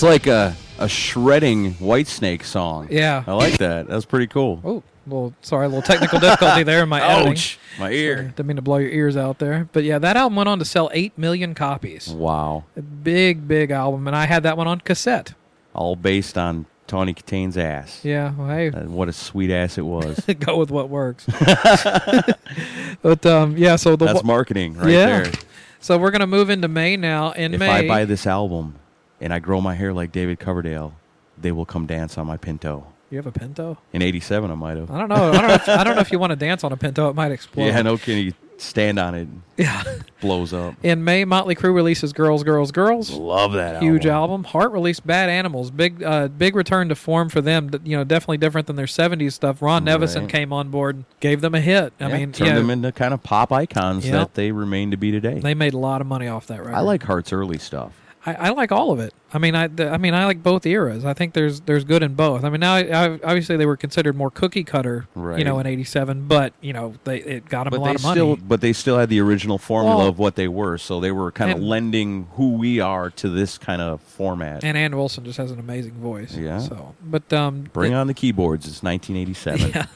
Like 0.06 0.26
a 0.26 0.56
a 0.78 0.88
shredding 0.88 1.72
White 1.74 2.06
Snake 2.06 2.44
song. 2.44 2.88
Yeah. 2.90 3.24
I 3.26 3.32
like 3.32 3.58
that. 3.58 3.88
That's 3.88 4.04
pretty 4.04 4.26
cool. 4.26 4.60
Oh, 4.64 4.82
well, 5.06 5.32
sorry, 5.40 5.66
a 5.66 5.68
little 5.68 5.82
technical 5.82 6.18
difficulty 6.20 6.62
there 6.64 6.82
in 6.82 6.88
my 6.88 7.00
editing. 7.10 7.32
Ouch, 7.32 7.58
my 7.78 7.90
ear. 7.90 8.16
Sorry, 8.16 8.28
didn't 8.28 8.46
mean 8.46 8.56
to 8.56 8.62
blow 8.62 8.76
your 8.76 8.90
ears 8.90 9.16
out 9.16 9.38
there. 9.38 9.68
But 9.72 9.84
yeah, 9.84 9.98
that 9.98 10.16
album 10.16 10.36
went 10.36 10.48
on 10.48 10.58
to 10.58 10.64
sell 10.64 10.90
8 10.92 11.16
million 11.16 11.54
copies. 11.54 12.08
Wow. 12.08 12.64
A 12.76 12.82
big, 12.82 13.46
big 13.48 13.70
album. 13.70 14.06
And 14.06 14.14
I 14.16 14.26
had 14.26 14.42
that 14.42 14.56
one 14.56 14.66
on 14.68 14.80
cassette. 14.80 15.34
All 15.74 15.96
based 15.96 16.36
on 16.38 16.66
Tawny 16.86 17.14
Kitaen's 17.14 17.56
ass. 17.56 18.00
Yeah, 18.04 18.32
well, 18.36 18.48
hey, 18.48 18.68
Uh, 18.68 18.84
what 18.84 19.08
a 19.08 19.12
sweet 19.12 19.50
ass 19.50 19.78
it 19.78 19.82
was. 19.82 20.20
go 20.40 20.56
with 20.58 20.70
what 20.70 20.88
works. 20.88 21.26
but 23.02 23.24
um, 23.26 23.56
yeah, 23.56 23.76
so 23.76 23.96
the 23.96 24.06
That's 24.06 24.22
wa- 24.22 24.26
marketing 24.26 24.74
right 24.76 24.90
yeah. 24.90 25.06
there. 25.22 25.32
So 25.80 25.98
we're 25.98 26.10
gonna 26.10 26.26
move 26.26 26.50
into 26.50 26.68
May 26.68 26.96
now. 26.96 27.32
In 27.32 27.54
If 27.54 27.60
May, 27.60 27.68
I 27.68 27.88
buy 27.88 28.04
this 28.04 28.26
album 28.26 28.74
and 29.20 29.32
I 29.32 29.38
grow 29.38 29.60
my 29.60 29.74
hair 29.74 29.92
like 29.92 30.12
David 30.12 30.38
Coverdale, 30.38 30.94
they 31.38 31.52
will 31.52 31.66
come 31.66 31.86
dance 31.86 32.16
on 32.18 32.26
my 32.26 32.36
Pinto. 32.36 32.86
you 33.10 33.16
have 33.18 33.26
a 33.26 33.32
Pinto. 33.32 33.78
In 33.92 34.02
'87, 34.02 34.50
I 34.50 34.54
might 34.54 34.76
have. 34.76 34.90
I 34.90 34.98
don't 34.98 35.08
know. 35.08 35.30
I 35.32 35.38
don't 35.38 35.48
know. 35.48 35.54
If, 35.54 35.68
I 35.68 35.84
don't 35.84 35.94
know 35.94 36.00
if 36.02 36.10
you 36.12 36.18
want 36.18 36.30
to 36.30 36.36
dance 36.36 36.64
on 36.64 36.72
a 36.72 36.76
Pinto. 36.76 37.08
It 37.10 37.14
might 37.14 37.32
explode. 37.32 37.66
Yeah, 37.66 37.82
no 37.82 37.96
kidding. 37.96 38.26
You 38.26 38.32
stand 38.58 38.98
on 38.98 39.14
it, 39.14 39.28
Yeah. 39.58 39.82
blows 40.22 40.54
up. 40.54 40.74
In 40.82 41.04
May, 41.04 41.26
Motley 41.26 41.54
Crue 41.54 41.74
releases 41.74 42.12
"Girls, 42.14 42.42
Girls, 42.42 42.72
Girls." 42.72 43.10
Love 43.10 43.52
that 43.52 43.82
Huge 43.82 44.06
album. 44.06 44.40
album. 44.40 44.44
Heart 44.44 44.72
released 44.72 45.06
"Bad 45.06 45.28
Animals." 45.28 45.70
Big, 45.70 46.02
uh, 46.02 46.28
big 46.28 46.56
return 46.56 46.88
to 46.88 46.94
form 46.94 47.28
for 47.28 47.40
them. 47.42 47.70
You 47.84 47.98
know, 47.98 48.02
definitely 48.04 48.38
different 48.38 48.66
than 48.66 48.76
their 48.76 48.86
'70s 48.86 49.34
stuff. 49.34 49.60
Ron 49.62 49.84
Nevison 49.84 50.22
Right. 50.22 50.28
came 50.30 50.52
on 50.54 50.70
board, 50.70 50.96
and 50.96 51.04
gave 51.20 51.42
them 51.42 51.54
a 51.54 51.60
hit. 51.60 51.92
I 52.00 52.08
Yeah, 52.08 52.16
mean, 52.16 52.32
turned 52.32 52.48
yeah, 52.48 52.54
them 52.56 52.70
into 52.70 52.90
kind 52.92 53.12
of 53.14 53.22
pop 53.22 53.52
icons 53.52 54.06
Yep. 54.06 54.12
that 54.14 54.34
they 54.34 54.50
remain 54.52 54.90
to 54.90 54.96
be 54.96 55.10
today. 55.12 55.38
they 55.38 55.54
made 55.54 55.74
a 55.74 55.78
lot 55.78 56.00
of 56.00 56.06
money 56.06 56.26
off 56.26 56.46
that 56.48 56.60
record. 56.60 56.74
I 56.74 56.80
like 56.80 57.02
Heart's 57.04 57.32
early 57.34 57.58
stuff. 57.58 57.92
I, 58.26 58.34
I 58.34 58.48
like 58.50 58.72
all 58.72 58.90
of 58.90 58.98
it. 58.98 59.14
I 59.32 59.38
mean, 59.38 59.54
I, 59.54 59.66
the, 59.68 59.90
I 59.90 59.98
mean, 59.98 60.14
I 60.14 60.24
like 60.24 60.42
both 60.42 60.66
eras. 60.66 61.04
I 61.04 61.12
think 61.14 61.34
there's 61.34 61.60
there's 61.60 61.84
good 61.84 62.02
in 62.02 62.14
both. 62.14 62.42
I 62.44 62.48
mean, 62.50 62.60
now 62.60 62.74
I, 62.74 63.08
obviously 63.22 63.56
they 63.56 63.66
were 63.66 63.76
considered 63.76 64.16
more 64.16 64.30
cookie 64.30 64.64
cutter, 64.64 65.06
you 65.14 65.44
know, 65.44 65.58
in 65.58 65.66
'87, 65.66 66.26
but 66.26 66.52
you 66.60 66.72
know, 66.72 66.94
they 67.04 67.18
it 67.18 67.48
got 67.48 67.64
them 67.64 67.72
But 67.72 67.76
a 67.78 67.80
lot 67.80 67.94
of 67.96 68.02
money. 68.02 68.14
still, 68.18 68.36
but 68.36 68.60
they 68.60 68.72
still 68.72 68.98
had 68.98 69.08
the 69.08 69.20
original 69.20 69.58
formula 69.58 69.98
Well- 69.98 70.06
of 70.08 70.18
what 70.18 70.36
they 70.36 70.48
were. 70.48 70.78
So 70.78 71.00
they 71.00 71.12
were 71.12 71.30
kind 71.32 71.50
of 71.52 71.60
lending 71.60 72.28
who 72.34 72.52
we 72.52 72.80
are 72.80 73.10
to 73.10 73.28
this 73.28 73.58
kind 73.58 73.82
of 73.82 74.00
format. 74.02 74.64
and 74.64 74.76
Ann 74.76 74.96
Wilson 74.96 75.24
just 75.24 75.38
has 75.38 75.50
an 75.50 75.58
amazing 75.60 75.94
voice. 75.94 76.34
Yeah. 76.36 76.58
So, 76.60 76.94
but 77.04 77.30
um, 77.32 77.68
Bring 77.72 77.92
it- 77.92 77.96
on 77.96 78.06
the 78.06 78.14
keyboards. 78.14 78.66
It's 78.66 78.82
1987. 78.82 79.70
Yeah. 79.76 79.86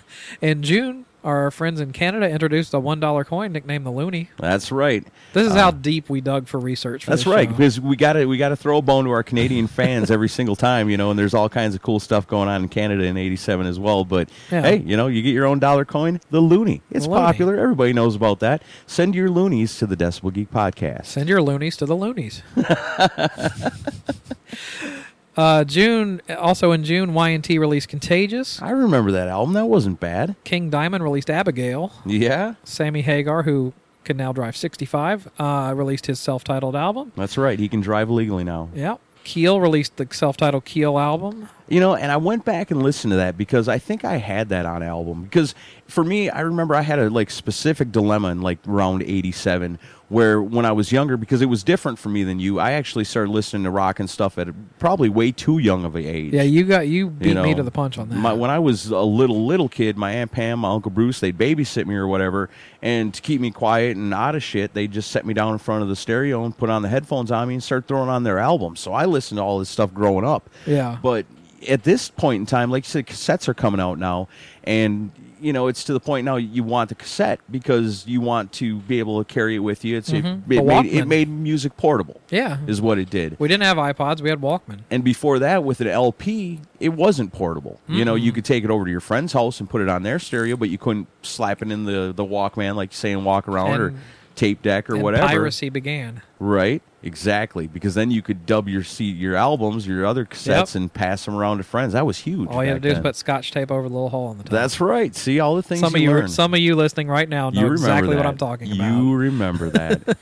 In 0.43 0.63
June, 0.63 1.07
our 1.25 1.51
friends 1.51 1.81
in 1.81 1.93
Canada 1.93 2.29
introduced 2.29 2.75
a 2.75 2.81
one 2.81 3.01
dollar 3.01 3.25
coin 3.25 3.53
nicknamed 3.53 3.87
the 3.87 3.91
Loonie. 3.91 4.29
That's 4.39 4.73
right. 4.73 5.07
This 5.33 5.47
is 5.47 5.53
Uh, 5.53 5.57
how 5.59 5.71
deep 5.71 6.09
we 6.11 6.21
dug 6.21 6.49
for 6.49 6.59
research. 6.59 7.05
For 7.05 7.11
That's 7.11 7.27
right, 7.27 7.49
show. 7.49 7.55
because 7.57 7.81
we 7.81 7.97
got 7.97 8.15
to 8.15 8.27
we 8.27 8.37
got 8.39 8.49
to 8.51 8.57
throw 8.57 8.79
a 8.79 8.83
bone 8.83 9.05
to 9.05 9.11
our 9.11 9.23
Canadian 9.23 9.67
fans 9.67 10.11
every 10.11 10.29
single 10.29 10.57
time, 10.57 10.91
you 10.91 10.97
know. 10.97 11.11
And 11.11 11.19
there's 11.19 11.35
all 11.35 11.49
kinds 11.49 11.75
of 11.75 11.83
cool 11.83 12.01
stuff 12.01 12.27
going 12.27 12.49
on 12.49 12.63
in 12.63 12.69
Canada 12.69 13.05
in 13.05 13.17
'87 13.17 13.67
as 13.67 13.79
well. 13.79 14.05
But 14.05 14.29
Yeah. 14.51 14.63
hey, 14.63 14.77
you 14.79 14.97
know, 14.97 15.07
you 15.07 15.23
get 15.23 15.35
your 15.35 15.47
own 15.47 15.59
dollar 15.59 15.85
coin, 15.85 16.21
the 16.31 16.41
loonie. 16.41 16.81
It's 16.91 17.07
The 17.07 17.13
popular. 17.13 17.59
Everybody 17.59 17.93
knows 17.93 18.15
about 18.17 18.41
that. 18.41 18.63
Send 18.87 19.15
your 19.15 19.29
loonies 19.31 19.79
to 19.79 19.87
the 19.87 19.97
Decibel 19.97 20.33
Geek 20.33 20.51
podcast. 20.51 21.07
Send 21.07 21.29
your 21.29 21.43
loonies 21.43 21.77
to 21.79 21.87
the 21.87 21.97
loonies. 21.97 22.43
uh, 25.37 25.65
June, 25.65 26.21
also 26.39 26.73
in 26.73 26.85
June, 26.85 27.15
Y&T 27.15 27.59
released 27.59 27.89
Contagious. 27.89 28.61
I 28.61 28.71
remember 28.71 29.11
that 29.13 29.29
album. 29.29 29.55
That 29.55 29.67
wasn't 29.67 30.01
bad. 30.01 30.37
King 30.45 30.71
Diamond 30.71 31.05
released 31.05 31.31
Abigail. 31.31 31.93
Yeah, 32.05 32.55
Sammy 32.65 33.03
Hagar, 33.03 33.43
who 33.45 33.73
can 34.05 34.17
now 34.17 34.33
drive 34.33 34.57
65, 34.57 35.31
uh, 35.39 35.73
released 35.77 36.07
his 36.07 36.19
self-titled 36.19 36.75
album. 36.75 37.13
that's 37.17 37.37
right. 37.39 37.59
He 37.59 37.69
can 37.69 37.81
drive 37.81 38.11
legally 38.11 38.45
now. 38.45 38.71
Yeah. 38.75 38.97
Keel 39.23 39.61
released 39.61 39.99
the 39.99 40.09
self-titled 40.11 40.65
Keel 40.65 40.99
album. 40.99 41.51
You 41.69 41.79
know, 41.79 41.95
and 41.95 42.11
I 42.11 42.17
went 42.17 42.47
back 42.47 42.71
and 42.71 42.83
listened 42.83 43.11
to 43.11 43.17
that 43.19 43.37
because 43.37 43.69
I 43.69 43.79
think 43.79 44.03
I 44.03 44.17
had 44.17 44.49
that 44.49 44.65
on 44.65 44.83
album. 44.83 45.25
Because 45.25 45.55
for 45.87 46.03
me, 46.03 46.31
I 46.31 46.41
remember 46.41 46.75
I 46.75 46.81
had 46.81 46.99
a 46.99 47.11
like 47.11 47.31
specific 47.31 47.93
dilemma 47.93 48.29
in 48.29 48.41
like 48.41 48.59
round 48.65 49.03
'87, 49.03 49.79
where 50.11 50.43
when 50.43 50.67
I 50.67 50.73
was 50.73 50.91
younger, 50.91 51.17
because 51.17 51.41
it 51.41 51.47
was 51.47 51.63
different 51.63 51.97
for 51.97 52.09
me 52.09 52.25
than 52.25 52.41
you, 52.41 52.59
I 52.59 52.73
actually 52.73 53.05
started 53.05 53.31
listening 53.31 53.63
to 53.63 53.71
rock 53.71 54.01
and 54.01 54.11
stuff 54.11 54.39
at 54.39 54.49
probably 54.81 55.09
way 55.09 55.31
too 55.31 55.59
young 55.59 55.85
of 55.85 55.95
an 55.95 56.05
age. 56.05 56.33
Yeah, 56.33 56.43
you 56.43 56.65
got 56.65 56.89
you 56.89 57.09
beat 57.09 57.29
You 57.29 57.35
know, 57.35 57.45
me 57.45 57.55
to 57.55 57.63
the 57.63 57.71
punch 57.71 57.97
on 57.97 58.09
that. 58.09 58.17
My, 58.17 58.33
when 58.33 58.51
I 58.51 58.59
was 58.59 58.89
a 58.89 58.99
little 58.99 59.47
little 59.47 59.69
kid, 59.69 59.97
my 59.97 60.11
aunt 60.11 60.33
Pam, 60.33 60.59
my 60.59 60.71
uncle 60.71 60.91
Bruce, 60.91 61.21
they'd 61.21 61.39
babysit 61.39 61.87
me 61.87 61.95
or 61.95 62.09
whatever, 62.09 62.51
and 62.83 63.15
to 63.15 63.23
keep 63.23 63.41
me 63.41 63.53
quiet 63.53 63.97
and 63.97 64.13
out 64.13 64.35
of 64.35 64.43
shit, 64.43 64.75
they 64.75 64.89
just 64.89 65.13
set 65.13 65.25
me 65.25 65.33
down 65.33 65.53
in 65.53 65.59
front 65.59 65.85
of 65.85 65.89
the 65.89 65.97
stereo 65.97 66.45
and 66.45 66.59
put 66.59 66.71
on 66.71 66.83
the 66.83 66.89
headphones 66.89 67.31
on 67.31 67.47
me 67.47 67.55
and 67.55 67.63
start 67.63 67.87
throwing 67.87 68.09
on 68.09 68.25
their 68.25 68.41
albums. 68.41 68.81
So 68.81 68.93
I 68.93 69.05
listened 69.05 69.39
to 69.39 69.43
all 69.43 69.61
this 69.61 69.69
stuff 69.69 69.95
growing 69.95 70.25
up. 70.25 70.51
Yeah. 70.67 70.99
But 71.01 71.25
at 71.69 71.85
this 71.85 72.11
point 72.11 72.41
in 72.41 72.47
time, 72.47 72.71
like 72.71 72.85
you 72.85 72.89
said, 72.91 73.07
cassettes 73.07 73.47
are 73.47 73.55
coming 73.55 73.81
out 73.81 73.99
now, 73.99 74.27
and 74.65 75.13
you 75.41 75.53
know 75.53 75.67
it's 75.69 75.85
to 75.85 75.93
the 75.93 76.01
point 76.01 76.25
now 76.25 76.37
you 76.37 76.63
want 76.63 76.89
the 76.89 76.95
cassette 76.95 77.41
because 77.51 78.07
you 78.07 78.21
want 78.21 78.53
to 78.53 78.77
be 78.81 78.99
able 78.99 79.23
to 79.23 79.33
carry 79.33 79.57
it 79.57 79.61
with 79.61 79.85
you. 79.85 79.97
It's 79.97 80.11
Mhm. 80.11 80.43
it, 80.51 80.59
it 80.59 80.65
made 80.65 80.87
it 80.87 81.07
made 81.07 81.29
music 81.29 81.77
portable. 81.77 82.21
Yeah. 82.31 82.59
is 82.67 82.81
what 82.81 82.99
it 82.99 83.11
did. 83.11 83.37
we 83.39 83.49
didn't 83.49 83.65
have 83.65 83.77
iPods. 83.77 84.21
We 84.21 84.31
had 84.31 84.41
Walkman. 84.41 84.81
And 84.91 85.03
before 85.05 85.39
that, 85.41 85.65
with 85.65 85.81
an 85.81 85.89
LP, 85.89 86.61
it 86.79 86.91
wasn't 86.91 87.33
portable. 87.33 87.81
You 87.89 88.05
know, 88.05 88.15
you 88.15 88.33
could 88.33 88.45
take 88.45 88.65
it 88.65 88.71
over 88.71 88.85
to 88.85 88.91
your 88.91 89.01
friend's 89.01 89.33
house 89.33 89.61
and 89.61 89.69
put 89.69 89.81
it 89.83 89.89
on 89.89 90.03
their 90.03 90.19
stereo, 90.19 90.57
but 90.57 90.69
you 90.71 90.79
couldn't 90.79 91.09
slap 91.23 91.63
it 91.63 91.71
in 91.71 91.85
the, 91.85 92.13
the 92.15 92.25
Walkman, 92.25 92.77
like 92.77 92.93
saying 92.93 93.25
walk 93.25 93.49
around 93.49 93.81
or 93.81 93.95
tape 94.37 94.63
deck 94.63 94.89
or 94.89 94.95
and 94.95 95.03
whatever. 95.03 95.27
piracy 95.27 95.69
began. 95.69 96.23
Right? 96.39 96.83
Exactly. 97.03 97.67
Because 97.67 97.95
then 97.95 98.11
you 98.11 98.21
could 98.23 98.45
dub 98.47 98.69
your 98.69 98.83
your 98.99 99.35
albums, 99.35 99.87
your 99.87 100.05
other 100.05 100.25
cassettes, 100.27 100.75
Yep. 100.75 100.75
and 100.75 100.93
pass 100.93 101.25
them 101.25 101.35
around 101.35 101.59
to 101.59 101.63
friends. 101.63 101.95
That 101.95 102.05
was 102.07 102.19
huge. 102.19 102.49
All 102.51 102.63
you 102.63 102.73
had 102.73 102.83
to 102.83 102.89
do 102.89 102.95
is 102.95 103.01
put 103.01 103.17
scotch 103.17 103.53
tape 103.53 103.71
over 103.71 103.89
the 103.89 103.95
little 103.95 104.11
hole 104.11 104.31
in 104.33 104.39
the 104.39 104.45
top. 104.45 104.51
That's 104.53 104.81
right. 104.81 105.15
See 105.15 105.41
all 105.41 105.57
the 105.57 105.63
things 105.63 105.81
some 105.81 105.95
of 105.95 106.01
you 106.01 106.11
you, 106.11 106.15
learn. 106.17 106.29
some 106.29 106.53
of 106.53 106.61
you 106.61 106.77
listening 106.77 107.09
right 107.09 107.29
now 107.29 107.51
know 107.51 107.61
you 107.61 107.73
exactly 107.73 108.17
what. 108.17 108.27
I'm 108.27 108.37
talking 108.37 108.71
about. 108.73 108.93
You 108.97 109.15
remember 109.15 109.71
that. 109.71 110.19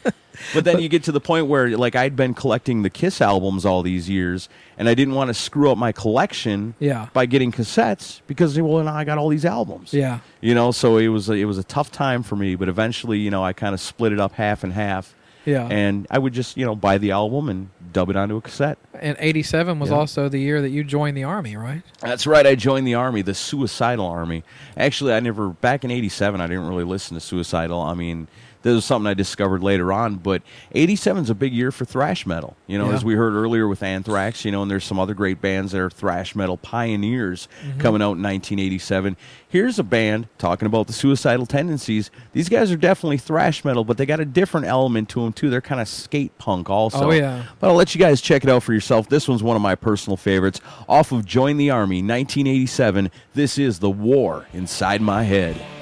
but 0.55 0.65
then 0.65 0.79
you 0.81 0.89
get 0.89 1.03
to 1.05 1.13
the 1.13 1.21
point 1.21 1.49
where, 1.49 1.77
like, 1.77 1.97
I'd 1.97 2.15
been 2.15 2.33
collecting 2.33 2.83
the 2.83 2.91
Kiss 2.91 3.21
albums 3.21 3.65
all 3.67 3.83
these 3.83 4.09
years, 4.09 4.49
and 4.79 4.89
I 4.89 4.95
didn't 4.95 5.15
want 5.15 5.29
to 5.29 5.35
screw 5.35 5.73
up 5.73 5.79
my 5.79 5.91
collection 5.91 6.75
Yeah. 6.79 7.09
by 7.13 7.27
getting 7.27 7.51
cassettes 7.51 8.21
because, 8.29 8.59
well, 8.61 8.85
now 8.85 8.95
I 8.95 9.03
got 9.03 9.19
all 9.19 9.29
these 9.31 9.45
albums. 9.45 9.93
Yeah. 9.93 10.21
You 10.41 10.55
know, 10.55 10.71
so 10.71 10.97
it 10.99 11.09
was 11.09 11.29
a, 11.29 11.33
it 11.33 11.47
was 11.47 11.59
a 11.59 11.65
tough 11.65 11.91
time 11.91 12.23
for 12.23 12.37
me, 12.37 12.55
but 12.55 12.69
eventually, 12.69 13.19
you 13.19 13.31
know, 13.33 13.43
I 13.43 13.53
kind 13.53 13.75
of 13.75 13.81
split 13.81 14.13
it 14.13 14.21
up 14.21 14.33
half 14.35 14.63
and 14.63 14.73
half. 14.73 15.13
Yeah. 15.49 15.67
And 15.71 16.07
I 16.11 16.19
would 16.19 16.33
just, 16.35 16.57
you 16.57 16.67
know, 16.67 16.75
buy 16.75 16.99
the 16.99 17.11
album 17.13 17.49
and 17.49 17.71
dub 17.93 18.11
it 18.11 18.17
onto 18.17 18.37
a 18.37 18.41
cassette. 18.41 18.77
And 19.01 19.17
87 19.19 19.79
was 19.79 19.91
Yeah. 19.91 19.97
also 19.97 20.29
the 20.29 20.39
year 20.39 20.61
that 20.61 20.69
you 20.71 20.85
joined 20.85 21.17
the 21.17 21.25
army, 21.25 21.57
right? 21.57 21.83
That's 22.01 22.27
right. 22.27 22.47
I 22.47 22.55
joined 22.55 22.87
the 22.87 22.95
army, 22.95 23.23
the 23.23 23.35
suicidal 23.35 24.07
army. 24.07 24.45
Actually, 24.77 25.15
I 25.15 25.21
never 25.21 25.49
back 25.49 25.85
in 25.85 25.91
'87. 25.91 26.41
I 26.41 26.47
didn't 26.47 26.69
really 26.69 26.85
listen 26.85 27.15
to 27.15 27.21
suicidal. 27.21 27.81
I 27.81 27.95
mean, 27.95 28.29
this 28.63 28.75
was 28.75 28.85
something 28.85 29.07
I 29.07 29.15
discovered 29.15 29.63
later 29.63 29.93
on. 29.93 30.17
But 30.17 30.43
'87 30.73 31.23
is 31.25 31.31
a 31.31 31.35
big 31.35 31.53
year 31.53 31.71
for 31.73 31.85
thrash 31.85 32.27
metal. 32.27 32.57
You 32.67 32.79
know, 32.79 32.89
Yeah. 32.91 32.97
as 32.97 33.05
we 33.05 33.15
heard 33.15 33.35
earlier 33.35 33.67
with 33.69 33.83
Anthrax. 33.83 34.45
You 34.45 34.53
know, 34.53 34.63
and 34.63 34.71
there's 34.71 34.85
some 34.85 34.99
other 34.99 35.15
great 35.15 35.41
bands 35.41 35.73
that 35.73 35.81
are 35.81 35.91
thrash 35.91 36.35
metal 36.35 36.57
pioneers 36.57 37.49
Mm-hmm. 37.67 37.81
coming 37.81 38.03
out 38.03 38.17
in 38.17 38.23
1987. 38.23 39.17
Here's 39.51 39.79
a 39.79 39.83
band 39.83 40.29
talking 40.37 40.67
about 40.67 40.89
the 40.89 40.93
suicidal 40.93 41.47
tendencies. 41.47 42.11
These 42.35 42.49
guys 42.51 42.71
are 42.71 42.77
definitely 42.77 43.17
thrash 43.17 43.65
metal, 43.65 43.83
but 43.83 43.97
they 43.97 44.05
got 44.05 44.21
a 44.21 44.27
different 44.27 44.67
element 44.67 45.09
to 45.11 45.23
them 45.23 45.33
too. 45.33 45.49
They're 45.49 45.63
kind 45.63 45.81
of 45.81 45.89
skate 45.89 46.37
punk 46.37 46.69
also. 46.69 47.07
Oh, 47.09 47.11
yeah. 47.13 47.45
But 47.59 47.69
I'll 47.69 47.75
let 47.75 47.95
you 47.95 47.99
guys 47.99 48.21
check 48.21 48.45
it 48.45 48.51
out 48.51 48.63
for 48.63 48.75
yourself. 48.75 49.09
This 49.09 49.27
one's 49.27 49.43
one 49.43 49.57
of 49.57 49.63
my 49.63 49.75
personal 49.75 50.19
favorites. 50.19 50.61
Off 50.87 51.13
of 51.13 51.25
Join 51.25 51.57
the 51.57 51.71
Army, 51.71 52.03
1987. 52.03 53.11
This 53.35 53.57
is 53.57 53.79
The 53.79 53.89
War 53.91 54.47
Inside 54.53 55.01
My 55.01 55.23
Head. 55.23 55.57
Inside 55.57 55.61
my 55.61 55.63
head. 55.65 55.78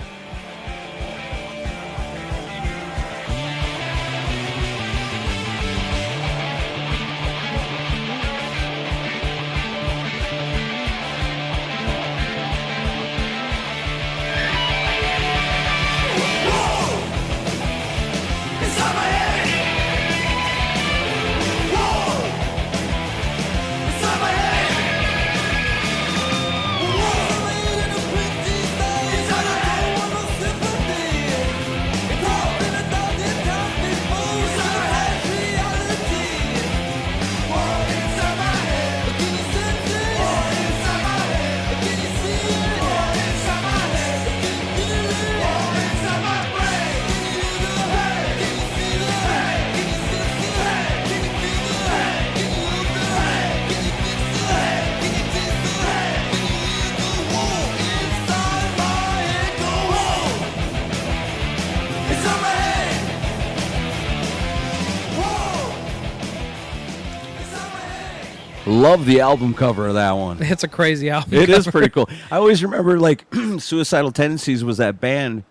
Love 69.06 69.14
the 69.14 69.20
album 69.20 69.54
cover 69.54 69.86
of 69.86 69.94
that 69.94 70.12
one. 70.12 70.42
It's 70.42 70.64
a 70.64 70.68
crazy 70.68 71.10
album. 71.10 71.34
It 71.34 71.48
is 71.48 71.64
cover. 71.66 71.70
pretty 71.78 71.90
cool. 71.92 72.08
I 72.30 72.36
always 72.36 72.62
remember 72.62 72.98
like 72.98 73.24
Suicidal 73.58 74.10
Tendencies 74.10 74.64
was 74.64 74.78
that 74.78 75.00
band 75.00 75.44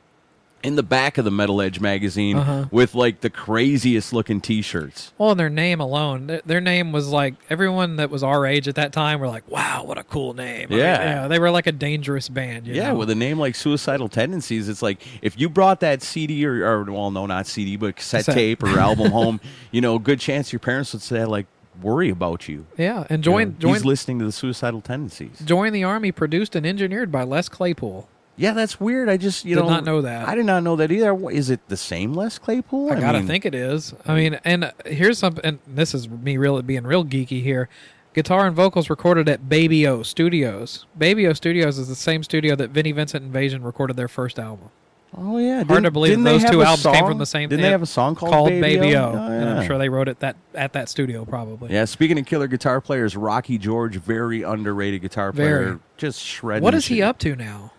in 0.61 0.75
the 0.75 0.83
back 0.83 1.17
of 1.19 1.23
the 1.25 1.31
Metal 1.31 1.61
Edge 1.61 1.79
magazine 1.79 2.37
Uh-huh. 2.37 2.65
with 2.71 2.95
like 2.95 3.21
the 3.21 3.29
craziest 3.29 4.11
looking 4.11 4.41
T-shirts. 4.41 5.13
Well, 5.17 5.29
and 5.31 5.39
their 5.39 5.49
name 5.49 5.79
alone, 5.79 6.25
their, 6.27 6.41
their 6.45 6.59
name 6.61 6.91
was 6.91 7.07
like 7.09 7.35
everyone 7.49 7.95
that 7.97 8.09
was 8.09 8.23
our 8.23 8.45
age 8.47 8.67
at 8.67 8.75
that 8.75 8.91
time 8.91 9.19
were 9.21 9.27
like, 9.27 9.47
"Wow, 9.49 9.83
what 9.85 9.97
a 9.99 10.03
cool 10.03 10.33
name!" 10.33 10.67
I 10.69 10.71
mean, 10.71 10.79
Yeah. 10.79 11.27
they 11.29 11.37
were 11.39 11.51
like 11.51 11.67
a 11.67 11.71
dangerous 11.71 12.27
band. 12.29 12.65
you 12.67 12.73
Yeah, 12.73 12.89
know? 12.89 12.95
with 12.95 13.09
a 13.11 13.15
name 13.15 13.37
like 13.39 13.53
Suicidal 13.55 14.09
Tendencies, 14.09 14.67
it's 14.67 14.81
like 14.81 15.01
if 15.21 15.39
you 15.39 15.47
brought 15.49 15.79
that 15.81 16.01
CD 16.01 16.45
or, 16.45 16.65
or 16.65 16.83
well, 16.91 17.11
no, 17.11 17.25
not 17.27 17.45
CD, 17.47 17.75
but 17.77 17.95
cassette 17.95 18.21
Cassette. 18.25 18.33
tape 18.35 18.63
or 18.63 18.77
album 18.79 19.11
home, 19.19 19.39
you 19.71 19.79
know, 19.81 19.97
good 19.99 20.19
chance 20.19 20.51
your 20.51 20.59
parents 20.59 20.91
would 20.93 21.01
say 21.03 21.23
like 21.25 21.45
worry 21.81 22.09
about 22.09 22.47
you. 22.47 22.65
yeah, 22.77 23.05
and 23.09 23.25
You 23.25 23.31
know, 23.31 23.37
join 23.37 23.59
join 23.59 23.73
he's 23.73 23.85
listening 23.85 24.19
to 24.19 24.25
the 24.25 24.31
Suicidal 24.31 24.81
Tendencies. 24.81 25.39
join 25.45 25.73
the 25.73 25.83
army, 25.83 26.11
produced 26.11 26.55
and 26.55 26.65
engineered 26.65 27.11
by 27.11 27.23
Les 27.23 27.49
Claypool. 27.49 28.07
Yeah, 28.37 28.51
that's 28.51 28.79
weird. 28.81 29.07
I 29.07 29.15
just 29.17 29.45
you 29.45 29.55
Did 29.55 29.61
know 29.61 29.69
not 29.69 29.85
know 29.85 30.01
that. 30.01 30.27
I 30.27 30.35
did 30.35 30.45
not 30.45 30.61
know 30.63 30.75
that 30.75 30.91
either. 30.91 31.15
Is 31.29 31.49
it 31.49 31.61
the 31.69 31.77
same 31.77 32.13
Les 32.13 32.37
Claypool? 32.37 32.91
I 32.91 32.99
gotta 32.99 33.19
mean, 33.19 33.27
think 33.27 33.45
it 33.45 33.55
is. 33.55 33.93
I 34.05 34.13
mean, 34.15 34.39
and 34.43 34.73
here's 34.85 35.17
something. 35.19 35.45
And 35.45 35.59
this 35.65 35.93
is 35.93 36.09
me 36.09 36.35
really 36.37 36.61
being 36.61 36.83
real 36.83 37.05
geeky 37.05 37.41
here. 37.41 37.69
Guitar 38.13 38.45
and 38.47 38.55
vocals 38.55 38.89
recorded 38.89 39.27
at 39.29 39.47
Baby 39.49 39.87
O 39.87 40.01
Studios. 40.03 40.85
Baby 40.97 41.27
O 41.27 41.33
Studios 41.33 41.77
is 41.77 41.87
the 41.87 41.95
same 41.95 42.23
studio 42.23 42.55
that 42.55 42.69
Vinnie 42.71 42.91
Vincent 42.93 43.23
Invasion 43.25 43.61
recorded 43.63 43.95
their 43.97 44.07
first 44.07 44.37
album. 44.39 44.69
Oh 45.17 45.37
yeah, 45.37 45.55
Hard 45.57 45.67
Didn't- 45.69 45.83
to 45.83 45.91
believe 45.91 46.23
those 46.23 46.43
two 46.43 46.61
albums 46.63 46.83
came 46.85 47.05
from 47.05 47.17
the 47.17 47.25
same. 47.25 47.49
Didn't 47.49 47.61
they 47.63 47.69
have 47.71 47.81
a 47.81 47.85
song 47.85 48.15
called, 48.15 48.31
called 48.31 48.49
Baby, 48.49 48.61
Baby 48.79 48.95
O? 48.97 49.03
O? 49.03 49.11
Oh, 49.13 49.31
And 49.31 49.49
I'm 49.49 49.65
sure 49.65 49.77
they 49.77 49.89
wrote 49.89 50.07
it 50.07 50.19
that 50.19 50.35
at 50.53 50.73
that 50.73 50.89
studio 50.89 51.25
probably. 51.25 51.71
Yeah, 51.73 51.85
speaking 51.85 52.19
of 52.19 52.25
killer 52.25 52.47
guitar 52.47 52.81
players, 52.81 53.15
Rocky 53.15 53.57
George, 53.57 53.95
very 53.97 54.41
underrated 54.43 55.01
guitar 55.01 55.31
player, 55.31 55.63
Very. 55.63 55.77
just 55.97 56.19
shredding. 56.21 56.63
What 56.63 56.73
is 56.73 56.87
he 56.87 57.01
up 57.01 57.17
to 57.19 57.35
now? 57.35 57.71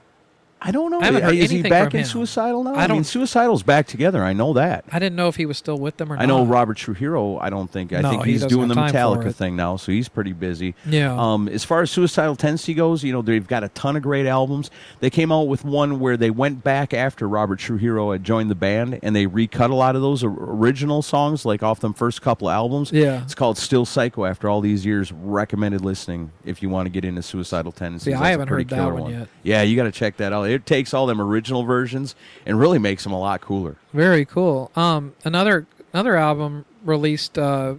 I 0.67 0.73
don't 0.73 0.91
know. 0.91 1.01
I 1.01 1.05
haven't 1.07 1.23
heard 1.23 1.35
is 1.37 1.51
he 1.51 1.63
back 1.63 1.91
from 1.91 1.99
in 2.01 2.05
him. 2.05 2.11
Suicidal 2.11 2.65
now? 2.65 2.75
I 2.75 2.79
I, 2.85 2.87
mean, 2.89 2.97
don't- 2.97 3.05
Suicidal's 3.05 3.63
back 3.63 3.87
together. 3.87 4.23
I 4.25 4.33
know 4.33 4.53
that. 4.55 4.85
I 4.91 4.99
didn't 4.99 5.15
know 5.17 5.29
if 5.29 5.37
he 5.37 5.47
was 5.47 5.57
still 5.57 5.79
with 5.79 5.97
them 5.97 6.13
or 6.13 6.17
not. 6.17 6.23
I 6.23 6.27
know 6.27 6.45
Robert 6.45 6.77
Trujillo. 6.77 7.39
I 7.39 7.51
don't 7.51 7.71
think. 7.71 7.93
I 7.93 8.01
No, 8.01 8.11
think 8.11 8.25
he 8.25 8.33
he's 8.33 8.43
doesn't 8.43 8.57
doing 8.57 8.69
the 8.69 8.75
have 8.75 8.91
time 8.91 9.15
for 9.15 9.21
Metallica 9.23 9.27
it. 9.31 9.37
thing 9.37 9.55
now, 9.57 9.77
so 9.77 9.93
he's 9.93 10.09
pretty 10.09 10.33
busy. 10.33 10.75
Yeah. 10.85 11.15
Um, 11.17 11.49
as 11.49 11.65
far 11.65 11.83
as 11.83 11.91
Suicidal 11.93 12.35
Tendency 12.37 12.75
goes, 12.75 13.05
you 13.05 13.13
know 13.13 13.23
they've 13.23 13.47
got 13.47 13.63
a 13.63 13.69
ton 13.69 13.95
of 13.97 14.03
great 14.03 14.27
albums. 14.27 14.71
They 15.01 15.11
came 15.11 15.31
out 15.31 15.47
with 15.47 15.65
one 15.65 16.01
where 16.01 16.17
they 16.17 16.31
went 16.31 16.65
back 16.65 16.93
after 16.93 17.29
Robert 17.29 17.61
Trujillo 17.61 18.11
had 18.13 18.25
joined 18.25 18.51
the 18.51 18.55
band, 18.57 18.99
and 19.03 19.15
they 19.15 19.27
recut 19.27 19.71
a 19.71 19.75
lot 19.75 19.95
of 19.95 20.03
those 20.03 20.25
or- 20.25 20.35
original 20.37 21.03
songs, 21.03 21.45
like 21.45 21.63
off 21.63 21.81
them 21.81 21.95
first 21.95 22.23
couple 22.23 22.51
albums. 22.51 22.91
Yeah. 22.93 23.23
It's 23.23 23.35
called 23.35 23.57
Still 23.59 23.85
Psycho. 23.85 24.25
After 24.25 24.49
all 24.49 24.61
these 24.61 24.85
years, 24.85 25.13
recommended 25.13 25.83
listening 25.83 26.33
if 26.45 26.63
you 26.63 26.69
want 26.69 26.87
to 26.87 26.91
get 26.91 27.05
into 27.05 27.23
Suicidal 27.23 27.73
Tendencies. 27.73 28.05
See, 28.07 28.13
I 28.13 28.17
That's 28.19 28.27
a 28.27 28.31
haven't 28.31 28.49
pretty 28.49 28.63
heard 28.65 28.71
that 28.71 28.77
killer 28.91 28.95
one 29.03 29.11
yet. 29.13 29.29
Yeah, 29.43 29.63
you 29.63 29.77
got 29.77 29.85
to 29.85 29.93
check 29.93 30.17
that 30.17 30.33
out. 30.33 30.49
It 30.49 30.56
takes 30.65 30.95
all 30.95 31.07
them 31.07 31.21
original 31.21 31.65
versions 31.65 32.15
and 32.47 32.59
really 32.59 32.79
makes 32.79 33.03
them 33.05 33.13
a 33.13 33.19
lot 33.19 33.41
cooler. 33.41 33.77
Very 33.93 34.25
cool. 34.25 34.71
Um, 34.77 35.15
another 35.25 35.67
another 35.93 36.17
album 36.17 36.65
released. 36.85 37.37
Uh, 37.39 37.75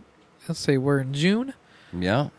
let's 0.47 0.59
see, 0.59 0.77
we're 0.77 0.99
in 0.99 1.13
June. 1.13 1.53
Yeah. 1.97 2.29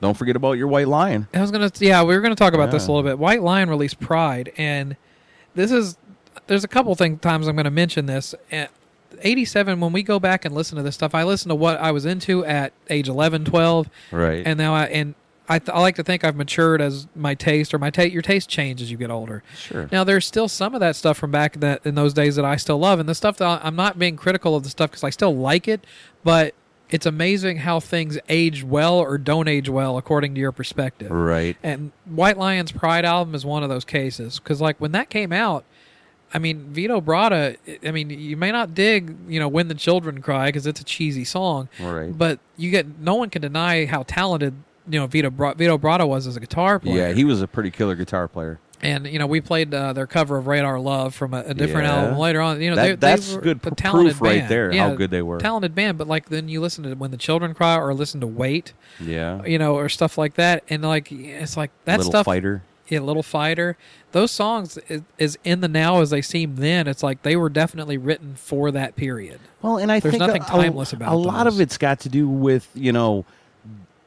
Don't 0.00 0.16
forget 0.16 0.36
about 0.36 0.52
your 0.52 0.68
White 0.68 0.88
Lion. 0.88 1.26
I 1.32 1.40
was 1.40 1.50
gonna, 1.50 1.70
yeah, 1.78 2.02
we 2.02 2.14
were 2.14 2.20
gonna 2.20 2.34
talk 2.34 2.52
about 2.54 2.70
this 2.70 2.86
a 2.86 2.92
little 2.92 3.08
bit. 3.08 3.18
White 3.18 3.42
Lion 3.42 3.70
released 3.70 3.98
Pride, 4.00 4.52
and 4.56 4.96
this 5.54 5.70
is 5.70 5.96
there's 6.48 6.64
a 6.64 6.68
couple 6.68 6.94
things 6.94 7.20
times 7.20 7.48
I'm 7.48 7.56
gonna 7.56 7.70
mention 7.70 8.06
this. 8.06 8.34
At 8.52 8.70
87, 9.22 9.80
when 9.80 9.92
we 9.92 10.02
go 10.02 10.20
back 10.20 10.44
and 10.44 10.54
listen 10.54 10.76
to 10.76 10.82
this 10.82 10.94
stuff, 10.94 11.14
I 11.14 11.24
listen 11.24 11.48
to 11.48 11.54
what 11.54 11.80
I 11.80 11.92
was 11.92 12.04
into 12.04 12.44
at 12.44 12.72
age 12.90 13.08
11, 13.08 13.46
12, 13.46 13.88
Right. 14.12 14.42
and 14.46 14.58
now 14.58 14.74
I 14.74 14.84
and 14.86 15.14
I, 15.48 15.58
th- 15.58 15.70
I 15.70 15.80
like 15.80 15.94
to 15.96 16.02
think 16.02 16.24
I've 16.24 16.36
matured 16.36 16.80
as 16.80 17.06
my 17.14 17.34
taste 17.34 17.72
or 17.72 17.78
my 17.78 17.90
taste. 17.90 18.12
Your 18.12 18.22
taste 18.22 18.48
changes 18.48 18.86
as 18.86 18.90
you 18.90 18.96
get 18.96 19.10
older. 19.10 19.42
Sure. 19.56 19.88
Now 19.92 20.04
there's 20.04 20.26
still 20.26 20.48
some 20.48 20.74
of 20.74 20.80
that 20.80 20.96
stuff 20.96 21.16
from 21.16 21.30
back 21.30 21.60
that 21.60 21.86
in 21.86 21.94
those 21.94 22.12
days 22.12 22.36
that 22.36 22.44
I 22.44 22.56
still 22.56 22.78
love, 22.78 22.98
and 22.98 23.08
the 23.08 23.14
stuff 23.14 23.36
that 23.38 23.64
I'm 23.64 23.76
not 23.76 23.98
being 23.98 24.16
critical 24.16 24.56
of 24.56 24.64
the 24.64 24.70
stuff 24.70 24.90
because 24.90 25.04
I 25.04 25.10
still 25.10 25.36
like 25.36 25.68
it, 25.68 25.84
but 26.24 26.54
it's 26.88 27.06
amazing 27.06 27.58
how 27.58 27.80
things 27.80 28.18
age 28.28 28.62
well 28.62 28.98
or 28.98 29.18
don't 29.18 29.48
age 29.48 29.68
well 29.68 29.98
according 29.98 30.34
to 30.34 30.40
your 30.40 30.52
perspective. 30.52 31.10
Right. 31.10 31.56
And 31.62 31.90
White 32.04 32.38
Lion's 32.38 32.70
Pride 32.72 33.04
album 33.04 33.34
is 33.34 33.44
one 33.44 33.62
of 33.62 33.68
those 33.68 33.84
cases 33.84 34.38
because, 34.38 34.60
like, 34.60 34.80
when 34.80 34.92
that 34.92 35.10
came 35.10 35.32
out, 35.32 35.64
I 36.34 36.38
mean, 36.38 36.72
Vito 36.72 37.00
Bratta. 37.00 37.56
I 37.84 37.90
mean, 37.92 38.10
you 38.10 38.36
may 38.36 38.50
not 38.50 38.74
dig, 38.74 39.16
you 39.28 39.38
know, 39.38 39.48
"When 39.48 39.68
the 39.68 39.74
Children 39.74 40.20
Cry" 40.20 40.46
because 40.46 40.66
it's 40.66 40.80
a 40.80 40.84
cheesy 40.84 41.24
song, 41.24 41.68
Right. 41.80 42.16
But 42.16 42.40
you 42.56 42.70
get 42.70 42.98
no 42.98 43.14
one 43.14 43.30
can 43.30 43.42
deny 43.42 43.86
how 43.86 44.02
talented 44.02 44.54
you 44.88 44.98
know 45.00 45.06
Vito 45.06 45.30
Bra- 45.30 45.54
Vito 45.54 45.76
Bratta 45.78 46.06
was 46.06 46.26
as 46.26 46.36
a 46.36 46.40
guitar 46.40 46.78
player. 46.78 47.08
Yeah, 47.08 47.12
he 47.12 47.24
was 47.24 47.42
a 47.42 47.46
pretty 47.48 47.70
killer 47.70 47.94
guitar 47.94 48.28
player. 48.28 48.58
And 48.82 49.06
you 49.06 49.18
know, 49.18 49.26
we 49.26 49.40
played 49.40 49.72
uh, 49.72 49.94
their 49.94 50.06
cover 50.06 50.36
of 50.36 50.46
Radar 50.46 50.78
Love 50.78 51.14
from 51.14 51.32
a, 51.32 51.38
a 51.46 51.54
different 51.54 51.86
Yeah. 51.86 51.96
album 51.96 52.18
later 52.18 52.42
on. 52.42 52.60
You 52.60 52.70
know, 52.70 52.76
That- 52.76 52.82
they, 52.82 52.88
they 52.90 52.96
that's 52.96 53.32
were 53.34 53.40
good 53.40 53.56
a 53.56 53.60
pr- 53.60 53.74
talented 53.74 54.12
proof 54.16 54.20
right 54.20 54.38
band. 54.40 54.50
there, 54.50 54.72
Yeah, 54.72 54.88
how 54.90 54.94
good 54.94 55.10
they 55.10 55.22
were. 55.22 55.38
Talented 55.38 55.74
band, 55.74 55.96
but 55.96 56.06
like 56.06 56.28
then 56.28 56.48
you 56.50 56.60
listen 56.60 56.84
to 56.84 56.94
When 56.94 57.10
the 57.10 57.16
Children 57.16 57.54
Cry 57.54 57.76
or 57.78 57.94
listen 57.94 58.20
to 58.20 58.26
Wait, 58.26 58.74
Yeah. 59.00 59.42
you 59.46 59.58
know, 59.58 59.74
or 59.76 59.88
stuff 59.88 60.18
like 60.18 60.34
that, 60.34 60.62
and 60.68 60.82
like 60.82 61.10
it's 61.10 61.56
like 61.56 61.70
that 61.86 61.98
Little 61.98 62.12
stuff. 62.12 62.26
Fighter. 62.26 62.62
Yeah, 62.88 63.00
Little 63.00 63.22
Fighter. 63.24 63.76
Those 64.12 64.30
songs 64.30 64.78
is, 64.88 65.00
is 65.18 65.38
in 65.42 65.60
the 65.62 65.68
now 65.68 66.00
as 66.02 66.10
they 66.10 66.22
seem 66.22 66.56
then. 66.56 66.86
It's 66.86 67.02
like 67.02 67.22
they 67.22 67.34
were 67.34 67.48
definitely 67.48 67.96
written 67.98 68.34
for 68.36 68.70
that 68.70 68.94
period. 68.94 69.40
Well, 69.62 69.78
and 69.78 69.90
I 69.90 69.98
There's 70.00 70.12
think 70.12 70.20
nothing 70.20 70.42
a, 70.42 70.46
timeless 70.46 70.92
a, 70.92 70.96
about 70.96 71.12
a 71.12 71.16
lot 71.16 71.44
those. 71.44 71.54
of 71.54 71.60
it's 71.62 71.78
got 71.78 71.98
to 72.00 72.08
do 72.10 72.28
with 72.28 72.68
you 72.74 72.92
know 72.92 73.24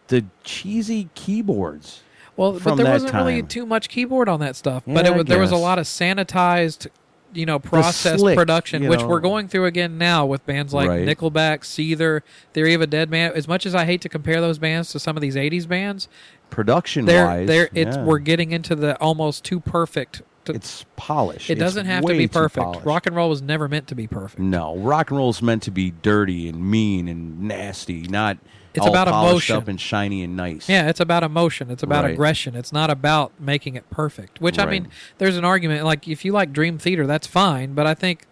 the 0.09 0.25
cheesy 0.43 1.09
keyboards. 1.15 2.03
Well, 2.35 2.59
but 2.59 2.75
there 2.75 2.85
wasn't 2.85 3.13
really 3.13 3.43
too 3.43 3.65
much 3.65 3.89
keyboard 3.89 4.29
on 4.29 4.39
that 4.41 4.55
stuff. 4.55 4.83
but 4.85 5.05
it 5.05 5.27
there 5.27 5.39
was 5.39 5.51
a 5.51 5.57
lot 5.57 5.77
of 5.77 5.85
sanitized, 5.85 6.87
you 7.33 7.45
know, 7.45 7.59
processed 7.59 8.19
slick, 8.19 8.37
production, 8.37 8.87
which 8.87 9.01
know. 9.01 9.07
we're 9.07 9.19
going 9.19 9.47
through 9.47 9.65
again 9.65 9.97
now 9.97 10.25
with 10.25 10.45
bands 10.45 10.73
like 10.73 10.89
Right. 10.89 11.05
Nickelback, 11.05 11.61
Seether, 11.61 12.21
Theory 12.53 12.73
of 12.73 12.81
a 12.81 12.87
Dead 12.87 13.09
Man. 13.09 13.33
As 13.35 13.47
much 13.47 13.65
as 13.65 13.75
I 13.75 13.85
hate 13.85 14.01
to 14.01 14.09
compare 14.09 14.39
those 14.39 14.57
bands 14.57 14.91
to 14.91 14.99
some 14.99 15.17
of 15.17 15.21
these 15.21 15.35
'80s 15.35 15.67
bands, 15.67 16.07
Production 16.49 17.05
they're 17.05 17.25
wise, 17.25 17.47
they're 17.47 17.69
it's 17.73 17.97
yeah. 17.97 18.03
we're 18.05 18.19
getting 18.19 18.51
into 18.51 18.73
the 18.73 18.97
almost 18.99 19.43
too 19.43 19.59
perfect. 19.59 20.21
To, 20.45 20.53
it's 20.53 20.85
polished. 20.95 21.49
it 21.49 21.55
doesn't 21.55 21.87
have 21.87 22.05
to 22.05 22.13
be 22.13 22.29
perfect. 22.29 22.85
Rock 22.85 23.05
and 23.05 23.15
roll 23.15 23.29
was 23.29 23.41
never 23.41 23.67
meant 23.67 23.87
to 23.89 23.95
be 23.95 24.07
perfect. 24.07 24.39
No, 24.39 24.77
rock 24.77 25.11
and 25.11 25.17
roll 25.17 25.29
is 25.29 25.41
meant 25.41 25.63
to 25.63 25.71
be 25.71 25.91
dirty 25.91 26.47
and 26.47 26.71
mean 26.71 27.09
and 27.09 27.41
nasty, 27.41 28.03
not 28.03 28.37
It's 28.73 28.85
all 28.85 28.91
about 28.91 29.07
polished 29.07 29.49
emotion. 29.49 29.55
up 29.55 29.67
and 29.67 29.81
shiny 29.81 30.23
and 30.23 30.37
nice. 30.37 30.69
Yeah, 30.69 30.89
it's 30.89 30.99
about 30.99 31.23
emotion. 31.23 31.71
It's 31.71 31.81
about 31.83 32.03
Right. 32.03 32.13
aggression. 32.13 32.55
It's 32.55 32.71
not 32.71 32.89
about 32.89 33.31
making 33.39 33.75
it 33.75 33.89
perfect. 33.89 34.39
Which 34.41 34.59
I 34.59 34.65
mean, 34.65 34.87
there's 35.17 35.37
an 35.37 35.45
argument 35.45 35.83
like 35.85 36.07
if 36.07 36.23
you 36.23 36.31
like 36.31 36.53
Dream 36.53 36.77
Theater, 36.77 37.07
that's 37.07 37.25
fine. 37.27 37.73
But 37.73 37.87
I 37.87 37.93
think 37.95 38.25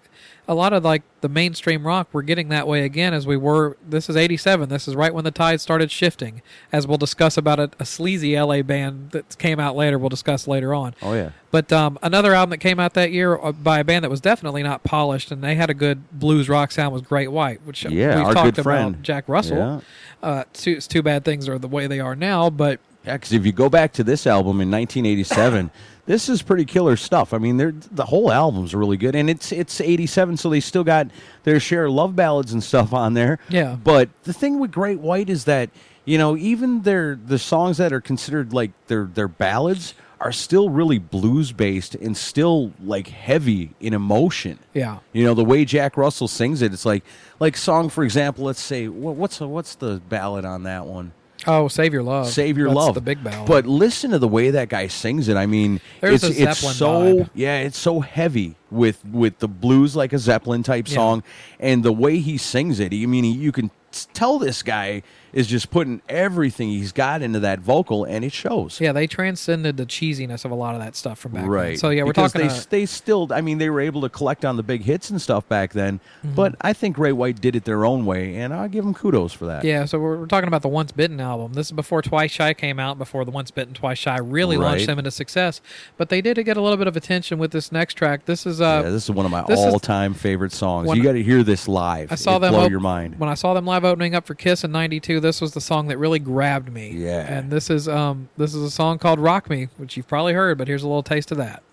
a 0.47 0.53
lot 0.55 0.71
of 0.73 0.83
like 0.83 1.03
the 1.21 1.27
mainstream 1.29 1.85
rock, 1.85 2.07
we're 2.13 2.21
getting 2.21 2.49
that 2.49 2.67
way 2.67 2.83
again 2.85 3.13
as 3.13 3.27
we 3.27 3.35
were. 3.35 3.75
This 3.87 4.09
is 4.09 4.15
'87. 4.15 4.69
This 4.69 4.87
is 4.87 4.95
right 4.95 5.13
when 5.13 5.23
the 5.23 5.31
tide 5.31 5.59
started 5.61 5.91
shifting. 5.91 6.41
As 6.71 6.87
we'll 6.87 6.97
discuss 6.97 7.37
about 7.37 7.59
a, 7.59 7.69
a 7.79 7.85
sleazy 7.85 8.39
LA 8.39 8.61
band 8.61 9.11
that 9.11 9.37
came 9.37 9.59
out 9.59 9.75
later. 9.75 9.97
We'll 9.99 10.09
discuss 10.09 10.47
later 10.47 10.73
on. 10.73 10.95
Oh 11.01 11.13
yeah. 11.13 11.31
But 11.51 11.71
um, 11.73 11.97
another 12.03 12.33
album 12.33 12.51
that 12.51 12.57
came 12.59 12.79
out 12.79 12.93
that 12.93 13.11
year 13.11 13.37
uh, 13.37 13.51
by 13.51 13.79
a 13.79 13.83
band 13.83 14.03
that 14.03 14.09
was 14.09 14.21
definitely 14.21 14.63
not 14.63 14.83
polished, 14.83 15.31
and 15.31 15.43
they 15.43 15.55
had 15.55 15.69
a 15.69 15.73
good 15.73 16.01
blues 16.11 16.47
rock 16.49 16.71
sound 16.71 16.93
was 16.93 17.01
Great 17.01 17.31
White, 17.31 17.61
which 17.65 17.83
Yeah, 17.85 18.17
we've 18.17 18.25
our 18.27 18.33
talked 18.33 18.57
about. 18.57 18.63
friend. 18.63 19.03
Jack 19.03 19.27
Russell. 19.27 19.57
Yeah. 19.57 19.79
Uh, 20.21 20.43
too, 20.53 20.71
it's 20.71 20.87
too 20.87 21.01
bad 21.03 21.23
things 21.25 21.47
are 21.49 21.57
the 21.59 21.67
way 21.67 21.87
they 21.87 21.99
are 21.99 22.15
now, 22.15 22.49
but 22.49 22.79
Yeah, 23.05 23.13
because 23.13 23.33
if 23.33 23.45
you 23.45 23.51
go 23.51 23.69
back 23.69 23.93
to 23.93 24.03
this 24.03 24.25
album 24.27 24.61
in 24.61 24.71
1987, 24.71 25.71
this 26.07 26.29
is 26.29 26.41
pretty 26.41 26.65
killer 26.65 26.97
stuff. 26.97 27.33
I 27.33 27.37
mean, 27.37 27.57
they're, 27.57 27.73
the 27.91 28.05
whole 28.05 28.31
album's 28.31 28.73
really 28.73 28.97
good, 28.97 29.13
and 29.15 29.29
it's 29.29 29.51
it's 29.51 29.79
87, 29.79 30.37
so 30.37 30.49
they 30.49 30.61
still 30.61 30.83
got 30.83 31.07
their 31.43 31.59
share 31.59 31.85
of 31.85 31.93
love 31.93 32.15
ballads 32.15 32.53
and 32.53 32.63
stuff 32.63 32.93
on 32.93 33.13
there. 33.13 33.37
Yeah. 33.49 33.75
But 33.75 34.09
the 34.23 34.33
thing 34.33 34.59
with 34.59 34.71
Great 34.71 34.99
White 34.99 35.29
is 35.29 35.45
that 35.45 35.69
you 36.05 36.17
know 36.17 36.35
even 36.35 36.81
their 36.81 37.15
the 37.15 37.37
songs 37.37 37.77
that 37.77 37.93
are 37.93 38.01
considered 38.01 38.53
like 38.53 38.71
their 38.87 39.05
their 39.05 39.27
ballads 39.27 39.93
are 40.19 40.31
still 40.31 40.69
really 40.69 40.97
blues 40.97 41.51
based 41.51 41.93
and 41.93 42.17
still 42.17 42.71
like 42.83 43.07
heavy 43.07 43.75
in 43.79 43.93
emotion. 43.93 44.57
yeah. 44.73 44.97
You 45.13 45.23
know 45.25 45.35
the 45.35 45.45
way 45.45 45.63
Jack 45.63 45.95
Russell 45.95 46.27
sings 46.27 46.63
it, 46.63 46.73
it's 46.73 46.85
like 46.85 47.03
like 47.39 47.55
song 47.55 47.89
for 47.89 48.03
example. 48.03 48.45
Let's 48.45 48.61
say 48.61 48.87
what, 48.87 49.15
what's 49.15 49.39
what's 49.39 49.75
the 49.75 50.01
ballad 50.09 50.45
on 50.45 50.63
that 50.63 50.85
one? 50.85 51.11
Oh, 51.45 51.67
save 51.67 51.93
your 51.93 52.03
love. 52.03 52.27
Save 52.29 52.57
Your 52.57 52.67
That's 52.69 52.75
Love. 52.77 52.95
The 52.95 53.01
big 53.01 53.23
ballad. 53.23 53.47
But 53.47 53.65
listen 53.67 54.11
to 54.11 54.19
the 54.19 54.27
way 54.27 54.49
that 54.51 54.69
guy 54.69 54.87
sings 54.87 55.27
it. 55.27 55.37
I 55.37 55.45
mean, 55.45 55.79
There's 56.01 56.23
it's 56.23 56.39
it's 56.39 56.75
so 56.75 56.87
vibe. 57.25 57.29
yeah, 57.35 57.59
it's 57.59 57.77
so 57.77 57.99
heavy 57.99 58.55
with 58.71 59.05
with 59.05 59.37
the 59.39 59.47
blues 59.47 59.95
like 59.95 60.13
a 60.13 60.17
Zeppelin 60.17 60.63
type 60.63 60.87
Yeah. 60.89 60.95
song, 60.95 61.23
and 61.59 61.83
the 61.83 61.93
way 61.93 62.17
he 62.19 62.37
sings 62.37 62.79
it. 62.79 62.91
I 62.93 63.05
mean, 63.05 63.23
you 63.23 63.51
can 63.51 63.69
tell 64.13 64.39
this 64.39 64.63
guy 64.63 65.03
is 65.37 65.45
just 65.45 65.69
putting 65.69 66.01
everything 66.09 66.67
he's 66.69 66.91
got 66.91 67.21
into 67.21 67.39
that 67.41 67.59
vocal, 67.59 68.05
and 68.05 68.25
it 68.25 68.33
shows. 68.33 68.81
Yeah, 68.81 68.91
they 68.91 69.05
transcended 69.05 69.77
the 69.77 69.85
cheesiness 69.85 70.43
of 70.45 70.49
a 70.51 70.55
lot 70.55 70.73
of 70.73 70.81
that 70.81 70.95
stuff 70.95 71.19
from 71.19 71.33
back 71.33 71.41
then. 71.43 71.49
Right. 71.51 71.79
So 71.79 71.89
yeah, 71.91 72.01
we're 72.01 72.07
Because 72.13 72.33
talking. 72.33 72.47
They, 72.47 72.79
they 72.79 72.85
still. 72.87 73.27
I 73.31 73.41
mean, 73.41 73.59
they 73.59 73.69
were 73.69 73.79
able 73.79 74.01
to 74.01 74.09
collect 74.09 74.45
on 74.45 74.57
the 74.57 74.63
big 74.63 74.81
hits 74.81 75.11
and 75.11 75.21
stuff 75.21 75.47
back 75.47 75.73
then. 75.73 75.99
Mm-hmm. 76.25 76.33
But 76.33 76.55
I 76.61 76.73
think 76.73 76.95
Great 76.95 77.11
White 77.11 77.39
did 77.39 77.55
it 77.55 77.65
their 77.65 77.85
own 77.85 78.05
way, 78.07 78.35
and 78.37 78.51
I 78.51 78.67
give 78.67 78.83
them 78.83 78.95
kudos 78.95 79.31
for 79.31 79.45
that. 79.45 79.63
Yeah, 79.63 79.85
so 79.85 79.99
we're, 79.99 80.17
we're 80.17 80.25
talking 80.25 80.47
about 80.47 80.63
the 80.63 80.69
Once 80.69 80.91
Bitten 80.91 81.19
album. 81.21 81.53
This 81.53 81.67
is 81.67 81.71
before 81.71 82.01
Twice 82.01 82.31
Shy 82.31 82.55
came 82.55 82.79
out, 82.79 82.97
before 82.97 83.23
the 83.23 83.31
Once 83.31 83.51
Bitten, 83.51 83.75
Twice 83.75 83.99
Shy 83.99 84.17
really 84.17 84.57
launched 84.57 84.87
them 84.87 84.97
into 84.97 85.11
success. 85.11 85.61
But 85.97 86.09
they 86.09 86.19
did 86.21 86.43
get 86.45 86.57
a 86.57 86.61
little 86.61 86.77
bit 86.77 86.87
of 86.87 86.97
attention 86.97 87.37
with 87.37 87.51
this 87.51 87.71
next 87.71 87.93
track. 87.93 88.25
This 88.25 88.47
is 88.47 88.59
uh, 88.59 88.81
Yeah, 88.85 88.89
this 88.89 89.03
is 89.03 89.11
one 89.11 89.25
of 89.27 89.31
my 89.31 89.41
all-time 89.41 90.15
favorite 90.15 90.51
songs. 90.51 90.89
you 90.95 91.03
got 91.03 91.11
to 91.13 91.21
hear 91.21 91.43
this 91.43 91.67
live. 91.67 92.11
I 92.11 92.15
saw 92.15 92.31
It'd 92.31 92.41
them 92.43 92.53
blow 92.53 92.63
op- 92.65 92.71
your 92.71 92.79
mind. 92.79 93.19
when 93.19 93.29
I 93.29 93.35
saw 93.35 93.53
them 93.53 93.65
live 93.65 93.85
opening 93.85 94.15
up 94.15 94.25
for 94.25 94.33
Kiss 94.33 94.63
in 94.63 94.71
'92. 94.71 95.19
This 95.27 95.41
was 95.41 95.51
the 95.51 95.59
song 95.59 95.89
that 95.89 95.97
really 95.97 96.19
grabbed 96.19 96.71
me. 96.71 96.91
Yeah. 96.91 97.25
and 97.27 97.51
this 97.51 97.69
is 97.69 97.89
um 97.89 98.29
this 98.37 98.55
is 98.55 98.63
a 98.63 98.71
song 98.71 98.97
called 98.97 99.19
"Rock 99.19 99.49
Me," 99.49 99.67
which 99.75 99.97
you've 99.97 100.07
probably 100.07 100.31
heard, 100.31 100.57
but 100.57 100.69
here's 100.69 100.83
a 100.83 100.87
little 100.87 101.03
taste 101.03 101.31
of 101.33 101.37
that. 101.37 101.63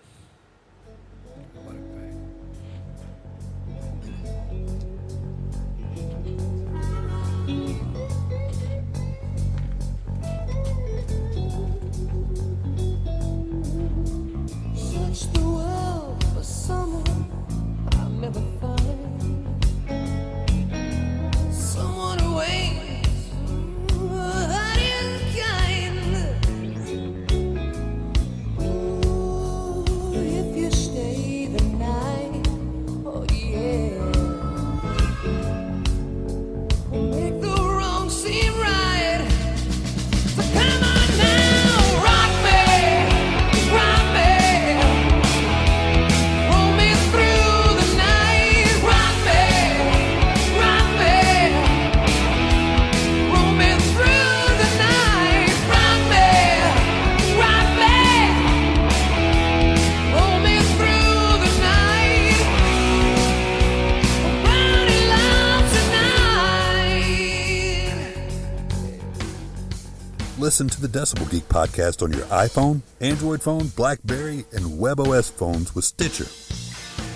Listen 70.54 70.68
to 70.68 70.86
the 70.86 70.98
Decibel 71.00 71.28
Geek 71.28 71.48
podcast 71.48 72.00
on 72.00 72.12
your 72.12 72.22
iPhone, 72.26 72.82
Android 73.00 73.42
phone, 73.42 73.66
Blackberry, 73.74 74.44
and 74.52 74.78
WebOS 74.78 75.32
phones 75.32 75.74
with 75.74 75.84
Stitcher. 75.84 76.26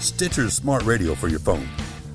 Stitcher's 0.01 0.55
smart 0.55 0.83
radio 0.83 1.15
for 1.15 1.29
your 1.29 1.39
phone. 1.39 1.69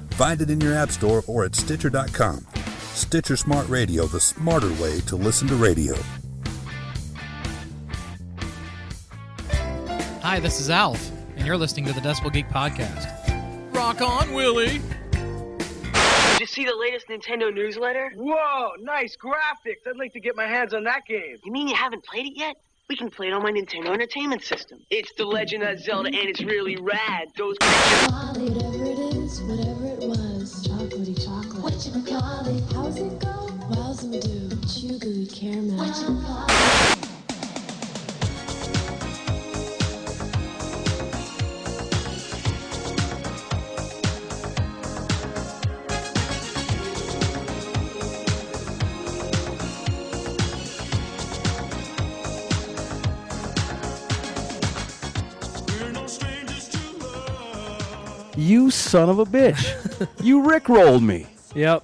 Find 0.10 0.42
it 0.42 0.50
in 0.50 0.60
your 0.60 0.74
app 0.74 0.90
store 0.90 1.24
or 1.26 1.46
at 1.46 1.56
Stitcher.com. 1.56 2.46
Stitcher 2.92 3.38
Smart 3.38 3.70
Radio, 3.70 4.06
the 4.06 4.20
smarter 4.20 4.74
way 4.82 5.00
to 5.08 5.16
listen 5.16 5.48
to 5.48 5.56
radio. 5.56 5.96
Hi, 10.24 10.42
this 10.42 10.60
is 10.60 10.70
Alf, 10.70 11.10
and 11.38 11.48
you're 11.48 11.56
listening 11.56 11.86
to 11.86 11.94
the 11.94 12.02
Decibel 12.02 12.34
Geek 12.34 12.50
podcast. 12.50 13.74
Rock 13.74 14.02
on, 14.02 14.34
Willie. 14.34 14.82
Did 16.54 16.66
you 16.66 16.66
see 16.66 16.72
the 16.72 16.78
latest 16.80 17.08
Nintendo 17.08 17.52
newsletter? 17.52 18.12
Whoa, 18.16 18.74
nice 18.80 19.18
graphics. 19.18 19.88
I'd 19.88 19.98
like 19.98 20.14
to 20.14 20.20
get 20.20 20.36
my 20.36 20.46
hands 20.46 20.76
on 20.76 20.84
that 20.84 21.04
game. 21.08 21.38
You 21.44 21.52
mean 21.52 21.68
you 21.68 21.74
haven't 21.74 22.04
played 22.04 22.28
it 22.28 22.38
yet? 22.38 22.56
We 22.90 22.96
can 22.96 23.10
play 23.10 23.30
it 23.30 23.34
on 23.34 23.42
my 23.42 23.52
Nintendo 23.52 23.88
Entertainment 23.88 24.44
System. 24.44 24.80
It's 24.92 25.12
The 25.18 25.26
Legend 25.26 25.64
of 25.64 25.80
Zelda, 25.80 26.10
and 26.10 26.30
it's 26.30 26.44
really 26.44 26.76
rad. 26.76 27.30
Those 27.38 27.58
pictures. 27.60 28.12
Whatever 28.38 28.86
it 28.86 29.00
is, 29.16 29.42
whatever 29.42 29.86
it 29.88 30.08
was, 30.08 30.68
chocolatey 30.68 31.26
chocolate. 31.26 31.64
What 31.64 31.86
you 31.88 32.04
call 32.04 32.46
it? 32.46 32.74
How's 32.74 32.98
it 32.98 33.20
go? 33.20 33.50
Wow's 33.70 34.04
and 34.04 34.22
do, 34.22 34.50
chew 34.68 35.00
gooey 35.00 35.26
caramel. 35.26 35.78
What 35.78 35.98
you 36.02 36.22
call 36.24 36.46
it? 36.48 36.93
You 58.44 58.72
son 58.72 59.10
of 59.10 59.20
a 59.20 59.26
bitch! 59.26 60.08
you 60.22 60.42
rickrolled 60.44 61.02
me. 61.02 61.28
Yep. 61.56 61.82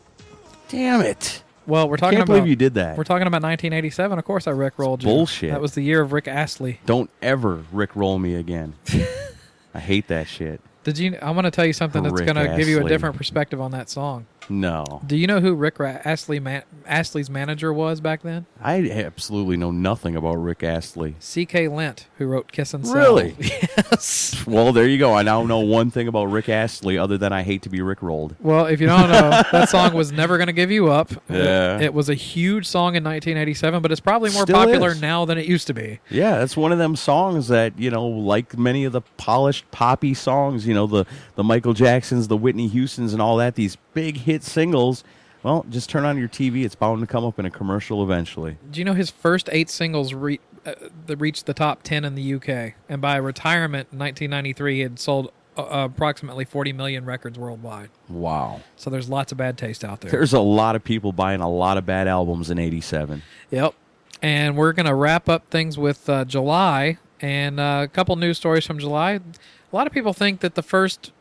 Damn 0.68 0.99
it! 1.01 1.41
Well, 1.66 1.88
we're 1.88 1.95
talking 1.95 2.18
Can't 2.18 2.28
about 2.28 2.36
believe 2.36 2.49
you 2.49 2.55
did 2.57 2.74
that. 2.74 2.97
We're 2.97 3.05
talking 3.05 3.28
about 3.28 3.41
1987. 3.43 4.20
Of 4.20 4.26
course, 4.26 4.45
I 4.45 4.51
Rick 4.51 4.74
rolled 4.78 5.01
you. 5.01 5.07
bullshit. 5.10 5.51
That 5.51 5.62
was 5.62 5.74
the 5.76 5.82
year 5.82 6.01
of 6.01 6.12
Rick 6.12 6.28
Astley. 6.28 6.82
Don't 6.86 7.10
ever 7.22 7.64
rickroll 7.74 8.20
me 8.20 8.36
again. 8.36 8.74
I 9.74 9.80
hate 9.80 10.07
that 10.10 10.28
shit. 10.28 10.60
Did 10.84 10.97
you? 10.97 11.18
I'm 11.22 11.34
going 11.34 11.45
to 11.45 11.51
tell 11.51 11.66
you 11.66 11.72
something 11.74 12.03
that's 12.03 12.14
Rick 12.14 12.26
going 12.34 12.36
to 12.49 12.57
give 12.57 12.68
you 12.68 12.76
a 12.76 12.80
Astley. 12.80 12.89
different 12.89 13.16
perspective 13.16 13.62
on 13.62 13.72
that 13.72 13.89
song. 13.89 14.26
No, 14.50 15.02
Do 15.06 15.16
you 15.16 15.28
know 15.28 15.39
who 15.39 15.54
Rick 15.54 15.80
Ra- 15.80 16.00
Astley 16.04 16.39
man- 16.39 16.64
Astley's 16.88 17.30
manager 17.30 17.72
was 17.72 18.02
back 18.02 18.24
then? 18.24 18.45
I 18.62 18.89
absolutely 18.89 19.58
know 19.58 19.72
nothing 19.72 20.16
about 20.16 20.36
Rick 20.36 20.64
Astley. 20.64 21.16
C.K. 21.20 21.68
Lendt, 21.68 22.06
who 22.18 22.26
wrote 22.28 22.52
"Kiss 22.52 22.74
and 22.74 22.86
Sell." 22.86 22.95
Really? 22.95 23.36
yes. 23.39 24.43
Well, 24.47 24.74
there 24.74 24.88
you 24.88 24.97
go. 24.97 25.14
I 25.14 25.22
now 25.24 25.43
know 25.43 25.60
one 25.60 25.91
thing 25.91 26.08
about 26.08 26.26
Rick 26.26 26.50
Astley, 26.50 26.97
other 26.97 27.18
than 27.18 27.32
I 27.32 27.43
hate 27.43 27.62
to 27.64 27.70
be 27.70 27.82
Rick 27.82 28.02
rolled. 28.02 28.36
Well, 28.39 28.66
if 28.66 28.82
you 28.82 28.88
don't 28.88 29.10
know, 29.10 29.41
that 29.52 29.70
song 29.70 29.93
was 29.93 30.12
"Never 30.12 30.38
Gonna 30.38 30.54
Give 30.54 30.72
You 30.72 30.91
Up." 30.91 31.12
Yeah. 31.30 31.76
It, 31.78 31.84
it 31.89 31.93
was 31.93 32.10
a 32.10 32.14
huge 32.16 32.66
song 32.68 32.95
in 32.95 33.04
1987, 33.04 33.82
but 33.82 33.91
it's 33.91 34.02
probably 34.02 34.32
more 34.32 34.43
Still 34.43 34.56
popular 34.56 34.91
is. 34.91 35.02
now 35.02 35.26
than 35.26 35.38
it 35.38 35.45
used 35.45 35.68
to 35.68 35.74
be. 35.74 36.00
Yeah, 36.10 36.43
it's 36.43 36.58
one 36.58 36.72
of 36.72 36.78
them 36.78 36.95
songs 36.95 37.47
that 37.50 37.78
you 37.80 37.91
know, 37.91 38.06
like 38.08 38.58
many 38.58 38.84
of 38.86 38.93
the 38.93 39.02
polished 39.18 39.70
poppy 39.72 40.14
songs, 40.14 40.66
you 40.68 40.74
know, 40.74 40.88
the 40.88 41.06
the 41.36 41.43
Michael 41.43 41.74
Jacksons, 41.74 42.28
the 42.28 42.38
Whitney 42.38 42.68
Houstons, 42.68 43.14
and 43.14 43.22
all 43.22 43.38
that. 43.38 43.56
These 43.56 43.78
big 43.93 44.18
hit 44.39 44.49
singles. 44.49 45.03
Well, 45.43 45.65
just 45.69 45.89
turn 45.89 46.03
on 46.05 46.17
your 46.17 46.27
TV; 46.27 46.65
it's 46.65 46.75
bound 46.75 47.01
to 47.01 47.07
come 47.07 47.23
up 47.23 47.39
in 47.39 47.45
a 47.45 47.49
commercial 47.49 48.03
eventually. 48.03 48.57
Do 48.69 48.79
you 48.79 48.85
know 48.85 48.93
his 48.93 49.09
first 49.09 49.49
eight 49.51 49.69
singles 49.69 50.13
re- 50.13 50.39
uh, 50.65 50.73
that 51.07 51.17
reached 51.17 51.45
the 51.45 51.53
top 51.53 51.83
10 51.83 52.03
in 52.03 52.15
the 52.15 52.33
UK? 52.33 52.73
And 52.89 53.01
by 53.01 53.15
retirement 53.15 53.89
in 53.91 53.99
1993, 53.99 54.75
he 54.75 54.81
had 54.81 54.99
sold 54.99 55.31
uh, 55.57 55.87
approximately 55.89 56.43
40 56.43 56.73
million 56.73 57.05
records 57.05 57.39
worldwide. 57.39 57.89
Wow. 58.09 58.61
So 58.75 58.89
there's 58.89 59.09
lots 59.09 59.31
of 59.31 59.37
bad 59.37 59.57
taste 59.57 59.85
out 59.85 60.01
there. 60.01 60.11
There's 60.11 60.33
a 60.33 60.41
lot 60.41 60.75
of 60.75 60.83
people 60.83 61.13
buying 61.13 61.39
a 61.39 61.49
lot 61.49 61.77
of 61.77 61.85
bad 61.85 62.07
albums 62.07 62.49
in 62.49 62.59
'87. 62.59 63.21
Yep. 63.51 63.73
And 64.21 64.57
we're 64.57 64.73
going 64.73 64.85
to 64.85 64.95
wrap 64.95 65.29
up 65.29 65.47
things 65.47 65.77
with 65.77 66.09
uh, 66.09 66.25
July 66.25 66.97
and 67.21 67.61
uh, 67.61 67.81
a 67.83 67.87
couple 67.87 68.15
news 68.17 68.37
stories 68.37 68.65
from 68.65 68.77
July. 68.77 69.11
A 69.11 69.75
lot 69.75 69.87
of 69.87 69.93
people 69.93 70.11
think 70.11 70.41
that 70.41 70.55
the 70.55 70.63
first 70.63 71.13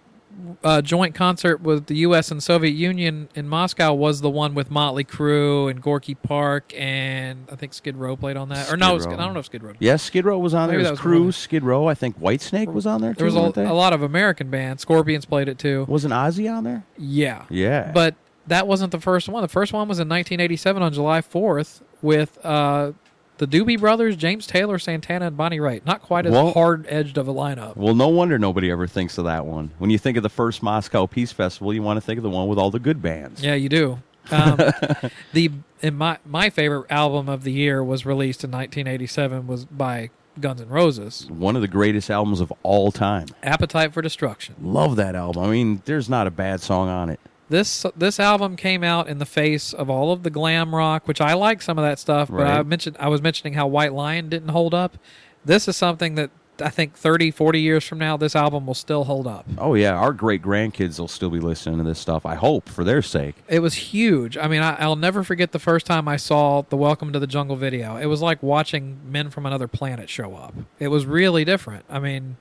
uh, 0.63 0.81
joint 0.83 1.15
concert 1.15 1.61
with 1.61 1.87
the 1.87 1.97
U.S. 1.97 2.31
and 2.31 2.43
Soviet 2.43 2.73
Union 2.73 3.29
in 3.35 3.49
Moscow 3.49 3.93
was 3.93 4.21
the 4.21 4.31
one 4.31 4.55
with 4.55 4.71
Motley 4.71 5.05
Crue 5.05 5.71
and 5.71 5.83
Gorky 5.83 6.15
Park 6.15 6.73
and 6.77 7.47
I 7.51 7.57
think 7.57 7.75
Skid 7.75 7.97
Row 7.97 8.17
played 8.17 8.37
on 8.37 8.49
that. 8.51 8.73
or 8.73 8.77
no, 8.77 8.99
Skid 8.99 9.15
I 9.15 9.25
don't 9.25 9.35
know 9.35 9.41
if 9.41 9.47
Skid 9.47 9.63
Row. 9.63 9.73
Yes, 9.79 10.03
Skid 10.03 10.25
Row 10.25 10.39
was 10.39 10.55
on 10.55 10.69
Maybe 10.69 10.83
there. 10.83 10.89
It 10.89 10.91
was 10.93 11.05
was 11.05 11.21
one. 11.21 11.33
Skid 11.33 11.65
Row. 11.65 11.87
I 11.87 11.95
think 11.95 12.19
Whitesnake 12.21 12.73
was 12.73 12.87
on 12.87 13.01
there 13.01 13.15
too. 13.15 13.31
There 13.31 13.41
was 13.43 13.57
a, 13.57 13.63
a 13.63 13.73
lot 13.75 13.93
of 13.93 14.03
American 14.03 14.51
bands. 14.51 14.83
Scorpions 14.83 15.25
played 15.25 15.49
it 15.49 15.59
too. 15.59 15.85
Wasn't 15.89 16.13
Ozzy 16.13 16.51
on 16.53 16.65
there? 16.65 16.85
Yeah. 16.97 17.45
Yeah. 17.51 17.91
But 17.93 18.15
that 18.47 18.67
wasn't 18.67 18.93
the 18.93 19.01
first 19.01 19.29
one. 19.29 19.43
The 19.43 19.49
first 19.49 19.73
one 19.73 19.89
was 19.89 19.99
in 19.99 20.09
1987 20.09 20.83
on 20.83 20.93
July 20.93 21.21
4th 21.21 21.83
with 22.01 22.39
uh, 22.45 22.93
the 23.39 23.47
Doobie 23.47 23.79
Brothers, 23.81 24.17
James 24.17 24.47
Taylor, 24.47 24.79
Santana, 24.79 25.27
and 25.29 25.37
Bonnie 25.37 25.59
Raitt. 25.59 25.87
Not 25.87 26.03
quite 26.03 26.27
as 26.27 26.33
Well- 26.33 26.53
hard 26.53 26.87
edged 26.89 27.17
of 27.19 27.27
a 27.29 27.35
lineup. 27.35 27.77
Well, 27.77 27.95
no 27.95 28.09
wonder 28.09 28.39
nobody 28.39 28.71
ever 28.71 28.87
thinks 28.87 29.17
of 29.19 29.25
that 29.25 29.47
one. 29.47 29.71
When 29.79 29.91
you 29.91 29.99
think 29.99 30.17
of 30.17 30.23
the 30.23 30.29
first 30.29 30.63
Moscow 30.63 31.07
Peace 31.07 31.33
Festival, 31.33 31.73
you 31.73 31.83
want 31.83 31.97
to 31.97 32.01
think 32.01 32.19
of 32.19 32.23
the 32.25 32.31
one 32.31 32.49
with 32.49 32.59
all 32.59 32.71
the 32.71 32.79
good 32.79 33.01
bands. 33.03 33.43
Yeah, 33.43 33.55
you 33.55 33.69
do. 33.69 33.99
Um, 34.31 34.59
the 35.33 35.51
my 35.91 36.19
my 36.27 36.51
favorite 36.51 36.87
album 36.91 37.29
of 37.29 37.45
the 37.45 37.53
year 37.53 37.83
was 37.83 38.05
released 38.05 38.45
in 38.45 38.51
1987 38.51 39.47
was 39.47 39.65
by 39.65 40.11
Guns 40.41 40.61
N' 40.61 40.69
Roses. 40.69 41.27
One 41.31 41.57
of 41.57 41.63
the 41.63 41.69
greatest 41.69 42.11
albums 42.11 42.41
of 42.41 42.53
all 42.63 42.93
time. 42.93 43.27
Appetite 43.43 43.93
for 43.93 44.03
Destruction. 44.03 44.55
Love 44.61 44.97
that 44.97 45.15
album. 45.15 45.43
I 45.45 45.49
mean, 45.49 45.83
there's 45.87 46.09
not 46.09 46.27
a 46.27 46.31
bad 46.31 46.61
song 46.61 46.89
on 46.89 47.09
it. 47.11 47.21
This 47.49 47.87
this 47.97 48.21
album 48.21 48.57
came 48.57 48.85
out 48.85 49.09
in 49.09 49.19
the 49.19 49.27
face 49.27 49.73
of 49.73 49.89
all 49.89 50.13
of 50.13 50.23
the 50.23 50.31
glam 50.31 50.75
rock, 50.75 51.09
which 51.09 51.21
I 51.21 51.35
like 51.35 51.63
some 51.63 51.79
of 51.79 51.85
that 51.85 51.99
stuff. 51.99 52.31
But 52.31 52.47
I 52.47 52.63
mentioned 52.63 52.97
I 53.01 53.09
was 53.09 53.23
mentioning 53.23 53.55
how 53.55 53.67
White 53.67 53.93
Lion 53.93 54.29
didn't 54.29 54.51
hold 54.51 54.75
up. 54.75 54.99
This 55.45 55.67
is 55.67 55.77
something 55.77 56.15
that 56.17 56.31
I 56.61 56.71
think 56.71 56.95
30, 56.95 57.31
40 57.31 57.61
years 57.61 57.85
from 57.85 57.99
now, 57.99 58.17
this 58.17 58.35
album 58.35 58.67
will 58.67 58.75
still 58.75 59.05
hold 59.05 59.27
up. 59.27 59.47
Oh 59.59 59.75
yeah, 59.75 59.95
our 59.95 60.13
great 60.13 60.43
grandkids 60.43 60.99
will 60.99 61.09
still 61.09 61.31
be 61.31 61.41
listening 61.41 61.79
to 61.79 61.85
this 61.85 61.99
stuff. 61.99 62.27
I 62.27 62.35
hope 62.35 62.69
for 62.69 62.85
their 62.85 63.03
sake. 63.03 63.37
It 63.49 63.61
was 63.61 63.75
huge. 63.75 64.37
I 64.37 64.49
mean, 64.49 64.63
I, 64.63 64.75
I'll 64.75 64.97
never 64.97 65.23
forget 65.23 65.53
the 65.53 65.59
first 65.59 65.87
time 65.87 66.09
I 66.09 66.17
saw 66.17 66.63
the 66.63 66.77
Welcome 66.77 67.13
to 67.13 67.19
the 67.19 67.27
Jungle 67.27 67.57
video. 67.57 67.97
It 67.97 68.07
was 68.07 68.21
like 68.21 68.43
watching 68.43 68.99
men 69.05 69.31
from 69.31 69.47
another 69.47 69.69
planet 69.69 70.09
show 70.09 70.35
up. 70.35 70.55
It 70.79 70.89
was 70.89 71.07
really 71.07 71.45
different. 71.45 71.85
I 71.89 71.99
mean, 71.99 72.37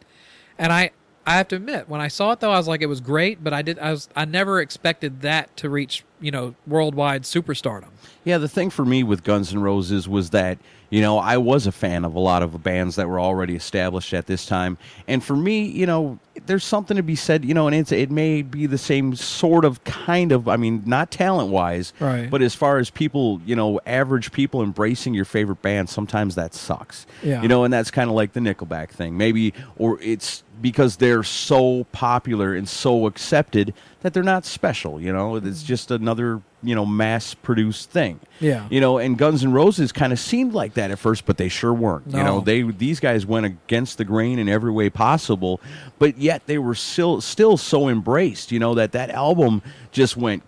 and 0.57 0.73
I 0.73 0.91
I 1.27 1.33
have 1.33 1.49
to 1.49 1.57
admit, 1.57 1.89
when 1.89 1.99
I 1.99 2.07
saw 2.07 2.31
it 2.31 2.39
though, 2.39 2.51
I 2.51 2.57
was 2.57 2.69
like, 2.69 2.81
it 2.81 2.85
was 2.85 3.01
great, 3.01 3.43
but 3.43 3.53
I 3.53 3.61
did 3.61 3.77
I 3.79 3.91
was 3.91 4.07
I 4.15 4.23
never 4.23 4.61
expected 4.61 5.21
that 5.21 5.55
to 5.57 5.69
reach 5.69 6.05
you 6.19 6.31
know 6.31 6.55
worldwide 6.65 7.23
superstardom. 7.23 7.89
Yeah, 8.23 8.37
the 8.37 8.49
thing 8.49 8.69
for 8.69 8.83
me 8.85 9.03
with 9.03 9.23
Guns 9.23 9.53
N' 9.53 9.61
Roses 9.61 10.07
was 10.09 10.31
that, 10.31 10.57
you 10.89 10.99
know, 10.99 11.17
I 11.17 11.37
was 11.37 11.65
a 11.65 11.71
fan 11.71 12.03
of 12.03 12.13
a 12.13 12.19
lot 12.19 12.43
of 12.43 12.61
bands 12.61 12.97
that 12.97 13.07
were 13.07 13.21
already 13.21 13.55
established 13.55 14.13
at 14.13 14.25
this 14.27 14.45
time. 14.45 14.77
And 15.07 15.23
for 15.23 15.35
me, 15.35 15.63
you 15.63 15.85
know, 15.85 16.19
there's 16.45 16.65
something 16.65 16.97
to 16.97 17.03
be 17.03 17.15
said, 17.15 17.45
you 17.45 17.53
know, 17.53 17.67
and 17.67 17.75
it's, 17.75 17.93
it 17.93 18.11
may 18.11 18.41
be 18.41 18.65
the 18.65 18.77
same 18.77 19.15
sort 19.15 19.63
of 19.63 19.81
kind 19.85 20.33
of, 20.33 20.49
I 20.49 20.57
mean, 20.57 20.83
not 20.85 21.09
talent 21.09 21.51
wise, 21.51 21.93
Right. 22.01 22.29
but 22.29 22.41
as 22.41 22.53
far 22.53 22.79
as 22.79 22.89
people, 22.89 23.39
you 23.45 23.55
know, 23.55 23.79
average 23.85 24.33
people 24.33 24.61
embracing 24.61 25.13
your 25.13 25.25
favorite 25.25 25.61
band, 25.61 25.89
sometimes 25.89 26.35
that 26.35 26.53
sucks. 26.53 27.05
Yeah. 27.23 27.41
You 27.41 27.47
know, 27.47 27.63
and 27.63 27.73
that's 27.73 27.91
kind 27.91 28.09
of 28.09 28.15
like 28.17 28.33
the 28.33 28.41
Nickelback 28.41 28.89
thing. 28.89 29.15
Maybe, 29.17 29.53
or 29.77 30.01
it's 30.01 30.43
because 30.61 30.97
they're 30.97 31.23
so 31.23 31.85
popular 31.93 32.53
and 32.55 32.67
so 32.67 33.05
accepted 33.05 33.73
that 34.07 34.13
they're 34.13 34.23
not 34.23 34.45
special, 34.45 35.01
you 35.01 35.11
know, 35.11 35.35
it's 35.35 35.61
mm. 35.61 35.65
just 35.65 35.91
another, 35.91 36.41
you 36.63 36.73
know, 36.73 36.85
mass 36.85 37.33
produced 37.33 37.91
thing. 37.91 38.21
Yeah. 38.39 38.65
You 38.69 38.79
know, 38.79 38.99
and 38.99 39.17
Guns 39.17 39.43
N' 39.43 39.51
Roses 39.51 39.91
kind 39.91 40.13
of 40.13 40.19
seemed 40.19 40.53
like 40.53 40.75
that 40.75 40.91
at 40.91 40.97
first, 40.97 41.25
but 41.25 41.35
they 41.35 41.49
sure 41.49 41.73
weren't. 41.73 42.07
You 42.07 42.23
know, 42.23 42.39
they 42.39 42.61
these 42.61 43.01
guys 43.01 43.25
went 43.25 43.45
against 43.45 43.97
the 43.97 44.05
grain 44.05 44.39
in 44.39 44.47
every 44.47 44.71
way 44.71 44.89
possible, 44.89 45.59
but 45.99 46.17
yet 46.17 46.43
they 46.45 46.57
were 46.57 46.73
still 46.73 47.19
still 47.19 47.57
so 47.57 47.89
embraced. 47.89 48.53
You 48.53 48.59
know 48.59 48.75
that 48.75 48.93
that 48.93 49.09
album 49.09 49.61
just 49.91 50.15
went 50.15 50.43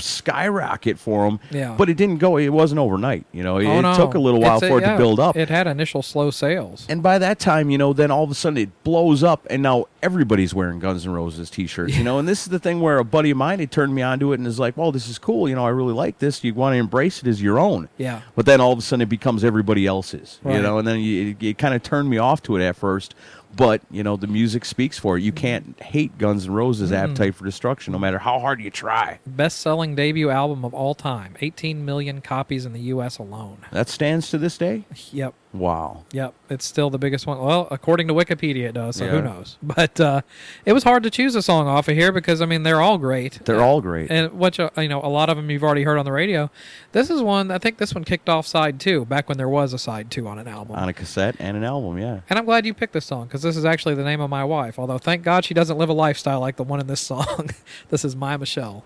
skyrocket 0.00 0.98
for 0.98 1.24
them. 1.28 1.40
Yeah. 1.50 1.74
But 1.76 1.88
it 1.88 1.96
didn't 1.96 2.18
go. 2.18 2.36
It 2.36 2.48
wasn't 2.48 2.78
overnight. 2.78 3.24
You 3.32 3.42
know, 3.42 3.58
it, 3.58 3.66
Oh, 3.66 3.78
it 3.78 3.96
took 3.96 4.14
a 4.14 4.18
little 4.18 4.40
while 4.40 4.58
It's 4.58 4.66
for 4.66 4.78
it 4.78 4.82
yeah, 4.82 4.92
to 4.92 4.98
build 4.98 5.20
up. 5.20 5.36
It 5.36 5.48
had 5.48 5.66
initial 5.66 6.02
slow 6.02 6.30
sales. 6.30 6.86
And 6.88 7.02
by 7.02 7.18
that 7.18 7.38
time, 7.38 7.70
you 7.70 7.78
know, 7.78 7.92
then 7.92 8.10
all 8.10 8.24
of 8.24 8.30
a 8.30 8.34
sudden 8.34 8.56
it 8.58 8.84
blows 8.84 9.22
up, 9.22 9.46
and 9.50 9.62
now 9.62 9.86
everybody's 10.02 10.54
wearing 10.54 10.78
Guns 10.80 11.06
N' 11.06 11.12
Roses 11.12 11.50
T-shirts. 11.50 11.96
You 11.96 12.04
know, 12.04 12.18
and 12.18 12.26
this 12.28 12.42
is 12.42 12.48
the 12.48 12.58
thing 12.58 12.80
where 12.80 12.98
a 12.98 13.04
buddy 13.04 13.30
of 13.30 13.36
mine 13.36 13.60
had 13.60 13.70
turned 13.70 13.94
me 13.94 14.02
onto 14.02 14.32
it 14.32 14.38
and 14.38 14.46
is 14.46 14.58
like, 14.58 14.76
"Well, 14.76 14.92
this 14.92 15.08
is 15.08 15.18
cool. 15.18 15.48
You 15.48 15.54
know, 15.54 15.64
I 15.64 15.70
really 15.70 15.92
like 15.94 16.18
this. 16.18 16.42
You 16.42 16.54
want 16.54 16.74
to 16.74 16.78
embrace 16.78 17.20
it 17.22 17.26
as 17.28 17.40
your 17.42 17.58
own." 17.58 17.88
Yeah. 17.98 18.22
But 18.34 18.46
then 18.46 18.60
all 18.60 18.72
of 18.72 18.78
a 18.78 18.82
sudden 18.82 19.02
it 19.02 19.08
becomes 19.08 19.44
everybody 19.44 19.86
else's. 19.86 20.40
You 20.44 20.60
know, 20.62 20.78
and 20.78 20.86
then 20.88 21.00
you, 21.00 21.30
it, 21.38 21.42
it 21.42 21.58
kind 21.58 21.74
of 21.74 21.82
turned 21.82 22.08
me 22.10 22.18
off 22.18 22.42
to 22.44 22.56
it 22.56 22.62
at 22.64 22.76
first. 22.76 23.14
But 23.56 23.82
you 23.90 24.02
know, 24.02 24.16
the 24.16 24.26
music 24.26 24.64
speaks 24.64 24.98
for 24.98 25.16
it. 25.18 25.22
You 25.22 25.32
can't 25.32 25.80
hate 25.82 26.16
Guns 26.18 26.46
N' 26.46 26.52
Roses' 26.52 26.90
Mm. 26.90 26.96
Appetite 26.96 27.34
for 27.34 27.44
Destruction, 27.44 27.92
no 27.92 27.98
matter 27.98 28.18
how 28.18 28.38
hard 28.38 28.60
you 28.60 28.70
try. 28.70 29.18
Best-selling 29.26 29.94
debut 29.94 30.30
album 30.30 30.64
of 30.64 30.72
all 30.72 30.94
time. 30.94 31.36
18 31.40 31.84
million 31.84 32.20
copies 32.20 32.64
in 32.64 32.72
the 32.72 32.80
U.S. 32.80 33.18
alone. 33.18 33.58
That 33.72 33.88
stands 33.88 34.30
to 34.30 34.38
this 34.38 34.56
day. 34.56 34.84
Yep. 35.12 35.34
Wow. 35.52 36.04
Yep, 36.12 36.32
it's 36.48 36.64
still 36.64 36.90
the 36.90 36.98
biggest 36.98 37.26
one. 37.26 37.40
Well, 37.40 37.66
according 37.72 38.06
to 38.06 38.14
Wikipedia, 38.14 38.68
it 38.68 38.72
does. 38.74 38.96
So 38.96 39.04
Yeah. 39.04 39.10
who 39.10 39.22
knows? 39.22 39.58
But 39.62 39.98
uh, 40.00 40.20
it 40.64 40.72
was 40.72 40.84
hard 40.84 41.02
to 41.02 41.10
choose 41.10 41.34
a 41.34 41.42
song 41.42 41.66
off 41.66 41.88
of 41.88 41.96
here 41.96 42.12
because 42.12 42.40
I 42.40 42.46
mean 42.46 42.62
they're 42.62 42.80
all 42.80 42.98
great. 42.98 43.40
They're 43.44 43.60
all 43.60 43.80
great. 43.80 44.10
and 44.12 44.32
which 44.38 44.60
uh, 44.60 44.70
you 44.76 44.86
know 44.88 45.00
a 45.02 45.08
lot 45.08 45.28
of 45.28 45.36
them 45.36 45.50
you've 45.50 45.64
already 45.64 45.82
heard 45.82 45.98
on 45.98 46.04
the 46.04 46.12
radio. 46.12 46.50
This 46.92 47.10
is 47.10 47.20
one 47.20 47.50
I 47.50 47.58
think 47.58 47.78
this 47.78 47.94
one 47.94 48.04
kicked 48.04 48.28
off 48.28 48.46
side 48.46 48.78
two 48.78 49.04
back 49.06 49.28
when 49.28 49.38
there 49.38 49.48
was 49.48 49.72
a 49.72 49.78
side 49.78 50.08
two 50.10 50.28
on 50.28 50.38
an 50.38 50.46
album. 50.46 50.76
On 50.76 50.88
a 50.88 50.92
cassette 50.92 51.34
and 51.40 51.56
an 51.56 51.64
album, 51.64 51.98
yeah. 51.98 52.20
and 52.30 52.38
I'm 52.38 52.44
glad 52.44 52.64
you 52.64 52.72
picked 52.72 52.92
this 52.92 53.06
song 53.06 53.26
because 53.26 53.42
this 53.42 53.56
is 53.56 53.64
actually 53.64 53.96
the 53.96 54.04
name 54.04 54.20
of 54.20 54.30
my 54.30 54.44
wife. 54.44 54.78
Although 54.78 54.98
thank 54.98 55.24
God 55.24 55.44
she 55.44 55.54
doesn't 55.54 55.76
live 55.78 55.88
a 55.88 55.92
lifestyle 55.94 56.38
like 56.38 56.56
the 56.56 56.64
one 56.64 56.78
in 56.78 56.86
this 56.86 57.00
song. 57.12 57.50
this 57.88 58.04
is 58.04 58.14
my 58.14 58.36
Michelle. 58.36 58.84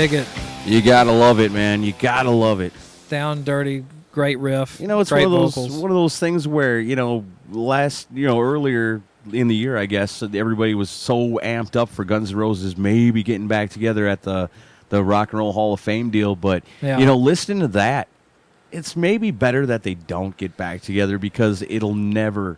Dig 0.00 0.14
it, 0.14 0.26
You 0.64 0.80
gotta 0.80 1.12
love 1.12 1.40
it, 1.40 1.52
man. 1.52 1.82
You 1.82 1.92
gotta 1.98 2.30
love 2.30 2.62
it. 2.62 2.72
down 3.10 3.44
dirty, 3.44 3.84
great 4.12 4.38
riff. 4.38 4.80
You 4.80 4.86
know, 4.86 5.00
it's 5.00 5.10
great 5.10 5.26
one 5.26 5.34
of 5.34 5.40
those 5.42 5.54
vocals. 5.54 5.78
one 5.82 5.90
of 5.90 5.94
those 5.94 6.18
things 6.18 6.48
where 6.48 6.80
you 6.80 6.96
know, 6.96 7.26
last 7.50 8.08
you 8.10 8.26
know 8.26 8.40
earlier 8.40 9.02
in 9.30 9.48
the 9.48 9.54
year, 9.54 9.76
I 9.76 9.84
guess 9.84 10.22
everybody 10.22 10.74
was 10.74 10.88
so 10.88 11.38
amped 11.42 11.76
up 11.76 11.90
for 11.90 12.06
Guns 12.06 12.30
N' 12.30 12.38
Roses 12.38 12.78
maybe 12.78 13.22
getting 13.22 13.46
back 13.46 13.68
together 13.68 14.08
at 14.08 14.22
the 14.22 14.48
the 14.88 15.04
Rock 15.04 15.32
and 15.32 15.38
Roll 15.38 15.52
Hall 15.52 15.74
of 15.74 15.80
Fame 15.80 16.08
deal, 16.08 16.34
but 16.34 16.64
Yeah. 16.80 16.96
you 16.96 17.04
know, 17.04 17.16
listening 17.16 17.60
to 17.60 17.68
that, 17.68 18.08
it's 18.72 18.96
maybe 18.96 19.30
better 19.30 19.66
that 19.66 19.82
they 19.82 19.96
don't 19.96 20.34
get 20.38 20.56
back 20.56 20.80
together 20.80 21.18
because 21.18 21.60
it'll 21.68 21.94
never 21.94 22.56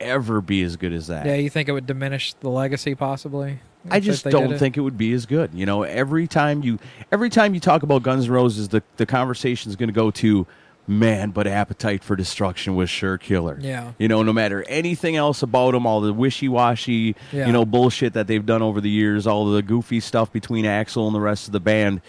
ever 0.00 0.40
be 0.40 0.62
as 0.64 0.74
good 0.74 0.92
as 0.92 1.06
that. 1.06 1.24
Yeah, 1.24 1.34
you 1.36 1.50
think 1.50 1.68
it 1.68 1.72
would 1.72 1.86
diminish 1.86 2.32
the 2.34 2.48
legacy 2.50 2.96
possibly? 2.96 3.60
I 3.88 4.00
just 4.00 4.24
don't 4.24 4.58
think 4.58 4.76
it 4.76 4.80
would 4.80 4.98
be 4.98 5.12
as 5.12 5.26
good. 5.26 5.50
You 5.54 5.64
know, 5.66 5.82
every 5.84 6.26
time 6.26 6.62
you 6.62 6.78
every 7.12 7.30
time 7.30 7.54
you 7.54 7.60
talk 7.60 7.82
about 7.82 8.02
Guns 8.02 8.26
N' 8.26 8.32
Roses, 8.32 8.68
the 8.68 8.82
the 8.96 9.06
conversation 9.06 9.70
is 9.70 9.76
going 9.76 9.88
to 9.88 9.92
go 9.94 10.10
to 10.10 10.46
man, 10.86 11.30
but 11.30 11.46
Appetite 11.46 12.02
for 12.02 12.16
Destruction 12.16 12.74
was 12.74 12.90
sure 12.90 13.16
killer. 13.16 13.56
Yeah. 13.60 13.92
You 13.98 14.08
know, 14.08 14.22
no 14.24 14.32
matter 14.32 14.64
anything 14.68 15.14
else 15.14 15.40
about 15.42 15.70
them, 15.72 15.86
all 15.86 16.00
the 16.00 16.12
wishy 16.12 16.48
washy, 16.48 17.14
Yeah. 17.30 17.46
you 17.46 17.52
know, 17.52 17.64
bullshit 17.64 18.14
that 18.14 18.26
they've 18.26 18.44
done 18.44 18.60
over 18.60 18.80
the 18.80 18.90
years, 18.90 19.24
all 19.26 19.50
the 19.52 19.62
goofy 19.62 20.00
stuff 20.00 20.32
between 20.32 20.64
Axl 20.64 21.06
and 21.06 21.14
the 21.14 21.20
rest 21.20 21.46
of 21.46 21.52
the 21.52 21.60
band. 21.60 22.00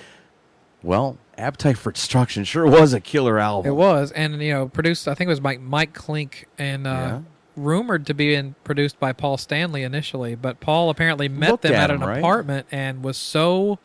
Well, 0.84 1.18
Appetite 1.38 1.78
for 1.78 1.92
Destruction 1.92 2.44
sure 2.44 2.66
was 2.66 2.94
a 2.94 3.00
killer 3.00 3.38
album. 3.40 3.70
It 3.72 3.76
was, 3.76 4.12
and 4.12 4.42
you 4.42 4.52
know, 4.54 4.68
produced. 4.68 5.08
I 5.08 5.14
think 5.14 5.28
it 5.28 5.32
was 5.32 5.42
Mike 5.42 5.62
Mike 5.62 5.94
Clink, 5.94 6.48
and 6.58 6.88
uh, 6.88 6.90
Yeah. 6.90 7.20
Rumored 7.64 8.06
to 8.08 8.14
be 8.14 8.34
in, 8.36 8.56
produced 8.64 9.00
by 9.00 9.14
Paul 9.14 9.38
Stanley 9.38 9.84
initially. 9.84 10.36
But 10.36 10.60
Paul 10.60 10.90
apparently 10.90 11.28
met 11.30 11.52
Looked 11.52 11.64
them 11.64 11.74
at 11.74 11.90
at, 11.90 11.96
him, 11.96 12.02
an 12.02 12.08
right? 12.08 12.18
apartment 12.20 12.68
and 12.72 13.04
was 13.04 13.18
so 13.18 13.80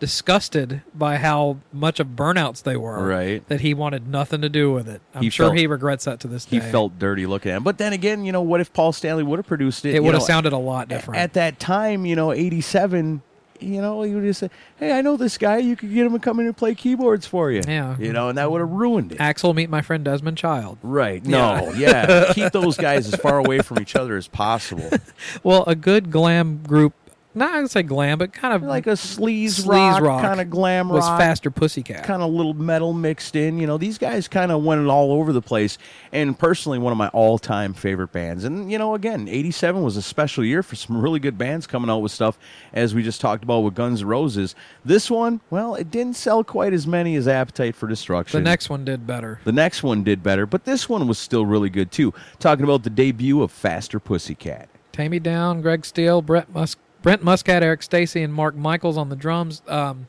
disgusted 0.00 0.80
by 0.94 1.16
how 1.16 1.58
much 1.72 2.00
of 2.00 2.08
burnouts 2.16 2.62
they 2.62 2.76
were, 2.76 3.06
Right. 3.06 3.46
that 3.48 3.60
he 3.60 3.74
wanted 3.74 4.08
nothing 4.08 4.40
to 4.40 4.48
do 4.48 4.72
with 4.72 4.88
it. 4.88 5.02
I'm 5.14 5.22
He 5.22 5.28
sure 5.30 5.48
felt- 5.48 5.58
he 5.58 5.66
regrets 5.66 6.06
that 6.06 6.20
to 6.20 6.28
this 6.28 6.46
day. 6.46 6.56
He 6.56 6.60
felt 6.60 6.98
dirty 6.98 7.26
looking 7.26 7.52
at 7.52 7.58
him. 7.58 7.64
But 7.64 7.76
then 7.76 7.92
again, 7.92 8.24
you 8.24 8.32
know, 8.32 8.40
what 8.40 8.60
if 8.62 8.72
Paul 8.72 8.92
Stanley 8.92 9.22
would 9.22 9.38
have 9.38 9.46
produced 9.46 9.84
it? 9.84 9.94
it 9.94 10.02
would 10.02 10.14
have 10.14 10.22
sounded 10.22 10.54
a 10.54 10.58
lot 10.58 10.88
different. 10.88 11.20
At 11.20 11.34
that 11.34 11.60
time, 11.60 12.06
you 12.06 12.16
know, 12.16 12.32
87, 12.32 13.20
you 13.62 13.80
know, 13.80 14.02
you 14.02 14.16
would 14.16 14.24
just 14.24 14.40
say, 14.40 14.50
hey, 14.78 14.92
I 14.92 15.00
know 15.00 15.16
this 15.16 15.38
guy. 15.38 15.58
You 15.58 15.76
could 15.76 15.92
get 15.92 16.06
him 16.06 16.12
to 16.12 16.18
come 16.18 16.40
in 16.40 16.46
and 16.46 16.56
play 16.56 16.74
keyboards 16.74 17.26
for 17.26 17.50
you. 17.50 17.62
Yeah. 17.66 17.96
You 17.98 18.12
know, 18.12 18.28
and 18.28 18.38
that 18.38 18.50
would 18.50 18.60
have 18.60 18.70
ruined 18.70 19.12
it. 19.12 19.18
Axl, 19.18 19.54
meet 19.54 19.70
my 19.70 19.82
friend 19.82 20.04
Desmond 20.04 20.38
Child. 20.38 20.78
Right. 20.82 21.24
No. 21.24 21.72
Yeah. 21.76 22.32
Keep 22.34 22.52
those 22.52 22.76
guys 22.76 23.12
as 23.12 23.20
far 23.20 23.38
away 23.38 23.60
from 23.60 23.80
each 23.80 23.96
other 23.96 24.16
as 24.16 24.28
possible. 24.28 24.90
Well, 25.42 25.64
a 25.66 25.74
good 25.74 26.10
glam 26.10 26.62
group 26.62 26.92
not 27.34 27.54
I'd 27.54 27.70
say 27.70 27.82
glam, 27.82 28.18
but 28.18 28.32
kind 28.32 28.54
of 28.54 28.62
like 28.62 28.86
a 28.86 28.92
sleaze, 28.92 29.64
sleaze 29.64 30.00
rock, 30.00 30.22
kind 30.22 30.40
of 30.40 30.50
glam 30.50 30.88
rock. 30.88 30.96
was 30.96 31.06
faster 31.20 31.50
Pussycat. 31.50 32.04
kind 32.04 32.22
of 32.22 32.30
little 32.32 32.54
metal 32.54 32.92
mixed 32.92 33.36
in. 33.36 33.58
You 33.58 33.66
know, 33.66 33.78
these 33.78 33.98
guys 33.98 34.26
kind 34.28 34.50
of 34.50 34.64
went 34.64 34.86
all 34.88 35.12
over 35.12 35.32
the 35.32 35.40
place. 35.42 35.78
And 36.12 36.36
personally, 36.38 36.78
one 36.78 36.90
of 36.92 36.98
my 36.98 37.08
all-time 37.08 37.72
favorite 37.74 38.10
bands. 38.12 38.44
And 38.44 38.70
you 38.70 38.78
know, 38.78 38.94
again, 38.94 39.28
'87 39.28 39.82
was 39.82 39.96
a 39.96 40.02
special 40.02 40.44
year 40.44 40.62
for 40.62 40.74
some 40.76 41.00
really 41.00 41.20
good 41.20 41.38
bands 41.38 41.66
coming 41.66 41.88
out 41.90 41.98
with 41.98 42.12
stuff, 42.12 42.38
as 42.72 42.94
we 42.94 43.02
just 43.02 43.20
talked 43.20 43.44
about 43.44 43.60
with 43.60 43.74
Guns 43.74 44.02
N' 44.02 44.08
Roses. 44.08 44.54
This 44.84 45.10
one, 45.10 45.40
well, 45.50 45.74
it 45.74 45.90
didn't 45.90 46.16
sell 46.16 46.42
quite 46.42 46.72
as 46.72 46.86
many 46.86 47.14
as 47.16 47.28
Appetite 47.28 47.76
for 47.76 47.86
Destruction. 47.86 48.42
The 48.42 48.48
next 48.50 48.68
one 48.70 48.84
did 48.84 49.06
better. 49.06 49.40
The 49.44 49.52
next 49.52 49.82
one 49.82 50.02
did 50.02 50.22
better, 50.22 50.46
but 50.46 50.64
this 50.64 50.88
one 50.88 51.06
was 51.06 51.18
still 51.18 51.46
really 51.46 51.70
good 51.70 51.92
too. 51.92 52.12
Talking 52.38 52.64
about 52.64 52.82
the 52.82 52.90
debut 52.90 53.42
of 53.42 53.52
Faster 53.52 54.00
Pussycat. 54.00 54.68
Taime 54.92 55.22
Downe, 55.22 55.60
Greg 55.62 55.86
Steele, 55.86 56.20
Brett 56.20 56.52
Mus- 56.52 56.76
Brent 57.02 57.22
Muscat, 57.22 57.62
Eric 57.62 57.82
Stacy, 57.82 58.22
and 58.22 58.32
Mark 58.32 58.54
Michaels 58.54 58.96
on 58.96 59.08
the 59.08 59.16
drums. 59.16 59.62
Um, 59.66 60.06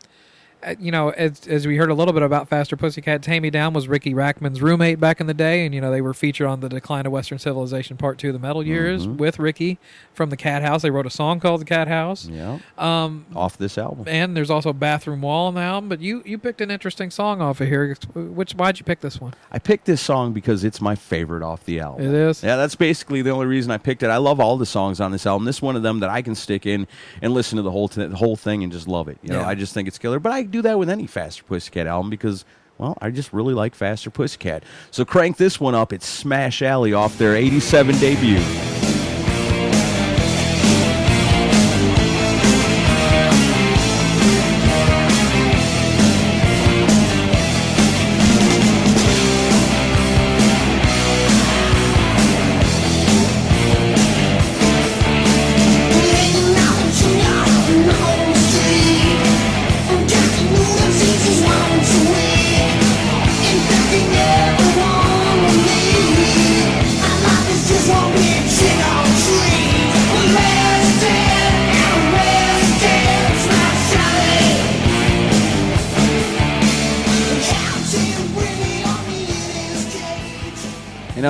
you 0.80 0.92
know, 0.92 1.10
as, 1.10 1.48
as 1.48 1.66
we 1.68 1.78
heard 1.78 1.90
a 1.90 1.94
little 1.94 2.14
bit 2.14 2.24
about 2.24 2.48
Faster 2.48 2.76
Pussycat, 2.78 3.22
Taime 3.22 3.52
Downe 3.52 3.74
was 3.74 3.88
Ricky 3.88 4.14
Rachtman's 4.14 4.62
roommate 4.62 5.00
back 5.00 5.20
in 5.20 5.28
the 5.28 5.34
day, 5.34 5.66
and 5.66 5.74
you 5.74 5.82
know 5.82 5.90
they 5.92 6.02
were 6.02 6.14
featured 6.14 6.48
on 6.48 6.60
the 6.60 6.70
Decline 6.70 7.06
of 7.06 7.12
Western 7.12 7.40
Civilization 7.40 7.98
Part 7.98 8.18
Two, 8.18 8.32
the 8.32 8.40
Metal 8.40 8.66
Years, 8.66 9.08
Mhm. 9.08 9.18
with 9.18 9.40
Ricky 9.40 9.80
from 10.14 10.30
the 10.30 10.38
Cat 10.38 10.62
House. 10.62 10.82
They 10.82 10.90
wrote 10.92 11.06
a 11.06 11.10
song 11.12 11.40
called 11.40 11.62
the 11.62 11.66
Cat 11.66 11.88
House. 11.88 12.28
Yeah. 12.28 12.60
Um, 12.78 13.26
Off 13.36 13.58
this 13.58 13.78
album. 13.78 14.06
and 14.08 14.36
there's 14.38 14.50
also 14.50 14.74
Bathroom 14.74 15.22
Wall 15.22 15.48
on 15.48 15.56
the 15.56 15.62
album. 15.62 15.90
But 15.90 16.02
you 16.02 16.22
you 16.26 16.38
picked 16.38 16.62
an 16.62 16.72
interesting 16.72 17.10
song 17.12 17.42
off 17.42 17.62
of 17.62 17.68
here. 17.68 17.96
Which 18.14 18.54
why'd 18.54 18.78
you 18.80 18.86
pick 18.86 19.02
this 19.02 19.20
one? 19.20 19.34
I 19.52 19.60
picked 19.60 19.86
this 19.86 20.02
song 20.02 20.34
because 20.34 20.64
it's 20.64 20.80
my 20.82 20.96
favorite 20.96 21.44
off 21.44 21.64
the 21.66 21.80
album. 21.80 22.06
It 22.06 22.14
is? 22.14 22.44
Yeah, 22.44 22.56
that's 22.56 22.76
basically 22.76 23.22
the 23.22 23.32
only 23.32 23.46
reason 23.48 23.72
I 23.72 23.78
picked 23.78 24.04
it. 24.04 24.10
I 24.10 24.18
love 24.18 24.40
all 24.40 24.58
the 24.58 24.66
songs 24.66 25.02
on 25.02 25.12
this 25.12 25.26
album. 25.26 25.46
This 25.46 25.58
is 25.58 25.62
one 25.62 25.76
of 25.76 25.84
them 25.84 26.00
that 26.02 26.10
I 26.10 26.22
can 26.22 26.36
stick 26.36 26.66
in 26.66 26.88
and 27.22 27.34
listen 27.34 27.58
to 27.58 27.62
the 27.64 27.72
whole 27.72 27.88
t- 27.88 28.06
the 28.06 28.16
whole 28.16 28.36
thing 28.36 28.64
and 28.64 28.72
just 28.72 28.88
love 28.88 29.08
it. 29.08 29.18
You 29.24 29.34
know, 29.34 29.40
Yeah. 29.40 29.48
I 29.48 29.56
just 29.56 29.74
think 29.74 29.88
it's 29.88 29.98
killer. 29.98 30.20
But 30.20 30.32
I 30.34 30.44
do 30.52 30.62
that 30.64 30.78
with 30.78 30.90
any 30.90 31.08
Faster 31.08 31.44
Pussycat 31.44 31.88
album 31.88 32.10
because 32.10 32.46
well, 32.78 32.98
I 33.00 33.12
just 33.12 33.32
really 33.32 33.54
like 33.54 33.76
Faster 33.76 34.10
Pussycat. 34.10 34.64
So 34.90 35.06
crank 35.06 35.38
this 35.38 35.60
one 35.60 35.76
up. 35.76 35.94
It's 35.94 36.08
Smash 36.08 36.64
Alley 36.64 36.94
off 36.94 37.18
their 37.18 37.36
87 37.36 37.98
debut. 38.00 38.81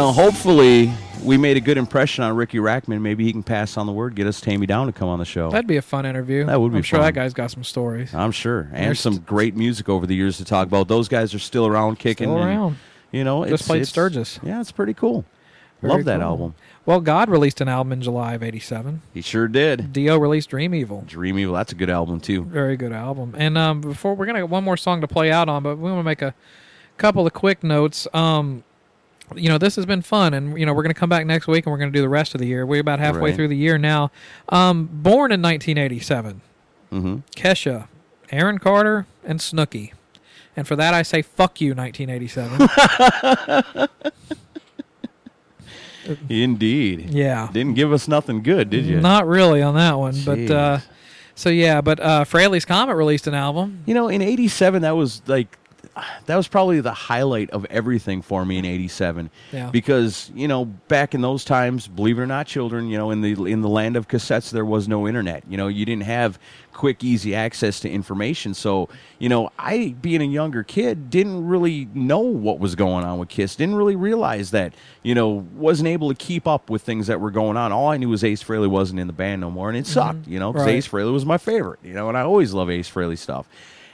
Know, 0.02 0.12
hopefully 0.12 0.92
we 1.24 1.38
made 1.38 1.58
a 1.58 1.60
good 1.62 1.78
impression 1.78 2.24
on 2.24 2.36
Ricky 2.36 2.58
Rachtman. 2.58 3.02
Maybe 3.02 3.24
he 3.24 3.32
can 3.32 3.44
pass 3.44 3.78
on 3.78 3.86
the 3.86 3.92
word, 3.92 4.16
get 4.16 4.26
us 4.26 4.42
Taime 4.42 4.66
Downe 4.66 4.88
to 4.88 4.92
come 4.92 5.08
on 5.08 5.20
the 5.20 5.26
show. 5.26 5.52
That'd 5.52 5.68
be 5.68 5.78
a 5.78 5.82
fun 5.84 6.08
interview. 6.08 6.44
That 6.46 6.60
would 6.60 6.72
be 6.72 6.78
I'm 6.80 6.84
sure 6.84 6.98
fun. 6.98 7.06
that 7.06 7.14
guy's 7.14 7.36
got 7.36 7.52
some 7.52 7.64
stories. 7.64 8.12
I'm 8.12 8.32
sure, 8.32 8.62
and 8.74 8.86
There's 8.88 9.00
some 9.00 9.20
great 9.20 9.56
music 9.56 9.90
over 9.90 10.08
the 10.08 10.16
years 10.16 10.38
to 10.38 10.44
talk 10.46 10.68
about. 10.68 10.88
Those 10.88 11.08
guys 11.08 11.36
are 11.36 11.40
still 11.40 11.68
around, 11.68 12.00
kicking. 12.00 12.30
Still 12.30 12.40
and, 12.42 12.50
around. 12.50 12.78
you 13.12 13.24
know, 13.24 13.44
Just 13.46 13.54
it's, 13.62 13.68
played 13.68 13.76
it's- 13.84 13.90
Sturgis. 13.90 14.40
Yeah, 14.42 14.60
it's 14.60 14.72
pretty 14.72 14.96
cool. 14.96 15.24
Very 15.82 15.94
Love 15.94 16.06
that 16.06 16.16
cool. 16.22 16.24
album. 16.30 16.56
Well, 16.88 17.00
God 17.00 17.30
released 17.30 17.62
an 17.62 17.68
album 17.68 17.94
in 17.94 18.02
July 18.02 18.34
of 18.34 18.42
'87. 18.42 19.04
He 19.14 19.22
sure 19.22 19.48
did. 19.48 19.94
Dio 19.94 20.18
released 20.18 20.50
Dream 20.50 20.74
Evil. 20.74 21.04
Dream 21.06 21.38
Evil. 21.38 21.54
That's 21.54 21.74
a 21.74 21.76
good 21.76 21.92
album 21.92 22.20
too. 22.20 22.44
Very 22.46 22.76
good 22.76 22.92
album. 22.92 23.36
And 23.38 23.56
um, 23.56 23.82
before 23.82 24.16
we're 24.16 24.26
gonna 24.26 24.40
get 24.40 24.50
one 24.50 24.64
more 24.64 24.78
song 24.78 25.02
to 25.02 25.08
play 25.08 25.32
out 25.32 25.48
on, 25.48 25.62
but 25.62 25.76
we 25.78 25.92
want 25.92 26.00
to 26.00 26.04
make 26.04 26.24
a 26.24 26.34
couple 26.98 27.28
of 27.28 27.34
quick 27.34 27.64
notes. 27.64 28.08
Um, 28.16 28.64
you 29.36 29.50
know, 29.50 29.58
this 29.58 29.76
has 29.76 29.86
been 29.86 30.02
fun, 30.02 30.34
and 30.34 30.58
you 30.60 30.66
know 30.66 30.74
we're 30.74 30.84
gonna 30.84 30.94
come 30.94 31.10
back 31.10 31.26
next 31.26 31.48
week 31.48 31.66
and 31.66 31.72
we're 31.72 31.80
gonna 31.80 31.92
do 31.92 32.02
the 32.02 32.10
rest 32.10 32.34
of 32.36 32.40
the 32.42 32.48
year. 32.48 32.66
We're 32.66 32.82
about 32.82 33.00
halfway 33.00 33.30
Right. 33.30 33.36
through 33.36 33.48
the 33.50 33.58
year 33.58 33.78
now. 33.78 34.12
Um, 34.50 34.90
born 34.92 35.32
in 35.32 35.42
1987, 35.42 36.42
Mm-hmm. 36.92 37.16
Kesha, 37.36 37.88
Aaron 38.32 38.58
Carter, 38.58 39.06
and 39.24 39.40
Snooki. 39.40 39.94
And 40.58 40.68
for 40.68 40.76
that, 40.76 40.94
I 40.94 41.04
say 41.04 41.22
fuck 41.22 41.62
you, 41.62 41.74
1987. 41.74 43.88
Indeed. 46.30 47.10
Yeah. 47.12 47.50
Didn't 47.54 47.76
give 47.76 47.94
us 47.94 48.08
nothing 48.08 48.42
good, 48.42 48.70
did 48.70 48.86
you? 48.86 49.00
Not 49.00 49.28
really 49.28 49.62
on 49.62 49.76
that 49.76 49.98
one, 50.00 50.16
but 50.26 50.50
uh, 50.52 50.80
so 51.36 51.50
yeah. 51.50 51.82
But 51.82 52.00
uh, 52.00 52.26
Frehley's 52.26 52.66
Comet 52.66 52.96
released 52.96 53.28
an 53.28 53.36
album. 53.36 53.84
You 53.86 53.94
know, 53.94 54.08
in 54.08 54.22
'87, 54.22 54.82
that 54.82 54.96
was 54.96 55.22
like 55.28 55.58
that 56.26 56.36
was 56.36 56.48
probably 56.48 56.80
the 56.82 56.94
highlight 56.94 57.50
of 57.52 57.66
everything 57.66 58.22
for 58.22 58.46
me 58.46 58.58
in 58.58 58.66
'87. 58.66 59.30
Yeah. 59.52 59.70
Because 59.70 60.32
you 60.34 60.48
know, 60.48 60.66
back 60.66 61.14
in 61.14 61.22
those 61.22 61.44
times, 61.44 61.88
believe 61.88 62.18
it 62.18 62.22
or 62.22 62.28
not, 62.28 62.48
children, 62.48 62.90
you 62.90 62.98
know, 62.98 63.12
in 63.12 63.22
the 63.22 63.34
in 63.46 63.62
the 63.62 63.70
land 63.70 63.96
of 63.96 64.08
cassettes, 64.08 64.52
there 64.52 64.66
was 64.66 64.88
no 64.88 65.08
internet. 65.08 65.44
You 65.50 65.58
know, 65.58 65.68
you 65.68 65.86
didn't 65.86 66.04
have 66.04 66.40
quick, 66.74 67.04
easy 67.04 67.36
access 67.36 67.80
to 67.82 67.90
information. 67.90 68.54
So, 68.54 68.90
you 69.20 69.30
know, 69.30 69.52
I, 69.60 69.96
being 70.02 70.22
a 70.22 70.26
younger 70.26 70.64
kid, 70.64 71.10
didn't 71.10 71.46
really 71.46 71.88
know 71.94 72.20
what 72.20 72.60
was 72.60 72.76
going 72.76 73.04
on 73.04 73.20
with 73.20 73.30
Kiss. 73.30 73.56
Didn't 73.56 73.76
really 73.76 73.96
realize 73.96 74.52
that. 74.52 74.74
You 75.04 75.16
know, 75.16 75.46
wasn't 75.56 75.88
able 75.88 76.10
to 76.10 76.16
keep 76.16 76.48
up 76.48 76.70
with 76.70 76.82
things 76.82 77.08
that 77.08 77.20
were 77.20 77.32
going 77.32 77.58
on. 77.58 77.72
All 77.72 77.90
I 77.90 77.98
knew 77.98 78.10
was 78.10 78.24
Ace 78.24 78.44
Frehley 78.44 78.70
wasn't 78.70 79.00
in 79.00 79.08
the 79.08 79.14
band 79.14 79.42
no 79.42 79.52
more, 79.52 79.68
and 79.70 79.78
it 79.78 79.84
mm-hmm. 79.84 79.94
sucked. 79.94 80.28
You 80.28 80.40
know, 80.40 80.54
because 80.54 80.68
Right. 80.68 80.76
Ace 80.76 80.88
Frehley 80.88 81.12
was 81.12 81.26
my 81.26 81.38
favorite. 81.38 81.80
You 81.84 81.94
know, 81.94 82.08
and 82.08 82.18
I 82.18 82.22
always 82.22 82.54
love 82.54 82.70
Ace 82.70 82.90
Frehley 82.90 83.18
stuff. 83.18 83.48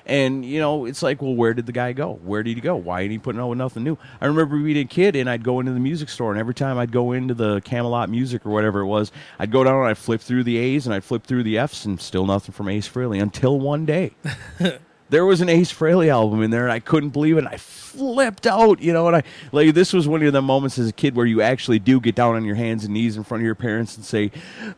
And 0.07 0.45
you 0.45 0.59
know, 0.59 0.85
it's 0.85 1.03
like, 1.03 1.21
well, 1.21 1.35
where 1.35 1.53
did 1.53 1.65
the 1.65 1.73
guy 1.73 1.91
go? 1.91 2.13
Where 2.23 2.41
did 2.41 2.55
he 2.55 2.61
go? 2.61 2.77
Why 2.77 3.01
ain't 3.01 3.11
he 3.11 3.17
putting 3.19 3.41
out 3.41 3.53
nothing 3.57 3.83
new? 3.83 3.97
I 4.21 4.25
remember 4.25 4.57
being 4.57 4.77
a 4.77 4.85
kid, 4.85 5.15
and 5.17 5.29
I'd 5.29 5.43
go 5.43 5.59
into 5.59 5.73
the 5.73 5.79
music 5.81 6.07
store, 6.07 6.31
and 6.31 6.39
every 6.39 6.53
time 6.53 6.77
I'd 6.77 6.93
go 6.93 7.11
into 7.11 7.33
the 7.33 7.59
Camelot 7.61 8.09
Music 8.09 8.45
or 8.45 8.49
whatever 8.49 8.79
it 8.79 8.85
was, 8.85 9.11
I'd 9.37 9.51
go 9.51 9.65
down 9.65 9.75
and 9.75 9.87
I'd 9.87 9.97
flip 9.97 10.21
through 10.21 10.45
the 10.45 10.57
A's 10.57 10.87
and 10.87 10.95
I'd 10.95 11.03
flip 11.03 11.25
through 11.25 11.43
the 11.43 11.57
F's, 11.57 11.85
and 11.85 11.99
still 11.99 12.25
nothing 12.25 12.53
from 12.53 12.69
Ace 12.69 12.87
Frehley 12.87 13.21
until 13.21 13.59
one 13.59 13.85
day. 13.85 14.13
there 15.09 15.25
was 15.25 15.41
an 15.41 15.49
Ace 15.49 15.73
Frehley 15.73 16.07
album 16.07 16.41
in 16.41 16.51
there, 16.51 16.63
and 16.63 16.71
I 16.71 16.79
couldn't 16.79 17.09
believe 17.09 17.35
it. 17.35 17.39
And 17.39 17.47
I 17.49 17.57
flipped 17.57 18.47
out, 18.47 18.81
you 18.81 18.93
know. 18.93 19.07
And 19.07 19.17
I 19.17 19.23
like 19.51 19.73
this 19.73 19.93
was 19.93 20.07
one 20.07 20.23
of 20.23 20.33
the 20.33 20.41
moments 20.41 20.79
as 20.79 20.87
a 20.87 20.93
kid 20.93 21.15
where 21.15 21.25
you 21.25 21.41
actually 21.41 21.79
do 21.79 21.99
get 21.99 22.15
down 22.15 22.35
on 22.35 22.45
your 22.45 22.55
hands 22.55 22.85
and 22.85 22.93
knees 22.93 23.17
in 23.17 23.23
front 23.23 23.41
of 23.41 23.45
your 23.45 23.55
parents 23.55 23.95
and 23.95 24.05
say, 24.05 24.31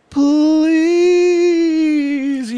"Please, 0.10 1.29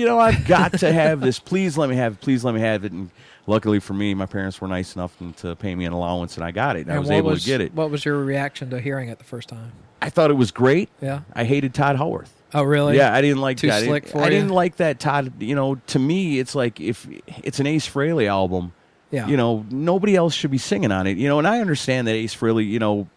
you 0.01 0.07
know, 0.07 0.19
I've 0.19 0.45
got 0.47 0.73
to 0.79 0.91
have 0.91 1.21
this. 1.21 1.37
Please 1.37 1.77
let 1.77 1.89
me 1.89 1.95
have. 1.95 2.13
it. 2.13 2.21
Please 2.21 2.43
let 2.43 2.55
me 2.55 2.61
have 2.61 2.83
it." 2.83 2.91
And 2.91 3.11
luckily 3.45 3.79
for 3.79 3.93
me, 3.93 4.13
my 4.15 4.25
parents 4.25 4.59
were 4.59 4.67
nice 4.67 4.95
enough 4.95 5.15
to 5.37 5.55
pay 5.55 5.75
me 5.75 5.85
an 5.85 5.93
allowance, 5.93 6.35
and 6.35 6.43
I 6.43 6.51
got 6.51 6.75
it. 6.75 6.81
And 6.81 6.91
I 6.91 6.99
was 6.99 7.11
able 7.11 7.29
was, 7.29 7.43
to 7.43 7.47
get 7.47 7.61
it. 7.61 7.73
What 7.73 7.91
was 7.91 8.03
your 8.03 8.17
reaction 8.23 8.71
to 8.71 8.79
hearing 8.79 9.09
it 9.09 9.19
the 9.19 9.23
first 9.23 9.47
time? 9.47 9.71
I 10.01 10.09
thought 10.09 10.31
it 10.31 10.35
was 10.35 10.49
great. 10.49 10.89
Yeah. 10.99 11.21
I 11.33 11.43
hated 11.43 11.75
Todd 11.75 11.95
Howarth. 11.95 12.33
Oh, 12.53 12.63
really? 12.63 12.97
Yeah, 12.97 13.13
I 13.13 13.21
didn't 13.21 13.41
like 13.41 13.57
Too 13.57 13.67
that. 13.67 13.83
I 13.83 13.85
slick 13.85 14.03
didn't, 14.03 14.13
for 14.13 14.21
I 14.21 14.25
you? 14.25 14.31
didn't 14.31 14.49
like 14.49 14.77
that 14.77 14.99
Todd. 14.99 15.41
You 15.41 15.55
know, 15.55 15.75
to 15.75 15.99
me, 15.99 16.39
it's 16.39 16.55
like 16.55 16.81
if 16.81 17.07
it's 17.43 17.59
an 17.59 17.67
Ace 17.67 17.87
Frehley 17.87 18.27
album. 18.27 18.73
Yeah. 19.11 19.27
You 19.27 19.35
know, 19.35 19.65
nobody 19.69 20.15
else 20.15 20.33
should 20.33 20.51
be 20.51 20.57
singing 20.57 20.91
on 20.91 21.05
it. 21.05 21.17
You 21.17 21.27
know, 21.27 21.37
and 21.37 21.45
I 21.45 21.59
understand 21.59 22.07
that 22.07 22.13
Ace 22.13 22.33
Frehley, 22.33 22.65
you 22.67 22.79
know, 22.79 23.07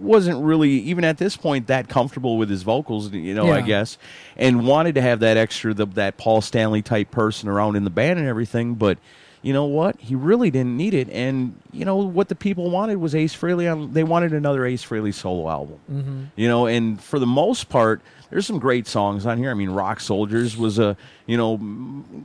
wasn't 0.00 0.42
really 0.44 0.70
even 0.70 1.04
at 1.04 1.18
this 1.18 1.36
point 1.36 1.66
that 1.68 1.88
comfortable 1.88 2.36
with 2.38 2.48
his 2.50 2.62
vocals. 2.62 3.12
You 3.12 3.34
know, 3.34 3.50
I 3.52 3.60
guess, 3.60 3.98
and 4.36 4.66
wanted 4.66 4.94
to 4.96 5.02
have 5.02 5.20
that 5.20 5.36
extra, 5.36 5.74
the, 5.74 5.86
that 5.86 6.16
Paul 6.16 6.40
Stanley 6.40 6.82
type 6.82 7.10
person 7.10 7.48
around 7.48 7.76
in 7.76 7.84
the 7.84 7.90
band 7.90 8.18
and 8.18 8.28
everything, 8.28 8.74
but. 8.74 8.98
You 9.42 9.52
know 9.52 9.66
what? 9.66 10.00
He 10.00 10.16
really 10.16 10.50
didn't 10.50 10.76
need 10.76 10.92
it, 10.92 11.08
and 11.10 11.54
you 11.70 11.84
know 11.84 11.98
what 11.98 12.28
the 12.28 12.34
people 12.34 12.68
wanted 12.68 12.96
was 12.96 13.14
Ace 13.14 13.36
Frehley 13.36 13.70
on. 13.70 13.92
They 13.92 14.02
wanted 14.02 14.32
another 14.32 14.66
Ace 14.66 14.84
Frehley 14.84 15.14
solo 15.14 15.48
album. 15.48 15.78
Mhm. 15.92 16.26
You 16.34 16.48
know, 16.48 16.66
and 16.66 17.00
for 17.00 17.20
the 17.20 17.26
most 17.26 17.68
part, 17.68 18.00
there's 18.36 18.46
some 18.46 18.58
great 18.58 18.86
songs 18.86 19.24
on 19.24 19.38
here. 19.38 19.50
I 19.50 19.54
mean, 19.54 19.70
Rock 19.70 19.98
Soldiers 19.98 20.58
was 20.58 20.78
a, 20.78 20.94
you 21.24 21.38
know, 21.38 21.58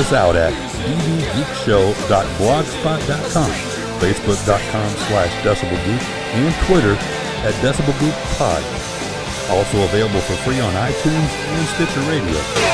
Us 0.03 0.11
out 0.11 0.35
at 0.35 0.51
dbgeekshow.blogspot.com, 0.51 3.51
facebook.com 4.01 4.89
slash 5.07 5.31
decibelgeek, 5.45 6.03
and 6.33 6.53
Twitter 6.65 6.95
at 7.47 7.53
decibelgeekpod. 7.63 8.63
Also 9.49 9.81
available 9.83 10.21
for 10.21 10.35
free 10.43 10.59
on 10.59 10.73
iTunes 10.73 11.31
and 11.55 11.67
Stitcher 11.69 12.01
Radio. 12.09 12.72